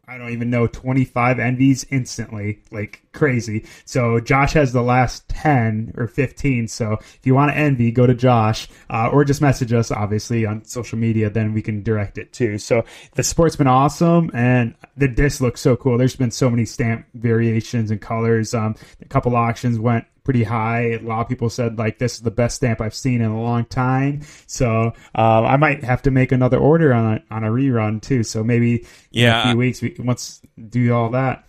I 0.09 0.17
don't 0.17 0.31
even 0.31 0.49
know, 0.49 0.65
25 0.65 1.37
envies 1.37 1.85
instantly, 1.91 2.63
like 2.71 3.03
crazy. 3.13 3.67
So 3.85 4.19
Josh 4.19 4.53
has 4.53 4.73
the 4.73 4.81
last 4.81 5.29
10 5.29 5.93
or 5.97 6.07
15. 6.07 6.67
So 6.67 6.93
if 6.93 7.19
you 7.23 7.35
want 7.35 7.51
to 7.51 7.57
envy, 7.57 7.91
go 7.91 8.07
to 8.07 8.15
Josh 8.15 8.67
uh, 8.89 9.09
or 9.13 9.23
just 9.23 9.39
message 9.39 9.71
us, 9.71 9.91
obviously, 9.91 10.47
on 10.47 10.65
social 10.65 10.97
media. 10.97 11.29
Then 11.29 11.53
we 11.53 11.61
can 11.61 11.83
direct 11.83 12.17
it 12.17 12.33
too. 12.33 12.57
So 12.57 12.85
the 13.13 13.23
sport's 13.23 13.55
been 13.55 13.67
awesome 13.67 14.31
and 14.33 14.73
the 14.97 15.07
disc 15.07 15.41
looks 15.41 15.61
so 15.61 15.75
cool. 15.75 15.99
There's 15.99 16.15
been 16.15 16.31
so 16.31 16.49
many 16.49 16.65
stamp 16.65 17.05
variations 17.13 17.91
and 17.91 18.01
colors. 18.01 18.55
Um, 18.55 18.75
a 19.01 19.05
couple 19.05 19.35
auctions 19.35 19.77
went 19.77 20.05
pretty 20.29 20.43
high. 20.43 20.91
A 20.91 20.99
lot 20.99 21.21
of 21.21 21.27
people 21.27 21.49
said 21.49 21.79
like 21.79 21.97
this 21.97 22.13
is 22.13 22.21
the 22.21 22.29
best 22.29 22.57
stamp 22.57 22.81
I've 22.81 22.93
seen 22.93 23.19
in 23.19 23.31
a 23.31 23.41
long 23.41 23.65
time. 23.65 24.21
So 24.45 24.93
uh, 25.15 25.41
I 25.41 25.57
might 25.57 25.83
have 25.83 26.03
to 26.03 26.11
make 26.11 26.31
another 26.31 26.59
order 26.59 26.93
on 26.93 27.15
a, 27.15 27.33
on 27.33 27.43
a 27.43 27.47
rerun 27.47 27.99
too. 27.99 28.21
So 28.21 28.43
maybe 28.43 28.85
Yeah, 29.09 29.41
in 29.41 29.47
a 29.47 29.51
few 29.51 29.57
weeks 29.57 29.81
we 29.81 29.95
once 29.97 30.39
do 30.69 30.93
all 30.93 31.09
that. 31.09 31.45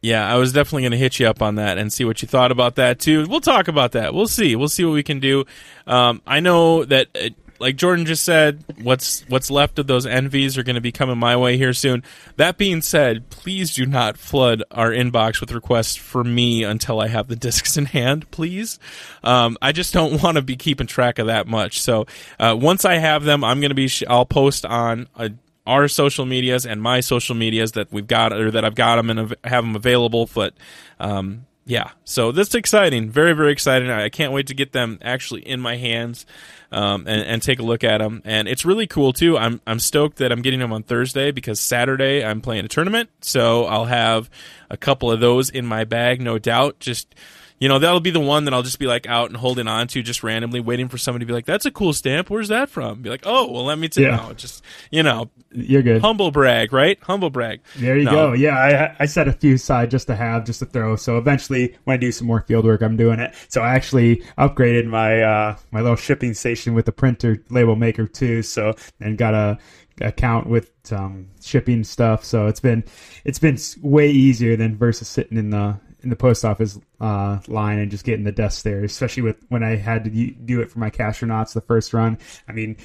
Yeah, 0.00 0.26
I 0.26 0.36
was 0.36 0.54
definitely 0.54 0.84
going 0.84 0.92
to 0.92 0.96
hit 0.96 1.20
you 1.20 1.26
up 1.26 1.42
on 1.42 1.56
that 1.56 1.76
and 1.76 1.92
see 1.92 2.06
what 2.06 2.22
you 2.22 2.28
thought 2.28 2.50
about 2.50 2.76
that 2.76 3.00
too. 3.00 3.26
We'll 3.28 3.42
talk 3.42 3.68
about 3.68 3.92
that. 3.92 4.14
We'll 4.14 4.28
see. 4.28 4.56
We'll 4.56 4.68
see 4.68 4.86
what 4.86 4.94
we 4.94 5.02
can 5.02 5.20
do. 5.20 5.44
Um, 5.86 6.22
I 6.26 6.40
know 6.40 6.86
that, 6.86 7.08
uh, 7.14 7.28
like 7.58 7.76
Jordan 7.76 8.06
just 8.06 8.24
said, 8.24 8.64
what's 8.82 9.22
what's 9.28 9.50
left 9.50 9.78
of 9.78 9.86
those 9.86 10.06
envies 10.06 10.58
are 10.58 10.62
going 10.62 10.74
to 10.74 10.80
be 10.80 10.92
coming 10.92 11.18
my 11.18 11.36
way 11.36 11.56
here 11.56 11.72
soon. 11.72 12.02
That 12.36 12.58
being 12.58 12.82
said, 12.82 13.30
please 13.30 13.74
do 13.74 13.86
not 13.86 14.16
flood 14.16 14.62
our 14.70 14.90
inbox 14.90 15.40
with 15.40 15.52
requests 15.52 15.96
for 15.96 16.24
me 16.24 16.64
until 16.64 17.00
I 17.00 17.08
have 17.08 17.28
the 17.28 17.36
discs 17.44 17.76
in 17.76 17.86
hand. 17.86 18.30
Please, 18.30 18.78
um, 19.22 19.56
I 19.62 19.72
just 19.72 19.92
don't 19.92 20.22
want 20.22 20.36
to 20.36 20.42
be 20.42 20.56
keeping 20.56 20.86
track 20.86 21.18
of 21.18 21.26
that 21.28 21.46
much. 21.46 21.80
So 21.80 22.06
uh, 22.38 22.56
once 22.58 22.84
I 22.84 22.96
have 22.96 23.24
them, 23.24 23.44
I'm 23.44 23.60
going 23.60 23.70
to 23.70 23.74
be. 23.74 23.88
Sh- 23.88 24.04
I'll 24.08 24.26
post 24.26 24.64
on 24.66 25.08
a 25.16 25.30
our 25.66 25.88
social 25.88 26.26
medias 26.26 26.66
and 26.66 26.82
my 26.82 27.00
social 27.00 27.34
medias 27.34 27.72
that 27.72 27.90
we've 27.90 28.06
got 28.06 28.32
or 28.32 28.50
that 28.50 28.64
I've 28.64 28.74
got 28.74 28.96
them 28.96 29.10
and 29.10 29.20
av- 29.20 29.34
have 29.44 29.64
them 29.64 29.76
available. 29.76 30.28
But 30.34 30.54
um, 31.00 31.46
yeah, 31.66 31.90
so 32.04 32.30
this 32.30 32.48
is 32.48 32.54
exciting, 32.54 33.10
very 33.10 33.32
very 33.32 33.52
exciting. 33.52 33.90
I 33.90 34.08
can't 34.08 34.32
wait 34.32 34.48
to 34.48 34.54
get 34.54 34.72
them 34.72 34.98
actually 35.02 35.42
in 35.42 35.60
my 35.60 35.76
hands 35.76 36.26
um, 36.70 37.06
and, 37.06 37.22
and 37.22 37.42
take 37.42 37.58
a 37.58 37.62
look 37.62 37.84
at 37.84 37.98
them. 37.98 38.20
And 38.24 38.48
it's 38.48 38.64
really 38.64 38.86
cool 38.86 39.12
too. 39.12 39.38
I'm 39.38 39.60
I'm 39.66 39.78
stoked 39.78 40.18
that 40.18 40.32
I'm 40.32 40.42
getting 40.42 40.60
them 40.60 40.72
on 40.72 40.82
Thursday 40.82 41.30
because 41.30 41.60
Saturday 41.60 42.24
I'm 42.24 42.40
playing 42.40 42.64
a 42.64 42.68
tournament, 42.68 43.10
so 43.20 43.64
I'll 43.64 43.86
have 43.86 44.28
a 44.68 44.76
couple 44.76 45.10
of 45.10 45.20
those 45.20 45.48
in 45.48 45.64
my 45.64 45.84
bag, 45.84 46.20
no 46.20 46.38
doubt. 46.38 46.80
Just 46.80 47.14
you 47.60 47.68
know, 47.68 47.78
that'll 47.78 48.00
be 48.00 48.10
the 48.10 48.20
one 48.20 48.44
that 48.46 48.52
I'll 48.54 48.62
just 48.62 48.78
be 48.78 48.86
like 48.86 49.06
out 49.06 49.28
and 49.30 49.36
holding 49.36 49.68
on 49.68 49.86
to 49.88 50.02
just 50.02 50.22
randomly, 50.22 50.60
waiting 50.60 50.88
for 50.88 50.98
somebody 50.98 51.24
to 51.24 51.26
be 51.26 51.32
like, 51.32 51.46
"That's 51.46 51.64
a 51.64 51.70
cool 51.70 51.92
stamp. 51.92 52.28
Where's 52.28 52.48
that 52.48 52.68
from?" 52.68 53.00
Be 53.02 53.10
like, 53.10 53.22
"Oh, 53.24 53.50
well, 53.50 53.64
let 53.64 53.78
me 53.78 53.88
tell 53.88 54.02
Yeah. 54.02 54.28
you." 54.28 54.34
Just 54.34 54.62
you 54.90 55.02
know, 55.02 55.30
You're 55.52 55.82
good. 55.82 56.02
humble 56.02 56.30
brag, 56.30 56.72
right? 56.72 56.98
Humble 57.02 57.30
brag. 57.30 57.60
There 57.76 57.96
you 57.96 58.04
No. 58.04 58.10
go. 58.10 58.32
Yeah, 58.32 58.94
I, 58.98 59.04
I 59.04 59.06
set 59.06 59.28
a 59.28 59.32
few 59.32 59.54
aside 59.54 59.90
just 59.90 60.06
to 60.08 60.16
have, 60.16 60.44
just 60.44 60.58
to 60.58 60.66
throw. 60.66 60.96
So 60.96 61.16
eventually, 61.16 61.74
when 61.84 61.94
I 61.94 61.96
do 61.96 62.10
some 62.12 62.26
more 62.26 62.40
field 62.42 62.64
work, 62.64 62.82
I'm 62.82 62.96
doing 62.96 63.20
it. 63.20 63.34
So 63.48 63.62
I 63.62 63.74
actually 63.74 64.22
upgraded 64.36 64.86
my 64.86 65.22
uh, 65.22 65.56
my 65.70 65.80
little 65.80 65.96
shipping 65.96 66.34
station 66.34 66.74
with 66.74 66.86
the 66.86 66.92
printer 66.92 67.42
label 67.50 67.76
maker 67.76 68.06
too. 68.06 68.42
So 68.42 68.74
and 69.00 69.16
got 69.16 69.34
a 69.34 69.58
account 70.00 70.48
with 70.48 70.72
um, 70.92 71.28
shipping 71.40 71.84
stuff. 71.84 72.24
So 72.24 72.48
it's 72.48 72.58
been 72.60 72.82
it's 73.24 73.38
been 73.38 73.56
way 73.80 74.10
easier 74.10 74.56
than 74.56 74.76
versus 74.76 75.06
sitting 75.08 75.38
in 75.38 75.50
the 75.50 75.78
in 76.04 76.10
the 76.10 76.16
post 76.16 76.44
office 76.44 76.78
uh, 77.00 77.40
line 77.48 77.78
and 77.78 77.90
just 77.90 78.04
getting 78.04 78.24
the 78.24 78.32
desk 78.32 78.62
there. 78.62 78.84
Especially 78.84 79.22
with 79.22 79.36
when 79.48 79.62
I 79.62 79.76
had 79.76 80.04
to 80.04 80.10
do 80.10 80.60
it 80.60 80.70
for 80.70 80.78
my 80.78 80.90
Castronauts 80.90 81.54
the 81.54 81.60
first 81.60 81.92
run. 81.92 82.18
I 82.48 82.52
mean, 82.52 82.76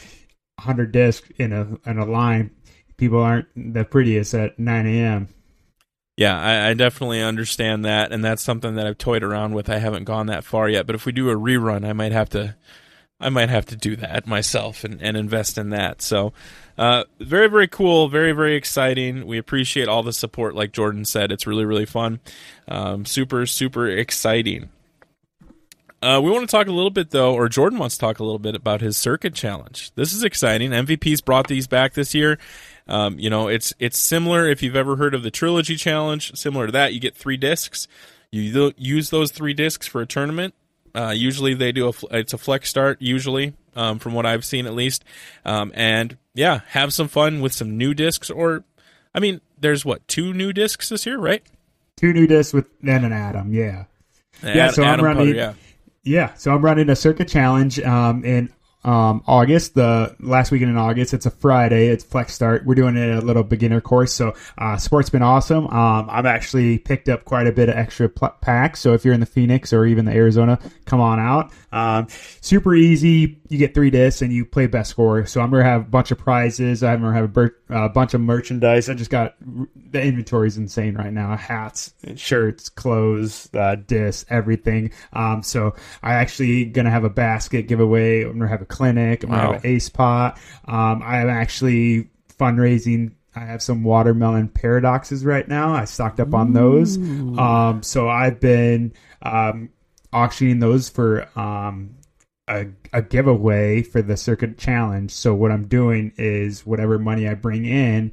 100 0.56 0.92
discs 0.92 1.30
in 1.38 1.54
a 1.54 1.78
in 1.90 1.98
a 1.98 2.06
line. 2.06 2.52
People 2.98 3.20
aren't 3.20 3.48
the 3.56 3.86
prettiest 3.86 4.34
at 4.34 4.60
9 4.60 4.86
a.m. 4.88 5.30
Yeah, 6.18 6.38
I, 6.38 6.70
I 6.72 6.74
definitely 6.74 7.22
understand 7.22 7.86
that, 7.86 8.12
and 8.12 8.26
that's 8.26 8.44
something 8.44 8.76
that 8.76 8.86
I've 8.86 8.98
toyed 8.98 9.24
around 9.24 9.54
with. 9.54 9.70
I 9.70 9.78
haven't 9.78 10.04
gone 10.04 10.26
that 10.26 10.44
far 10.44 10.68
yet, 10.68 10.86
but 10.86 10.96
if 10.96 11.06
we 11.06 11.14
do 11.14 11.30
a 11.30 11.36
rerun, 11.36 11.88
I 11.88 11.94
might 11.94 12.12
have 12.12 12.28
to, 12.32 12.58
I 13.22 13.30
might 13.30 13.48
have 13.48 13.66
to 13.68 13.78
do 13.78 13.96
that 13.96 14.28
myself 14.28 14.84
and, 14.84 15.02
and 15.02 15.16
invest 15.16 15.58
in 15.58 15.70
that. 15.70 16.02
So, 16.02 16.34
uh, 16.80 17.04
very 17.20 17.50
very 17.50 17.68
cool, 17.68 18.08
very 18.08 18.32
very 18.32 18.56
exciting. 18.56 19.28
We 19.28 19.38
appreciate 19.38 19.90
all 19.90 20.02
the 20.02 20.14
support, 20.14 20.56
like 20.56 20.72
Jordan 20.72 21.04
said. 21.04 21.30
It's 21.30 21.46
really 21.46 21.66
really 21.66 21.86
fun, 21.86 22.22
um, 22.70 23.06
super 23.06 23.46
super 23.46 23.88
exciting. 23.88 24.70
Uh, 26.02 26.22
we 26.24 26.32
want 26.32 26.50
to 26.50 26.52
talk 26.52 26.68
a 26.68 26.72
little 26.72 26.90
bit 26.90 27.12
though, 27.12 27.34
or 27.34 27.50
Jordan 27.50 27.80
wants 27.80 27.96
to 27.96 28.00
talk 28.00 28.20
a 28.20 28.24
little 28.24 28.40
bit 28.40 28.56
about 28.56 28.80
his 28.80 28.96
circuit 28.96 29.34
challenge. 29.34 29.92
This 29.96 30.14
is 30.14 30.24
exciting. 30.24 30.72
MVP's 30.72 31.20
brought 31.20 31.50
these 31.50 31.68
back 31.68 31.96
this 31.96 32.16
year. 32.16 32.40
Um, 32.88 33.20
you 33.20 33.30
know, 33.30 33.50
it's 33.50 33.74
it's 33.80 33.98
similar 33.98 34.48
if 34.48 34.64
you've 34.64 34.78
ever 34.78 34.96
heard 34.96 35.14
of 35.14 35.22
the 35.22 35.32
trilogy 35.32 35.76
challenge. 35.76 36.34
Similar 36.38 36.68
to 36.68 36.72
that, 36.72 36.94
you 36.94 37.02
get 37.02 37.14
three 37.14 37.36
discs. 37.36 37.90
You 38.32 38.74
use 38.78 39.10
those 39.10 39.32
three 39.32 39.54
discs 39.54 39.86
for 39.86 40.00
a 40.00 40.06
tournament. 40.06 40.54
Uh, 40.96 41.14
usually 41.16 41.54
they 41.54 41.74
do 41.74 41.90
a 41.90 41.94
it's 42.18 42.32
a 42.32 42.38
flex 42.38 42.70
start. 42.70 43.02
Usually, 43.02 43.54
um, 43.80 44.00
from 44.00 44.14
what 44.14 44.26
I've 44.26 44.44
seen 44.46 44.66
at 44.66 44.74
least, 44.74 45.04
um, 45.46 45.72
and 45.74 46.18
yeah, 46.34 46.62
have 46.70 46.94
some 46.94 47.08
fun 47.08 47.42
with 47.42 47.54
some 47.54 47.78
new 47.78 47.94
discs. 47.94 48.30
Or, 48.30 48.64
I 49.16 49.20
mean, 49.20 49.42
there's 49.60 49.86
what 49.86 50.08
two 50.08 50.34
new 50.34 50.52
discs 50.54 50.90
this 50.90 51.06
year, 51.06 51.18
right? 51.18 51.44
Two 51.98 52.14
new 52.14 52.28
discs 52.28 52.54
with 52.54 52.68
then 52.82 53.04
an 53.04 53.12
Atom. 53.14 53.54
Yeah. 53.54 53.86
Yeah, 54.44 54.68
Ad- 54.68 54.74
so 54.74 54.84
I'm 54.84 54.90
Adam 54.90 55.06
running- 55.06 55.28
Putter, 55.28 55.38
yeah. 55.38 55.54
Yeah, 56.04 56.34
so 56.36 56.52
I'm 56.56 56.64
running 56.64 56.90
a 56.90 56.96
circuit 56.96 57.28
challenge 57.28 57.78
um, 57.82 58.24
in 58.24 58.50
um, 58.84 59.24
August, 59.28 59.76
the 59.76 60.16
last 60.20 60.52
weekend 60.52 60.72
in 60.72 60.78
August. 60.78 61.14
It's 61.14 61.26
a 61.26 61.32
Friday. 61.32 61.88
It's 61.88 62.04
flex 62.04 62.34
start. 62.34 62.66
We're 62.66 62.76
doing 62.76 62.98
a 62.98 63.20
little 63.20 63.44
beginner 63.44 63.82
course. 63.82 64.14
So 64.14 64.34
uh, 64.58 64.78
sport's 64.78 65.10
been 65.10 65.22
awesome. 65.22 65.68
Um, 65.68 66.08
I've 66.10 66.26
actually 66.26 66.78
picked 66.78 67.10
up 67.10 67.26
quite 67.26 67.48
a 67.48 67.52
bit 67.52 67.70
of 67.70 67.76
extra 67.76 68.08
pl- 68.08 68.36
packs. 68.42 68.80
So 68.80 68.94
if 68.94 69.04
you're 69.04 69.14
in 69.14 69.20
the 69.20 69.26
Phoenix 69.26 69.74
or 69.74 69.86
even 69.86 70.06
the 70.06 70.14
Arizona, 70.14 70.60
come 70.86 71.02
on 71.02 71.20
out. 71.20 71.52
Um, 71.72 72.08
super 72.42 72.74
easy. 72.74 73.40
You 73.50 73.58
get 73.58 73.74
three 73.74 73.90
discs 73.90 74.22
and 74.22 74.32
you 74.32 74.46
play 74.46 74.68
best 74.68 74.92
score. 74.92 75.26
So 75.26 75.42
I'm 75.42 75.52
gonna 75.52 75.64
have 75.64 75.82
a 75.82 75.90
bunch 75.90 76.12
of 76.12 76.18
prizes. 76.18 76.84
I'm 76.84 77.02
gonna 77.02 77.14
have 77.14 77.38
a 77.38 77.52
uh, 77.70 77.90
bunch 77.90 78.14
of 78.14 78.22
merchandise. 78.22 78.90
I 78.90 78.94
just 78.94 79.12
got 79.12 79.36
the 79.40 80.02
inventory 80.02 80.48
is 80.48 80.58
insane 80.58 80.96
right 80.96 81.12
now. 81.12 81.36
Hats, 81.36 81.94
shirts, 82.16 82.70
clothes, 82.70 83.50
uh, 83.54 83.76
discs, 83.76 84.26
everything. 84.30 84.92
Um, 85.14 85.44
so 85.44 85.76
I 86.02 86.14
actually 86.16 86.66
gonna 86.66 86.92
have 86.92 87.04
a 87.04 87.10
basket 87.10 87.68
giveaway. 87.68 88.24
I'm 88.24 88.34
gonna 88.40 88.48
have 88.48 88.62
a 88.62 88.66
clinic. 88.70 89.24
I'm 89.24 89.30
gonna 89.32 89.42
have 89.42 89.64
an 89.64 89.70
ace 89.70 89.90
pot. 89.90 90.40
Um, 90.66 91.02
I'm 91.04 91.30
actually 91.30 92.10
fundraising. 92.40 93.12
I 93.36 93.42
have 93.42 93.62
some 93.62 93.84
watermelon 93.84 94.48
paradoxes 94.50 95.26
right 95.26 95.48
now. 95.48 95.74
I 95.74 95.86
stocked 95.86 96.20
up 96.20 96.34
on 96.34 96.54
those. 96.54 96.98
Um, 97.40 97.84
so 97.84 98.10
I've 98.10 98.40
been 98.40 98.94
um, 99.22 99.70
auctioning 100.12 100.60
those 100.60 100.90
for 100.90 101.28
um, 101.38 101.96
a, 102.48 102.68
a 102.92 103.02
giveaway 103.02 103.84
for 103.84 104.02
the 104.02 104.18
circuit 104.18 104.58
challenge. 104.58 105.12
So 105.12 105.34
what 105.36 105.52
I'm 105.52 105.68
doing 105.68 106.12
is 106.18 106.66
whatever 106.66 106.98
money 106.98 107.28
I 107.28 107.36
bring 107.36 107.66
in, 107.66 108.12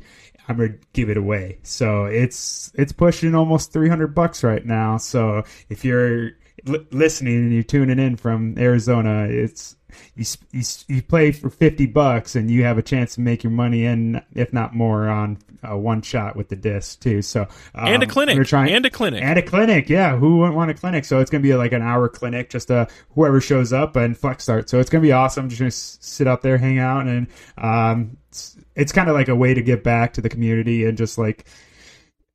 I'm 0.48 0.58
gonna 0.58 0.74
give 0.92 1.10
it 1.10 1.16
away. 1.16 1.58
So 1.62 2.04
it's 2.04 2.70
it's 2.74 2.92
pushing 2.92 3.34
almost 3.34 3.72
300 3.72 4.14
bucks 4.14 4.44
right 4.44 4.64
now. 4.64 4.98
So 4.98 5.42
if 5.70 5.84
you're 5.84 6.32
li- 6.66 6.86
listening 6.92 7.36
and 7.36 7.52
you're 7.52 7.62
tuning 7.62 7.98
in 7.98 8.16
from 8.16 8.56
Arizona, 8.58 9.26
it's 9.28 9.76
you, 10.14 10.24
you, 10.52 10.62
you 10.88 11.02
play 11.02 11.32
for 11.32 11.50
50 11.50 11.86
bucks 11.86 12.36
and 12.36 12.50
you 12.50 12.64
have 12.64 12.78
a 12.78 12.82
chance 12.82 13.14
to 13.14 13.20
make 13.20 13.42
your 13.42 13.50
money 13.50 13.84
in, 13.84 14.22
if 14.34 14.52
not 14.52 14.74
more, 14.74 15.08
on 15.08 15.38
uh, 15.68 15.76
one 15.76 16.02
shot 16.02 16.36
with 16.36 16.48
the 16.48 16.56
disc 16.56 17.00
too. 17.00 17.22
So 17.22 17.42
um, 17.74 17.88
and 17.88 18.02
a 18.02 18.06
clinic, 18.06 18.36
we're 18.36 18.44
trying 18.44 18.72
and 18.72 18.84
a 18.86 18.90
clinic. 18.90 19.22
and 19.22 19.38
a 19.38 19.42
clinic, 19.42 19.88
yeah. 19.88 20.16
Who 20.16 20.38
wouldn't 20.38 20.56
want 20.56 20.70
a 20.70 20.74
clinic? 20.74 21.04
So 21.04 21.20
it's 21.20 21.30
gonna 21.30 21.42
be 21.42 21.54
like 21.54 21.72
an 21.72 21.82
hour 21.82 22.08
clinic, 22.08 22.50
just 22.50 22.70
uh 22.70 22.86
whoever 23.14 23.40
shows 23.40 23.72
up 23.72 23.96
and 23.96 24.16
flex 24.16 24.44
start. 24.44 24.68
So 24.68 24.80
it's 24.80 24.90
gonna 24.90 25.02
be 25.02 25.12
awesome. 25.12 25.48
Just 25.48 25.60
gonna 25.60 25.70
sit 25.70 26.26
out 26.26 26.42
there, 26.42 26.58
hang 26.58 26.78
out, 26.78 27.06
and 27.06 27.26
um, 27.58 28.16
it's, 28.28 28.56
it's 28.74 28.92
kind 28.92 29.08
of 29.08 29.14
like 29.14 29.28
a 29.28 29.36
way 29.36 29.54
to 29.54 29.62
give 29.62 29.82
back 29.82 30.12
to 30.14 30.20
the 30.20 30.28
community 30.28 30.84
and 30.84 30.96
just 30.96 31.18
like 31.18 31.46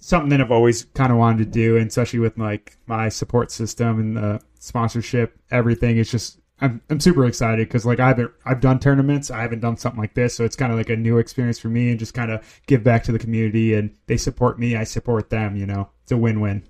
something 0.01 0.29
that 0.29 0.41
I've 0.41 0.51
always 0.51 0.85
kind 0.95 1.11
of 1.11 1.17
wanted 1.17 1.45
to 1.45 1.51
do, 1.51 1.77
and 1.77 1.87
especially 1.87 2.19
with 2.19 2.37
like 2.37 2.77
my 2.87 3.09
support 3.09 3.51
system 3.51 3.99
and 3.99 4.17
the 4.17 4.41
sponsorship, 4.59 5.37
everything. 5.51 5.97
It's 5.97 6.11
just 6.11 6.39
I'm 6.61 6.81
I'm 6.89 6.99
super 6.99 7.25
excited 7.25 7.67
because 7.67 7.85
like 7.85 7.99
I 7.99 8.09
haven't 8.09 8.31
I've 8.45 8.61
done 8.61 8.79
tournaments, 8.79 9.31
I 9.31 9.41
haven't 9.41 9.61
done 9.61 9.77
something 9.77 9.99
like 9.99 10.13
this, 10.13 10.35
so 10.35 10.45
it's 10.45 10.55
kind 10.55 10.71
of 10.71 10.77
like 10.77 10.89
a 10.89 10.95
new 10.95 11.17
experience 11.17 11.59
for 11.59 11.69
me, 11.69 11.89
and 11.89 11.99
just 11.99 12.13
kind 12.13 12.31
of 12.31 12.61
give 12.67 12.83
back 12.83 13.03
to 13.03 13.11
the 13.11 13.19
community, 13.19 13.73
and 13.73 13.95
they 14.05 14.17
support 14.17 14.59
me, 14.59 14.75
I 14.75 14.83
support 14.83 15.29
them. 15.29 15.55
You 15.55 15.65
know, 15.65 15.89
it's 16.03 16.11
a 16.11 16.17
win-win. 16.17 16.63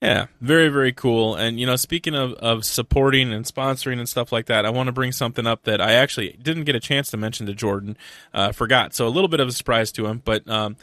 Yeah, 0.00 0.28
very 0.40 0.68
very 0.68 0.92
cool. 0.92 1.34
And 1.34 1.60
you 1.60 1.66
know, 1.66 1.76
speaking 1.76 2.14
of 2.14 2.32
of 2.34 2.64
supporting 2.64 3.32
and 3.32 3.44
sponsoring 3.44 3.98
and 3.98 4.08
stuff 4.08 4.32
like 4.32 4.46
that, 4.46 4.64
I 4.64 4.70
want 4.70 4.86
to 4.86 4.92
bring 4.92 5.12
something 5.12 5.46
up 5.46 5.64
that 5.64 5.80
I 5.80 5.92
actually 5.92 6.38
didn't 6.40 6.64
get 6.64 6.74
a 6.74 6.80
chance 6.80 7.10
to 7.10 7.18
mention 7.18 7.46
to 7.46 7.54
Jordan. 7.54 7.98
Uh, 8.32 8.52
forgot, 8.52 8.94
so 8.94 9.06
a 9.06 9.10
little 9.10 9.28
bit 9.28 9.40
of 9.40 9.48
a 9.48 9.52
surprise 9.52 9.92
to 9.92 10.06
him. 10.06 10.22
But 10.24 10.48
um, 10.48 10.76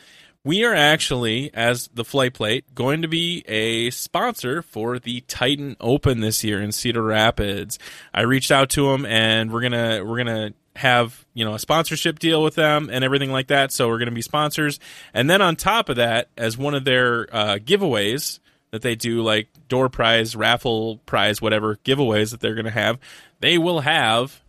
we 0.47 0.63
are 0.63 0.73
actually, 0.73 1.53
as 1.53 1.89
the 1.93 2.05
Flight 2.05 2.33
Plate, 2.33 2.73
going 2.73 3.01
to 3.01 3.09
be 3.09 3.43
a 3.49 3.89
sponsor 3.89 4.61
for 4.61 4.97
the 4.97 5.19
Titan 5.27 5.75
Open 5.81 6.21
this 6.21 6.41
year 6.41 6.61
in 6.61 6.71
Cedar 6.71 7.03
Rapids. 7.03 7.77
I 8.13 8.21
reached 8.21 8.49
out 8.49 8.69
to 8.69 8.89
them, 8.89 9.05
and 9.05 9.51
we're 9.51 9.59
gonna 9.59 10.05
we're 10.05 10.15
gonna 10.15 10.53
have 10.77 11.25
you 11.33 11.43
know 11.43 11.53
a 11.53 11.59
sponsorship 11.59 12.19
deal 12.19 12.41
with 12.41 12.55
them 12.55 12.89
and 12.89 13.03
everything 13.03 13.29
like 13.29 13.47
that. 13.47 13.73
So 13.73 13.89
we're 13.89 13.99
to 14.05 14.15
be 14.15 14.21
sponsors, 14.21 14.79
and 15.13 15.29
then 15.29 15.41
on 15.41 15.57
top 15.57 15.89
of 15.89 15.97
that, 15.97 16.29
as 16.37 16.57
one 16.57 16.75
of 16.75 16.85
their 16.85 17.27
uh, 17.35 17.57
giveaways 17.57 18.39
that 18.71 18.81
they 18.81 18.95
do, 18.95 19.21
like 19.21 19.49
door 19.67 19.89
prize, 19.89 20.33
raffle 20.33 20.99
prize, 21.05 21.41
whatever 21.41 21.75
giveaways 21.83 22.31
that 22.31 22.39
they're 22.39 22.55
to 22.63 22.71
have, 22.71 22.99
they 23.41 23.57
will 23.57 23.81
have 23.81 24.41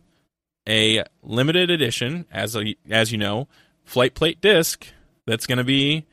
a 0.69 1.03
limited 1.25 1.73
edition, 1.73 2.25
as 2.31 2.55
a, 2.55 2.77
as 2.89 3.11
you 3.11 3.19
know, 3.19 3.49
flight 3.85 4.15
plate 4.15 4.41
disc 4.41 4.87
that's 5.29 5.47
going 5.47 5.59
to 5.59 5.65
be 5.65 6.07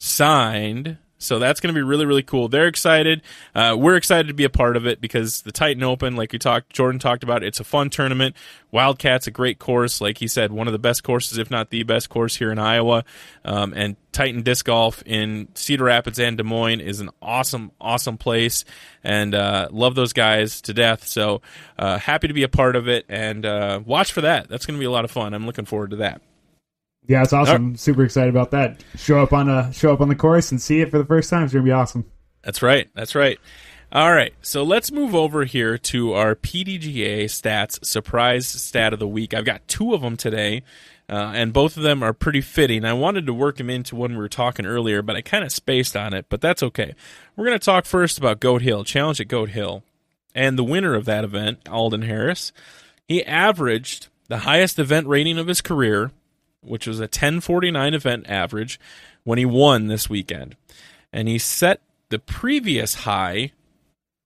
signed 0.00 0.98
so 1.18 1.38
that's 1.40 1.60
going 1.60 1.74
to 1.74 1.78
be 1.78 1.82
really, 1.82 2.06
really 2.06 2.22
cool. 2.22 2.48
They're 2.48 2.68
excited. 2.68 3.22
Uh, 3.54 3.76
we're 3.78 3.96
excited 3.96 4.28
to 4.28 4.34
be 4.34 4.44
a 4.44 4.50
part 4.50 4.76
of 4.76 4.86
it 4.86 5.00
because 5.00 5.42
the 5.42 5.50
Titan 5.50 5.82
Open, 5.82 6.14
like 6.14 6.32
we 6.32 6.38
talked, 6.38 6.72
Jordan 6.72 7.00
talked 7.00 7.24
about, 7.24 7.42
it's 7.42 7.58
a 7.58 7.64
fun 7.64 7.90
tournament. 7.90 8.36
Wildcat's 8.72 9.26
a 9.26 9.32
great 9.32 9.58
course, 9.58 10.00
like 10.00 10.18
he 10.18 10.28
said, 10.28 10.52
one 10.52 10.68
of 10.68 10.72
the 10.72 10.78
best 10.78 11.02
courses, 11.02 11.36
if 11.36 11.50
not 11.50 11.70
the 11.70 11.82
best 11.82 12.08
course 12.08 12.36
here 12.36 12.52
in 12.52 12.58
Iowa. 12.58 13.04
Um, 13.44 13.72
and 13.74 13.96
Titan 14.12 14.42
Disc 14.42 14.64
Golf 14.64 15.02
in 15.04 15.48
Cedar 15.54 15.84
Rapids 15.84 16.20
and 16.20 16.36
Des 16.36 16.44
Moines 16.44 16.80
is 16.80 17.00
an 17.00 17.10
awesome, 17.20 17.72
awesome 17.80 18.16
place, 18.16 18.64
and 19.02 19.34
uh, 19.34 19.68
love 19.72 19.96
those 19.96 20.12
guys 20.12 20.60
to 20.62 20.74
death. 20.74 21.04
So 21.06 21.42
uh, 21.78 21.98
happy 21.98 22.28
to 22.28 22.34
be 22.34 22.44
a 22.44 22.48
part 22.48 22.76
of 22.76 22.88
it, 22.88 23.06
and 23.08 23.44
uh, 23.44 23.80
watch 23.84 24.12
for 24.12 24.20
that. 24.20 24.48
That's 24.48 24.66
going 24.66 24.76
to 24.76 24.80
be 24.80 24.86
a 24.86 24.90
lot 24.90 25.04
of 25.04 25.10
fun. 25.10 25.34
I'm 25.34 25.46
looking 25.46 25.64
forward 25.64 25.90
to 25.90 25.96
that. 25.96 26.22
Yeah, 27.08 27.22
it's 27.22 27.32
awesome. 27.32 27.74
Super 27.76 28.04
excited 28.04 28.28
about 28.28 28.52
that. 28.52 28.84
Show 28.96 29.20
up 29.20 29.32
on 29.32 29.48
a 29.48 29.72
show 29.72 29.92
up 29.92 30.00
on 30.00 30.08
the 30.08 30.14
course 30.14 30.50
and 30.52 30.60
see 30.60 30.80
it 30.80 30.90
for 30.90 30.98
the 30.98 31.04
first 31.04 31.30
time. 31.30 31.42
It's 31.42 31.52
gonna 31.52 31.64
be 31.64 31.72
awesome. 31.72 32.04
That's 32.42 32.62
right. 32.62 32.88
That's 32.94 33.14
right. 33.14 33.38
All 33.90 34.12
right, 34.12 34.34
so 34.42 34.64
let's 34.64 34.92
move 34.92 35.14
over 35.14 35.46
here 35.46 35.78
to 35.78 36.12
our 36.12 36.34
PDGA 36.34 37.24
stats 37.24 37.82
surprise 37.82 38.46
stat 38.46 38.92
of 38.92 38.98
the 38.98 39.08
week. 39.08 39.32
I've 39.32 39.46
got 39.46 39.66
two 39.66 39.94
of 39.94 40.02
them 40.02 40.14
today, 40.14 40.62
uh, 41.08 41.32
and 41.34 41.54
both 41.54 41.78
of 41.78 41.82
them 41.82 42.02
are 42.02 42.12
pretty 42.12 42.42
fitting. 42.42 42.84
I 42.84 42.92
wanted 42.92 43.24
to 43.24 43.32
work 43.32 43.56
them 43.56 43.70
into 43.70 43.96
when 43.96 44.10
we 44.12 44.18
were 44.18 44.28
talking 44.28 44.66
earlier, 44.66 45.00
but 45.00 45.16
I 45.16 45.22
kind 45.22 45.42
of 45.42 45.52
spaced 45.52 45.96
on 45.96 46.12
it, 46.12 46.26
but 46.28 46.42
that's 46.42 46.62
okay. 46.62 46.94
We're 47.34 47.46
going 47.46 47.58
to 47.58 47.64
talk 47.64 47.86
first 47.86 48.18
about 48.18 48.40
Goat 48.40 48.60
Hill, 48.60 48.84
Challenge 48.84 49.22
at 49.22 49.28
Goat 49.28 49.48
Hill, 49.48 49.82
and 50.34 50.58
the 50.58 50.64
winner 50.64 50.94
of 50.94 51.06
that 51.06 51.24
event, 51.24 51.66
Alden 51.66 52.02
Harris. 52.02 52.52
He 53.06 53.24
averaged 53.24 54.08
the 54.28 54.40
highest 54.40 54.78
event 54.78 55.06
rating 55.06 55.38
of 55.38 55.46
his 55.46 55.62
career 55.62 56.10
which 56.62 56.86
was 56.86 57.00
a 57.00 57.04
1049 57.04 57.94
event 57.94 58.26
average 58.28 58.78
when 59.24 59.38
he 59.38 59.44
won 59.44 59.86
this 59.86 60.08
weekend. 60.08 60.56
And 61.12 61.28
he 61.28 61.38
set 61.38 61.80
the 62.10 62.18
previous 62.18 62.94
high 62.94 63.52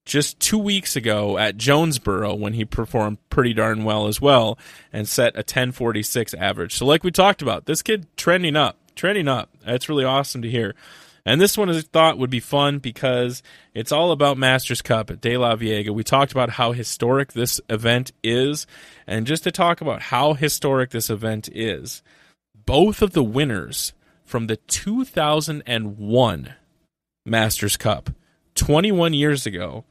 just 0.05 0.39
two 0.39 0.57
weeks 0.57 0.95
ago 0.95 1.37
at 1.37 1.57
Jonesboro 1.57 2.35
when 2.35 2.53
he 2.53 2.65
performed 2.65 3.17
pretty 3.29 3.53
darn 3.53 3.83
well 3.83 4.07
as 4.07 4.19
well 4.19 4.57
and 4.91 5.07
set 5.07 5.35
a 5.35 5.39
1046 5.39 6.33
average. 6.33 6.75
So, 6.75 6.85
like 6.85 7.03
we 7.03 7.11
talked 7.11 7.41
about, 7.41 7.65
this 7.65 7.81
kid 7.81 8.07
trending 8.17 8.55
up, 8.55 8.77
trending 8.95 9.27
up. 9.27 9.49
That's 9.65 9.87
really 9.87 10.03
awesome 10.03 10.41
to 10.41 10.49
hear. 10.49 10.75
And 11.25 11.39
this 11.39 11.57
one 11.57 11.69
I 11.69 11.79
thought 11.79 12.17
would 12.17 12.29
be 12.29 12.41
fun 12.41 12.79
because 12.79 13.41
it's 13.73 13.93
all 13.93 14.11
about 14.11 14.37
Masters 14.37 14.81
Cup 14.81 15.09
at 15.09 15.21
DeLaveaga. 15.21 15.89
We 15.91 16.03
talked 16.03 16.33
about 16.33 16.51
how 16.51 16.73
historic 16.73 17.31
this 17.31 17.61
event 17.69 18.11
is, 18.23 18.67
and 19.07 19.25
just 19.25 19.43
to 19.45 19.51
talk 19.51 19.79
about 19.79 20.01
how 20.01 20.33
historic 20.33 20.89
this 20.89 21.09
event 21.09 21.47
is, 21.53 22.03
both 22.65 23.01
of 23.01 23.13
the 23.13 23.23
winners 23.23 23.93
from 24.23 24.47
the 24.47 24.57
2001 24.57 26.53
Masters 27.25 27.77
Cup 27.77 28.09
21 28.55 29.13
years 29.13 29.45
ago, 29.45 29.85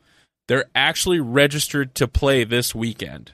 they're 0.48 0.66
actually 0.74 1.20
registered 1.20 1.94
to 1.94 2.08
play 2.08 2.44
this 2.44 2.74
weekend 2.74 3.32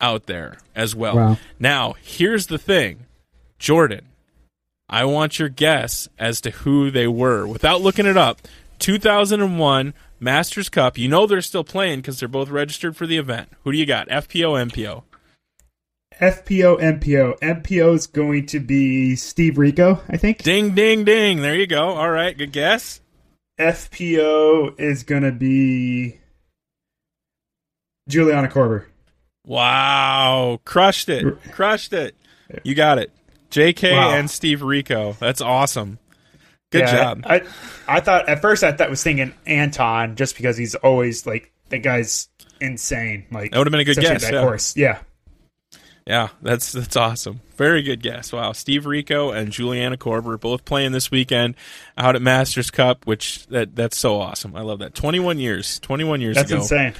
out 0.00 0.26
there 0.26 0.58
as 0.74 0.94
well. 0.94 1.16
Wow. 1.16 1.38
Now, 1.58 1.94
here's 2.02 2.46
the 2.46 2.58
thing 2.58 3.06
Jordan, 3.58 4.06
I 4.88 5.04
want 5.04 5.38
your 5.38 5.48
guess 5.48 6.08
as 6.18 6.40
to 6.42 6.50
who 6.50 6.90
they 6.90 7.06
were 7.06 7.46
without 7.46 7.80
looking 7.80 8.06
it 8.06 8.16
up. 8.16 8.40
2001 8.78 9.94
Masters 10.20 10.68
Cup. 10.68 10.98
You 10.98 11.08
know 11.08 11.26
they're 11.26 11.40
still 11.40 11.64
playing 11.64 12.00
because 12.00 12.20
they're 12.20 12.28
both 12.28 12.48
registered 12.48 12.96
for 12.96 13.06
the 13.06 13.18
event. 13.18 13.50
Who 13.64 13.72
do 13.72 13.78
you 13.78 13.86
got? 13.86 14.08
FPO, 14.08 14.70
MPO? 14.70 15.02
FPO 16.20 16.80
MPO. 16.80 17.38
MPO 17.40 17.94
is 17.94 18.06
going 18.06 18.46
to 18.46 18.60
be 18.60 19.16
Steve 19.16 19.58
Rico, 19.58 20.00
I 20.08 20.16
think. 20.16 20.42
Ding, 20.42 20.74
ding, 20.74 21.04
ding. 21.04 21.42
There 21.42 21.54
you 21.54 21.66
go. 21.66 21.90
All 21.90 22.10
right, 22.10 22.36
good 22.36 22.52
guess. 22.52 23.00
FPO 23.58 24.78
is 24.80 25.02
going 25.02 25.22
to 25.22 25.32
be 25.32 26.18
Juliana 28.08 28.48
Korver. 28.48 28.86
Wow, 29.44 30.60
crushed 30.64 31.08
it, 31.08 31.24
crushed 31.52 31.92
it. 31.92 32.16
You 32.64 32.74
got 32.74 32.98
it. 32.98 33.12
JK 33.50 33.92
wow. 33.92 34.14
and 34.14 34.30
Steve 34.30 34.62
Rico. 34.62 35.16
That's 35.20 35.40
awesome. 35.40 35.98
Good 36.72 36.80
yeah, 36.80 36.96
job. 36.96 37.22
I, 37.24 37.42
I 37.86 38.00
thought 38.00 38.28
at 38.28 38.42
first 38.42 38.64
I 38.64 38.72
thought 38.72 38.90
was 38.90 39.02
thinking 39.02 39.32
Anton 39.46 40.16
just 40.16 40.36
because 40.36 40.56
he's 40.56 40.74
always 40.74 41.26
like 41.26 41.52
the 41.68 41.78
guy's 41.78 42.28
insane. 42.60 43.26
Like 43.30 43.52
that 43.52 43.58
would 43.58 43.66
have 43.68 43.72
been 43.72 43.80
a 43.80 43.84
good 43.84 43.96
guess. 43.96 44.22
That 44.22 44.34
yeah. 44.34 44.42
course, 44.42 44.76
yeah. 44.76 44.98
Yeah, 46.06 46.28
that's 46.40 46.70
that's 46.70 46.94
awesome. 46.94 47.40
Very 47.56 47.82
good 47.82 48.00
guess. 48.00 48.32
Wow, 48.32 48.52
Steve 48.52 48.86
Rico 48.86 49.32
and 49.32 49.50
Juliana 49.50 49.96
Korver 49.96 50.38
both 50.38 50.64
playing 50.64 50.92
this 50.92 51.10
weekend 51.10 51.56
out 51.98 52.14
at 52.14 52.22
Masters 52.22 52.70
Cup, 52.70 53.06
which 53.06 53.44
that 53.48 53.74
that's 53.74 53.98
so 53.98 54.20
awesome. 54.20 54.54
I 54.54 54.60
love 54.60 54.78
that. 54.78 54.94
Twenty 54.94 55.18
one 55.18 55.40
years, 55.40 55.80
twenty 55.80 56.04
one 56.04 56.20
years 56.20 56.36
that's 56.36 56.50
ago. 56.50 56.60
That's 56.60 56.70
insane. 56.70 56.94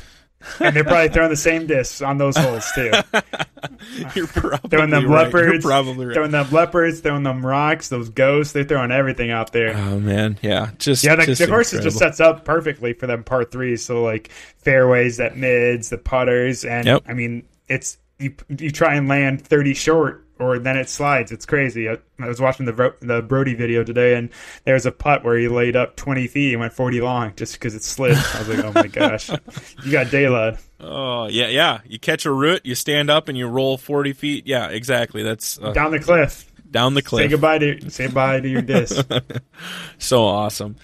and 0.60 0.74
they're 0.74 0.84
probably 0.84 1.08
throwing 1.08 1.30
the 1.30 1.36
same 1.36 1.66
discs 1.66 2.02
on 2.02 2.18
those 2.18 2.36
holes 2.36 2.64
too. 2.74 2.90
You're 4.14 4.26
probably 4.26 4.70
throwing 4.70 4.90
them 4.90 5.06
right. 5.06 5.24
leopards, 5.24 5.52
You're 5.52 5.70
probably 5.70 6.06
right. 6.06 6.14
throwing 6.14 6.30
them 6.32 6.50
leopards, 6.50 7.00
throwing 7.00 7.22
them 7.22 7.46
rocks, 7.46 7.88
those 7.88 8.08
ghosts. 8.08 8.52
They're 8.52 8.64
throwing 8.64 8.90
everything 8.90 9.30
out 9.30 9.52
there. 9.52 9.76
Oh 9.76 10.00
man, 10.00 10.36
yeah, 10.42 10.70
just 10.78 11.04
yeah. 11.04 11.14
The, 11.14 11.26
just 11.26 11.40
the 11.40 11.46
course 11.46 11.70
just 11.70 11.98
sets 11.98 12.18
up 12.18 12.44
perfectly 12.44 12.92
for 12.92 13.06
them 13.06 13.22
par 13.22 13.44
three. 13.44 13.76
So 13.76 14.02
like 14.02 14.32
fairways, 14.58 15.18
that 15.18 15.36
mids, 15.36 15.90
the 15.90 15.98
putters, 15.98 16.64
and 16.64 16.86
yep. 16.86 17.04
I 17.06 17.14
mean 17.14 17.44
it's 17.68 17.98
you 18.18 18.34
you 18.48 18.70
try 18.70 18.94
and 18.94 19.08
land 19.08 19.42
30 19.46 19.74
short 19.74 20.26
or 20.38 20.58
then 20.58 20.76
it 20.76 20.88
slides. 20.88 21.32
It's 21.32 21.46
crazy. 21.46 21.88
I, 21.88 21.98
I 22.18 22.26
was 22.26 22.40
watching 22.40 22.66
the 22.66 22.94
the 23.00 23.22
Brodie 23.22 23.54
video 23.54 23.84
today, 23.84 24.14
and 24.14 24.30
there's 24.64 24.86
a 24.86 24.92
putt 24.92 25.24
where 25.24 25.38
he 25.38 25.48
laid 25.48 25.76
up 25.76 25.96
20 25.96 26.26
feet 26.26 26.52
and 26.52 26.60
went 26.60 26.72
40 26.72 27.00
long 27.00 27.34
just 27.36 27.54
because 27.54 27.74
it 27.74 27.82
slid. 27.82 28.16
I 28.16 28.38
was 28.40 28.48
like, 28.48 28.64
oh 28.64 28.72
my 28.74 28.86
gosh, 28.86 29.30
you 29.84 29.92
got 29.92 30.06
Daylad. 30.08 30.60
Oh 30.80 31.26
yeah, 31.26 31.48
yeah. 31.48 31.80
You 31.86 31.98
catch 31.98 32.26
a 32.26 32.32
root, 32.32 32.64
you 32.64 32.74
stand 32.74 33.10
up, 33.10 33.28
and 33.28 33.38
you 33.38 33.46
roll 33.48 33.78
40 33.78 34.12
feet. 34.12 34.46
Yeah, 34.46 34.68
exactly. 34.68 35.22
That's 35.22 35.58
uh, 35.60 35.72
down 35.72 35.90
the 35.90 36.00
cliff. 36.00 36.52
Down 36.70 36.94
the 36.94 37.02
cliff. 37.02 37.24
Say 37.24 37.28
goodbye 37.28 37.58
to 37.58 37.90
say 37.90 38.06
bye 38.08 38.40
to 38.40 38.48
your 38.48 38.62
disc. 38.62 39.06
so 39.98 40.24
awesome. 40.24 40.76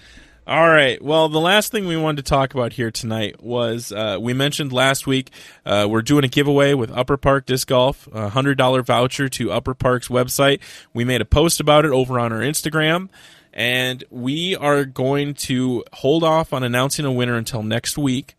All 0.45 0.67
right. 0.67 1.01
Well, 1.01 1.29
the 1.29 1.39
last 1.39 1.71
thing 1.71 1.87
we 1.87 1.95
wanted 1.95 2.25
to 2.25 2.29
talk 2.29 2.53
about 2.53 2.73
here 2.73 2.91
tonight 2.91 3.41
was 3.41 3.93
uh, 3.93 4.17
we 4.19 4.33
mentioned 4.33 4.73
last 4.73 5.07
week 5.07 5.29
uh, 5.65 5.87
we're 5.89 6.01
doing 6.01 6.25
a 6.25 6.27
giveaway 6.27 6.73
with 6.73 6.91
Upper 6.91 7.15
Park 7.15 7.45
Disc 7.45 7.65
Golf, 7.69 8.09
a 8.11 8.27
hundred 8.27 8.57
dollar 8.57 8.81
voucher 8.83 9.29
to 9.29 9.53
Upper 9.53 9.73
Park's 9.73 10.09
website. 10.09 10.59
We 10.93 11.05
made 11.05 11.21
a 11.21 11.25
post 11.25 11.61
about 11.61 11.85
it 11.85 11.91
over 11.91 12.19
on 12.19 12.33
our 12.33 12.41
Instagram, 12.41 13.07
and 13.53 14.03
we 14.09 14.53
are 14.57 14.83
going 14.83 15.33
to 15.35 15.85
hold 15.93 16.25
off 16.25 16.51
on 16.51 16.61
announcing 16.61 17.05
a 17.05 17.11
winner 17.11 17.35
until 17.35 17.63
next 17.63 17.97
week. 17.97 18.35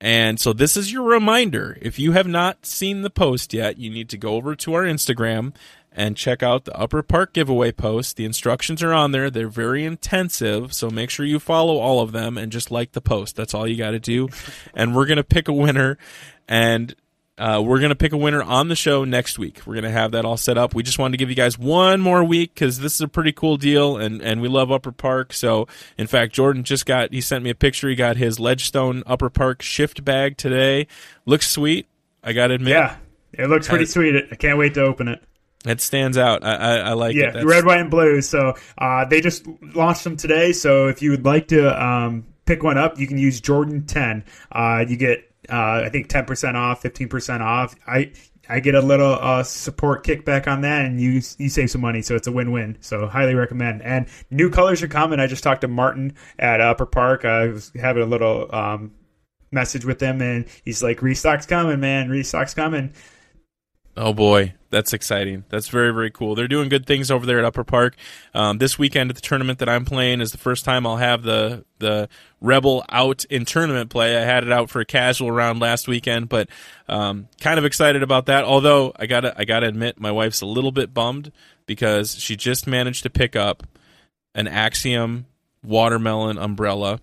And 0.00 0.38
so 0.40 0.52
this 0.52 0.76
is 0.76 0.92
your 0.92 1.02
reminder. 1.02 1.76
If 1.82 1.98
you 1.98 2.12
have 2.12 2.28
not 2.28 2.64
seen 2.64 3.02
the 3.02 3.10
post 3.10 3.52
yet, 3.52 3.76
you 3.76 3.90
need 3.90 4.08
to 4.10 4.16
go 4.16 4.34
over 4.34 4.54
to 4.54 4.74
our 4.74 4.84
Instagram 4.84 5.52
and 5.92 6.16
check 6.16 6.42
out 6.42 6.64
the 6.64 6.76
Upper 6.78 7.02
Park 7.02 7.32
giveaway 7.32 7.72
post. 7.72 8.16
The 8.16 8.24
instructions 8.24 8.82
are 8.82 8.92
on 8.92 9.12
there. 9.12 9.30
They're 9.30 9.48
very 9.48 9.84
intensive, 9.84 10.72
so 10.72 10.90
make 10.90 11.10
sure 11.10 11.26
you 11.26 11.38
follow 11.38 11.78
all 11.78 12.00
of 12.00 12.12
them 12.12 12.38
and 12.38 12.52
just 12.52 12.70
like 12.70 12.92
the 12.92 13.00
post. 13.00 13.36
That's 13.36 13.54
all 13.54 13.66
you 13.66 13.76
got 13.76 13.90
to 13.92 13.98
do. 13.98 14.28
and 14.74 14.94
we're 14.94 15.06
going 15.06 15.16
to 15.16 15.24
pick 15.24 15.48
a 15.48 15.52
winner 15.52 15.98
and 16.48 16.94
uh, 17.40 17.58
we're 17.58 17.78
going 17.78 17.88
to 17.88 17.96
pick 17.96 18.12
a 18.12 18.18
winner 18.18 18.42
on 18.42 18.68
the 18.68 18.76
show 18.76 19.04
next 19.04 19.38
week. 19.38 19.62
We're 19.64 19.72
going 19.72 19.84
to 19.84 19.90
have 19.90 20.12
that 20.12 20.26
all 20.26 20.36
set 20.36 20.58
up. 20.58 20.74
We 20.74 20.82
just 20.82 20.98
wanted 20.98 21.12
to 21.12 21.16
give 21.16 21.30
you 21.30 21.34
guys 21.34 21.58
one 21.58 21.98
more 22.02 22.22
week 22.22 22.52
because 22.52 22.80
this 22.80 22.94
is 22.94 23.00
a 23.00 23.08
pretty 23.08 23.32
cool 23.32 23.56
deal, 23.56 23.96
and, 23.96 24.20
and 24.20 24.42
we 24.42 24.48
love 24.48 24.70
Upper 24.70 24.92
Park. 24.92 25.32
So, 25.32 25.66
in 25.96 26.06
fact, 26.06 26.34
Jordan 26.34 26.64
just 26.64 26.84
got, 26.84 27.14
he 27.14 27.22
sent 27.22 27.42
me 27.42 27.48
a 27.48 27.54
picture. 27.54 27.88
He 27.88 27.94
got 27.94 28.18
his 28.18 28.38
Ledgestone 28.38 29.02
Upper 29.06 29.30
Park 29.30 29.62
shift 29.62 30.04
bag 30.04 30.36
today. 30.36 30.86
Looks 31.24 31.50
sweet. 31.50 31.86
I 32.22 32.34
got 32.34 32.48
to 32.48 32.54
admit. 32.54 32.72
Yeah, 32.72 32.96
it 33.32 33.46
looks 33.48 33.68
pretty 33.68 33.86
sweet. 33.86 34.22
I 34.30 34.34
can't 34.34 34.58
wait 34.58 34.74
to 34.74 34.82
open 34.82 35.08
it. 35.08 35.22
It 35.66 35.80
stands 35.80 36.16
out. 36.16 36.42
I, 36.42 36.54
I, 36.54 36.76
I 36.76 36.92
like 36.94 37.14
yeah, 37.14 37.28
it. 37.28 37.34
Yeah, 37.36 37.42
red, 37.44 37.66
white, 37.66 37.80
and 37.80 37.90
blue. 37.90 38.22
So 38.22 38.54
uh, 38.78 39.04
they 39.04 39.20
just 39.20 39.46
launched 39.74 40.04
them 40.04 40.16
today. 40.16 40.52
So 40.52 40.88
if 40.88 41.02
you 41.02 41.10
would 41.10 41.24
like 41.24 41.48
to 41.48 41.84
um, 41.84 42.26
pick 42.46 42.62
one 42.62 42.78
up, 42.78 42.98
you 42.98 43.06
can 43.06 43.18
use 43.18 43.40
Jordan 43.40 43.84
10. 43.84 44.24
Uh, 44.50 44.84
you 44.88 44.96
get, 44.96 45.30
uh, 45.50 45.82
I 45.84 45.90
think, 45.90 46.08
10% 46.08 46.54
off, 46.54 46.82
15% 46.82 47.40
off. 47.40 47.74
I 47.86 48.12
I 48.50 48.58
get 48.58 48.74
a 48.74 48.80
little 48.80 49.12
uh, 49.12 49.44
support 49.44 50.04
kickback 50.04 50.48
on 50.48 50.62
that, 50.62 50.84
and 50.84 51.00
you 51.00 51.22
you 51.38 51.48
save 51.48 51.70
some 51.70 51.80
money, 51.80 52.02
so 52.02 52.16
it's 52.16 52.26
a 52.26 52.32
win 52.32 52.50
win. 52.50 52.78
So 52.80 53.06
highly 53.06 53.34
recommend. 53.34 53.80
And 53.82 54.08
new 54.30 54.50
colors 54.50 54.82
are 54.82 54.88
coming. 54.88 55.20
I 55.20 55.28
just 55.28 55.44
talked 55.44 55.60
to 55.60 55.68
Martin 55.68 56.16
at 56.36 56.60
Upper 56.60 56.84
Park. 56.84 57.24
I 57.24 57.46
was 57.46 57.70
having 57.80 58.02
a 58.02 58.06
little 58.06 58.52
um, 58.52 58.90
message 59.52 59.84
with 59.84 60.02
him, 60.02 60.20
and 60.20 60.46
he's 60.64 60.82
like, 60.82 61.00
"Restock's 61.00 61.46
coming, 61.46 61.78
man. 61.78 62.08
Restock's 62.08 62.52
coming." 62.52 62.92
Oh 64.00 64.14
boy, 64.14 64.54
that's 64.70 64.94
exciting. 64.94 65.44
That's 65.50 65.68
very 65.68 65.92
very 65.92 66.10
cool. 66.10 66.34
They're 66.34 66.48
doing 66.48 66.70
good 66.70 66.86
things 66.86 67.10
over 67.10 67.26
there 67.26 67.38
at 67.38 67.44
Upper 67.44 67.64
Park. 67.64 67.96
Um, 68.32 68.56
this 68.56 68.78
weekend 68.78 69.10
at 69.10 69.16
the 69.16 69.20
tournament 69.20 69.58
that 69.58 69.68
I'm 69.68 69.84
playing 69.84 70.22
is 70.22 70.32
the 70.32 70.38
first 70.38 70.64
time 70.64 70.86
I'll 70.86 70.96
have 70.96 71.22
the 71.22 71.66
the 71.80 72.08
Rebel 72.40 72.82
out 72.88 73.26
in 73.26 73.44
tournament 73.44 73.90
play. 73.90 74.16
I 74.16 74.22
had 74.22 74.42
it 74.42 74.50
out 74.50 74.70
for 74.70 74.80
a 74.80 74.86
casual 74.86 75.30
round 75.30 75.60
last 75.60 75.86
weekend, 75.86 76.30
but 76.30 76.48
um, 76.88 77.28
kind 77.42 77.58
of 77.58 77.66
excited 77.66 78.02
about 78.02 78.24
that. 78.26 78.44
Although 78.44 78.94
I 78.96 79.04
gotta 79.04 79.38
I 79.38 79.44
gotta 79.44 79.66
admit 79.66 80.00
my 80.00 80.10
wife's 80.10 80.40
a 80.40 80.46
little 80.46 80.72
bit 80.72 80.94
bummed 80.94 81.30
because 81.66 82.14
she 82.14 82.36
just 82.36 82.66
managed 82.66 83.02
to 83.02 83.10
pick 83.10 83.36
up 83.36 83.64
an 84.34 84.48
Axiom 84.48 85.26
watermelon 85.62 86.38
umbrella 86.38 87.00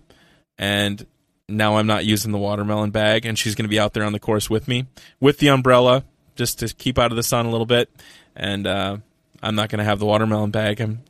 and 0.58 1.06
now 1.48 1.76
I'm 1.76 1.86
not 1.86 2.04
using 2.04 2.32
the 2.32 2.38
watermelon 2.38 2.90
bag, 2.90 3.24
and 3.24 3.38
she's 3.38 3.54
to 3.54 3.68
be 3.68 3.78
out 3.78 3.94
there 3.94 4.02
on 4.02 4.12
the 4.12 4.18
course 4.18 4.50
with 4.50 4.66
me 4.66 4.86
with 5.20 5.38
the 5.38 5.48
umbrella 5.48 6.04
just 6.38 6.60
to 6.60 6.68
keep 6.68 6.98
out 6.98 7.10
of 7.10 7.16
the 7.16 7.22
sun 7.22 7.44
a 7.44 7.50
little 7.50 7.66
bit. 7.66 7.90
And 8.34 8.66
uh, 8.66 8.96
I'm 9.42 9.54
not 9.54 9.68
going 9.68 9.80
to 9.80 9.84
have 9.84 9.98
the 9.98 10.06
watermelon 10.06 10.50
bag. 10.50 10.80
I'm 10.80 11.00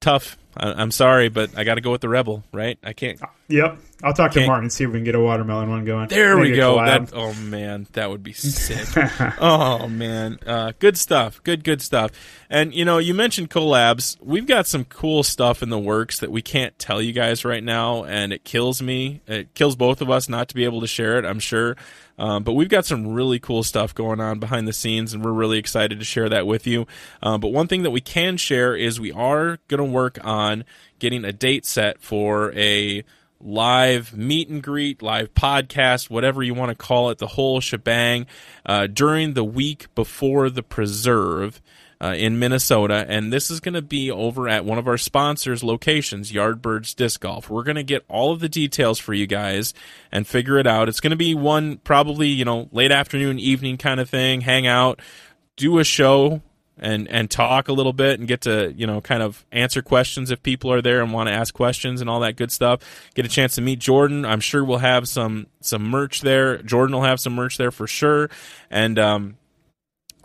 tough. 0.00 0.38
I- 0.56 0.80
am 0.80 0.92
sorry, 0.92 1.28
but 1.28 1.58
I 1.58 1.64
got 1.64 1.74
to 1.74 1.80
go 1.80 1.90
with 1.90 2.00
the 2.00 2.08
Rebel, 2.08 2.44
right? 2.52 2.78
I 2.82 2.92
can't. 2.92 3.20
Yep. 3.48 3.78
I'll 4.02 4.12
talk 4.12 4.32
to 4.32 4.46
Martin 4.46 4.64
and 4.64 4.72
see 4.72 4.84
if 4.84 4.90
we 4.90 4.98
can 4.98 5.04
get 5.04 5.14
a 5.14 5.20
watermelon 5.20 5.70
one 5.70 5.84
going. 5.84 6.08
There 6.08 6.36
we 6.36 6.50
Maybe 6.50 6.58
a 6.58 6.60
go. 6.60 6.76
That, 6.76 7.10
oh 7.14 7.32
man, 7.34 7.86
that 7.92 8.10
would 8.10 8.22
be 8.22 8.34
sick. 8.34 8.86
oh 9.40 9.88
man, 9.88 10.38
uh, 10.46 10.72
good 10.78 10.98
stuff. 10.98 11.42
Good, 11.42 11.64
good 11.64 11.80
stuff. 11.80 12.10
And 12.50 12.74
you 12.74 12.84
know, 12.84 12.98
you 12.98 13.14
mentioned 13.14 13.50
collabs. 13.50 14.20
We've 14.20 14.46
got 14.46 14.66
some 14.66 14.84
cool 14.84 15.22
stuff 15.22 15.62
in 15.62 15.70
the 15.70 15.78
works 15.78 16.20
that 16.20 16.30
we 16.30 16.42
can't 16.42 16.78
tell 16.78 17.00
you 17.00 17.12
guys 17.12 17.46
right 17.46 17.64
now, 17.64 18.04
and 18.04 18.32
it 18.32 18.44
kills 18.44 18.82
me. 18.82 19.22
It 19.26 19.54
kills 19.54 19.74
both 19.74 20.02
of 20.02 20.10
us 20.10 20.28
not 20.28 20.48
to 20.50 20.54
be 20.54 20.64
able 20.64 20.82
to 20.82 20.86
share 20.86 21.18
it. 21.18 21.24
I'm 21.24 21.40
sure. 21.40 21.76
Um, 22.18 22.44
but 22.44 22.52
we've 22.52 22.68
got 22.68 22.86
some 22.86 23.08
really 23.08 23.38
cool 23.38 23.62
stuff 23.62 23.94
going 23.94 24.20
on 24.20 24.38
behind 24.38 24.68
the 24.68 24.72
scenes, 24.72 25.12
and 25.12 25.24
we're 25.24 25.32
really 25.32 25.58
excited 25.58 25.98
to 25.98 26.04
share 26.04 26.28
that 26.28 26.46
with 26.46 26.66
you. 26.66 26.86
Um, 27.22 27.40
but 27.40 27.48
one 27.48 27.66
thing 27.66 27.82
that 27.82 27.90
we 27.90 28.00
can 28.00 28.36
share 28.36 28.76
is 28.76 29.00
we 29.00 29.12
are 29.12 29.58
going 29.68 29.78
to 29.78 29.84
work 29.84 30.18
on 30.22 30.64
getting 30.98 31.24
a 31.24 31.32
date 31.32 31.66
set 31.66 32.00
for 32.00 32.52
a 32.54 33.04
live 33.40 34.16
meet 34.16 34.48
and 34.48 34.62
greet, 34.62 35.02
live 35.02 35.34
podcast, 35.34 36.08
whatever 36.08 36.42
you 36.42 36.54
want 36.54 36.70
to 36.70 36.74
call 36.74 37.10
it, 37.10 37.18
the 37.18 37.26
whole 37.26 37.60
shebang, 37.60 38.26
uh, 38.64 38.86
during 38.86 39.34
the 39.34 39.44
week 39.44 39.92
before 39.94 40.48
the 40.48 40.62
preserve. 40.62 41.60
Uh, 42.00 42.14
in 42.16 42.38
Minnesota, 42.38 43.06
and 43.08 43.32
this 43.32 43.50
is 43.50 43.60
going 43.60 43.74
to 43.74 43.80
be 43.80 44.10
over 44.10 44.48
at 44.48 44.64
one 44.64 44.78
of 44.78 44.88
our 44.88 44.98
sponsors' 44.98 45.62
locations, 45.62 46.32
Yardbirds 46.32 46.94
Disc 46.94 47.20
Golf. 47.20 47.48
We're 47.48 47.62
going 47.62 47.76
to 47.76 47.84
get 47.84 48.04
all 48.08 48.32
of 48.32 48.40
the 48.40 48.48
details 48.48 48.98
for 48.98 49.14
you 49.14 49.26
guys 49.26 49.72
and 50.12 50.26
figure 50.26 50.58
it 50.58 50.66
out. 50.66 50.88
It's 50.88 51.00
going 51.00 51.12
to 51.12 51.16
be 51.16 51.34
one 51.34 51.78
probably 51.78 52.28
you 52.28 52.44
know 52.44 52.68
late 52.72 52.90
afternoon, 52.90 53.38
evening 53.38 53.76
kind 53.76 54.00
of 54.00 54.10
thing. 54.10 54.42
Hang 54.42 54.66
out, 54.66 55.00
do 55.56 55.78
a 55.78 55.84
show, 55.84 56.42
and 56.78 57.08
and 57.08 57.30
talk 57.30 57.68
a 57.68 57.72
little 57.72 57.92
bit 57.92 58.18
and 58.18 58.26
get 58.26 58.42
to 58.42 58.72
you 58.76 58.86
know 58.86 59.00
kind 59.00 59.22
of 59.22 59.44
answer 59.52 59.80
questions 59.80 60.30
if 60.30 60.42
people 60.42 60.72
are 60.72 60.82
there 60.82 61.02
and 61.02 61.12
want 61.12 61.28
to 61.28 61.32
ask 61.32 61.54
questions 61.54 62.00
and 62.00 62.10
all 62.10 62.20
that 62.20 62.36
good 62.36 62.50
stuff 62.50 62.80
get 63.14 63.24
a 63.24 63.28
chance 63.28 63.54
to 63.54 63.60
meet 63.60 63.78
jordan 63.78 64.24
i'm 64.24 64.40
sure 64.40 64.64
we'll 64.64 64.78
have 64.78 65.08
some 65.08 65.46
some 65.60 65.82
merch 65.82 66.20
there 66.22 66.58
jordan 66.58 66.94
will 66.94 67.02
have 67.02 67.20
some 67.20 67.34
merch 67.34 67.56
there 67.58 67.70
for 67.70 67.86
sure 67.86 68.28
and 68.70 68.98
um 68.98 69.36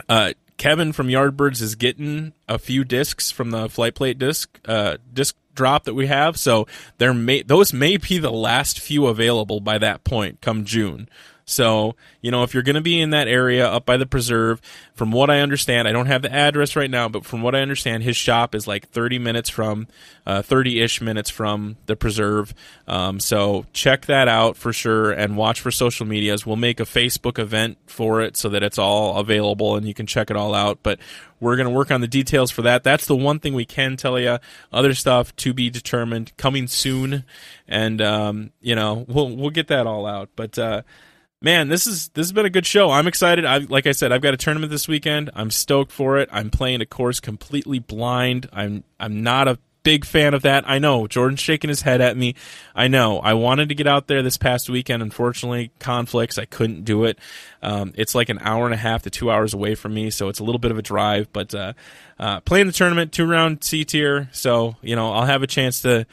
uh 0.08 0.34
kevin 0.60 0.94
from 0.94 1.08
yardbirds 1.08 1.60
is 1.60 1.74
getting 1.74 2.34
a 2.48 2.60
few 2.60 2.84
discs 2.84 3.32
from 3.32 3.50
the 3.50 3.68
flight 3.68 3.96
plate 3.96 4.20
disc 4.20 4.60
uh 4.66 4.98
disc 5.12 5.36
drop 5.60 5.84
that 5.84 5.94
we 5.94 6.08
have. 6.08 6.40
So 6.40 6.68
there 7.00 7.14
may 7.14 7.42
those 7.44 7.74
may 7.74 7.98
be 7.98 8.18
the 8.18 8.32
last 8.32 8.80
few 8.80 9.08
available 9.08 9.60
by 9.60 9.78
that 9.80 10.06
point 10.06 10.40
come 10.40 10.64
june 10.64 11.10
so, 11.50 11.96
you 12.22 12.30
know, 12.30 12.44
if 12.44 12.54
you're 12.54 12.62
going 12.62 12.76
to 12.76 12.82
be 12.82 13.02
in 13.02 13.10
that 13.10 13.28
area 13.28 13.68
up 13.68 13.84
by 13.84 13.98
the 13.98 14.06
preserve, 14.06 14.62
from 14.94 15.12
what 15.12 15.32
I 15.32 15.40
understand, 15.40 15.88
I 15.88 15.92
don't 15.92 16.06
have 16.06 16.22
the 16.22 16.32
address 16.32 16.76
right 16.76 16.92
now, 16.92 17.10
but 17.10 17.26
from 17.26 17.42
what 17.42 17.56
I 17.56 17.62
understand, 17.62 18.04
his 18.04 18.16
shop 18.16 18.54
is 18.54 18.68
like 18.68 18.90
30 18.90 19.18
minutes 19.18 19.50
from, 19.50 19.88
uh, 20.28 20.44
30 20.44 20.80
ish 20.80 21.02
minutes 21.02 21.30
from 21.32 21.78
the 21.88 21.96
preserve. 21.96 22.54
Um, 22.88 23.20
so 23.20 23.66
check 23.74 24.06
that 24.06 24.28
out 24.28 24.58
for 24.58 24.72
sure 24.72 25.12
and 25.12 25.38
watch 25.38 25.60
for 25.60 25.72
social 25.72 26.06
medias. 26.06 26.46
We'll 26.46 26.56
make 26.56 26.80
a 26.80 26.84
Facebook 26.84 27.40
event 27.40 27.80
for 27.88 28.22
it 28.22 28.38
so 28.38 28.50
that 28.50 28.62
it's 28.62 28.78
all 28.78 29.18
available 29.18 29.76
and 29.76 29.88
you 29.88 29.96
can 29.96 30.06
check 30.06 30.30
it 30.30 30.38
all 30.38 30.54
out. 30.54 30.80
But 30.84 31.00
we're 31.40 31.56
going 31.56 31.68
to 31.68 31.74
work 31.74 31.92
on 31.92 32.02
the 32.02 32.08
details 32.08 32.52
for 32.52 32.62
that. 32.64 32.84
That's 32.84 33.06
the 33.06 33.16
one 33.16 33.40
thing 33.40 33.54
we 33.54 33.66
can 33.66 33.98
tell 33.98 34.20
you. 34.20 34.38
Other 34.72 34.94
stuff 34.94 35.36
to 35.38 35.54
be 35.54 35.70
determined, 35.70 36.36
coming 36.38 36.68
soon, 36.68 37.24
and 37.68 38.02
um, 38.02 38.52
you 38.62 38.76
know 38.76 39.06
we'll 39.08 39.36
we'll 39.36 39.50
get 39.50 39.68
that 39.68 39.88
all 39.88 40.06
out. 40.06 40.30
But 40.36 40.60
uh, 40.60 40.82
man, 41.42 41.70
this 41.70 41.88
is 41.88 42.10
this 42.10 42.28
has 42.28 42.32
been 42.32 42.46
a 42.46 42.50
good 42.50 42.66
show. 42.66 42.92
I'm 42.92 43.08
excited. 43.08 43.46
I 43.46 43.60
like 43.60 43.88
I 43.88 43.92
said, 43.92 44.12
I've 44.12 44.22
got 44.22 44.34
a 44.34 44.38
tournament 44.38 44.72
this 44.72 44.88
weekend. 44.88 45.30
I'm 45.34 45.52
stoked 45.52 45.92
for 45.92 46.18
it. 46.18 46.30
I'm 46.32 46.50
playing 46.50 46.82
a 46.82 46.86
course 46.86 47.20
completely 47.20 47.80
blind. 47.80 48.50
I'm 48.52 48.84
I'm 49.00 49.24
not 49.24 49.48
a 49.48 49.60
big 49.84 50.04
fan 50.06 50.34
of 50.34 50.42
that. 50.42 50.70
I 50.70 50.78
know 50.78 51.08
Jordan's 51.08 51.40
shaking 51.40 51.70
his 51.70 51.82
head 51.82 52.02
at 52.02 52.18
me. 52.18 52.36
I 52.76 52.90
know. 52.90 53.20
I 53.20 53.34
wanted 53.34 53.70
to 53.70 53.76
get 53.76 53.88
out 53.88 54.08
there 54.08 54.22
this 54.22 54.38
past 54.38 54.70
weekend. 54.70 55.02
Unfortunately, 55.02 55.72
conflicts. 55.80 56.38
I 56.38 56.46
couldn't 56.46 56.84
do 56.84 57.06
it. 57.06 57.18
Um, 57.64 57.94
it's 57.96 58.14
like 58.14 58.30
an 58.30 58.40
hour 58.42 58.66
and 58.66 58.74
a 58.74 58.78
half 58.78 59.04
to 59.04 59.10
two 59.10 59.32
hours 59.32 59.54
away 59.54 59.76
from 59.76 59.94
me, 59.94 60.10
so 60.10 60.30
it's 60.30 60.40
a 60.40 60.44
little 60.44 60.60
bit 60.60 60.72
of 60.72 60.78
a 60.78 60.82
drive. 60.82 61.32
But 61.32 61.56
uh, 61.56 61.74
uh, 62.20 62.42
playing 62.42 62.68
the 62.68 62.74
tournament, 62.74 63.12
two 63.14 63.26
round 63.26 63.64
C 63.64 63.86
tier, 63.86 64.30
so 64.32 64.76
you 64.82 64.96
know 64.96 65.12
I'll 65.14 65.26
have 65.26 65.44
a 65.44 65.48
chance 65.48 65.82
to 65.84 66.06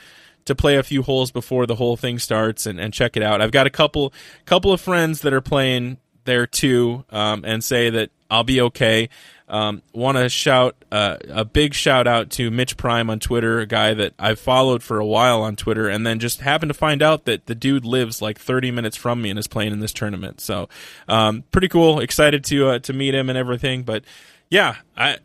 to 0.46 0.54
play 0.54 0.76
a 0.76 0.82
few 0.82 1.02
holes 1.02 1.30
before 1.30 1.66
the 1.66 1.76
whole 1.76 1.96
thing 1.96 2.18
starts 2.18 2.66
and, 2.66 2.80
and 2.80 2.92
check 2.92 3.16
it 3.16 3.22
out. 3.22 3.40
I've 3.40 3.52
got 3.52 3.66
a 3.66 3.70
couple 3.70 4.12
couple 4.44 4.72
of 4.72 4.80
friends 4.80 5.20
that 5.20 5.32
are 5.32 5.40
playing 5.40 5.98
there 6.24 6.46
too, 6.46 7.04
um, 7.10 7.44
and 7.44 7.62
say 7.62 7.90
that 7.90 8.10
I'll 8.30 8.44
be 8.44 8.60
okay. 8.60 9.08
Um, 9.48 9.82
Want 9.92 10.18
to 10.18 10.28
shout 10.28 10.74
uh, 10.90 11.18
a 11.28 11.44
big 11.44 11.72
shout 11.72 12.08
out 12.08 12.30
to 12.30 12.50
Mitch 12.50 12.76
Prime 12.76 13.08
on 13.08 13.20
Twitter, 13.20 13.60
a 13.60 13.66
guy 13.66 13.94
that 13.94 14.12
I've 14.18 14.40
followed 14.40 14.82
for 14.82 14.98
a 14.98 15.06
while 15.06 15.42
on 15.42 15.54
Twitter, 15.54 15.88
and 15.88 16.04
then 16.04 16.18
just 16.18 16.40
happened 16.40 16.70
to 16.70 16.74
find 16.74 17.00
out 17.00 17.26
that 17.26 17.46
the 17.46 17.54
dude 17.54 17.84
lives 17.84 18.20
like 18.20 18.40
30 18.40 18.72
minutes 18.72 18.96
from 18.96 19.22
me 19.22 19.30
and 19.30 19.38
is 19.38 19.46
playing 19.46 19.72
in 19.72 19.78
this 19.78 19.92
tournament. 19.92 20.40
So, 20.40 20.68
um, 21.06 21.44
pretty 21.52 21.68
cool. 21.68 22.00
Excited 22.00 22.42
to 22.44 22.68
uh, 22.70 22.78
to 22.80 22.92
meet 22.92 23.14
him 23.14 23.28
and 23.28 23.38
everything. 23.38 23.84
But 23.84 24.04
yeah, 24.50 24.76
I 24.96 25.18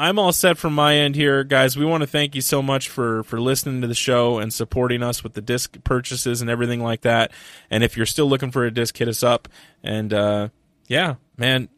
I'm 0.00 0.18
all 0.18 0.32
set 0.32 0.56
from 0.56 0.74
my 0.74 0.96
end 0.96 1.14
here, 1.14 1.44
guys. 1.44 1.76
We 1.76 1.84
want 1.84 2.00
to 2.00 2.06
thank 2.06 2.34
you 2.34 2.40
so 2.40 2.62
much 2.62 2.88
for 2.88 3.22
for 3.24 3.38
listening 3.38 3.82
to 3.82 3.86
the 3.86 3.92
show 3.92 4.38
and 4.38 4.50
supporting 4.50 5.02
us 5.02 5.22
with 5.22 5.34
the 5.34 5.42
disc 5.42 5.76
purchases 5.84 6.40
and 6.40 6.48
everything 6.48 6.82
like 6.82 7.02
that. 7.02 7.32
And 7.68 7.84
if 7.84 7.98
you're 7.98 8.06
still 8.06 8.26
looking 8.26 8.50
for 8.50 8.64
a 8.64 8.70
disc, 8.70 8.96
hit 8.96 9.08
us 9.08 9.22
up. 9.22 9.46
And 9.82 10.14
uh, 10.14 10.48
yeah, 10.88 11.16
man, 11.36 11.68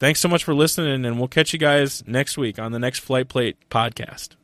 thanks 0.00 0.20
so 0.20 0.28
much 0.28 0.42
for 0.42 0.54
listening, 0.54 1.04
and 1.04 1.18
we'll 1.18 1.28
catch 1.28 1.52
you 1.52 1.58
guys 1.58 2.02
next 2.06 2.38
week 2.38 2.58
on 2.58 2.72
the 2.72 2.78
next 2.78 3.00
Flight 3.00 3.28
Plate 3.28 3.58
podcast. 3.68 4.36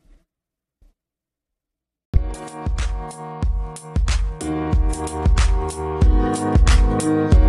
Thank 6.99 7.46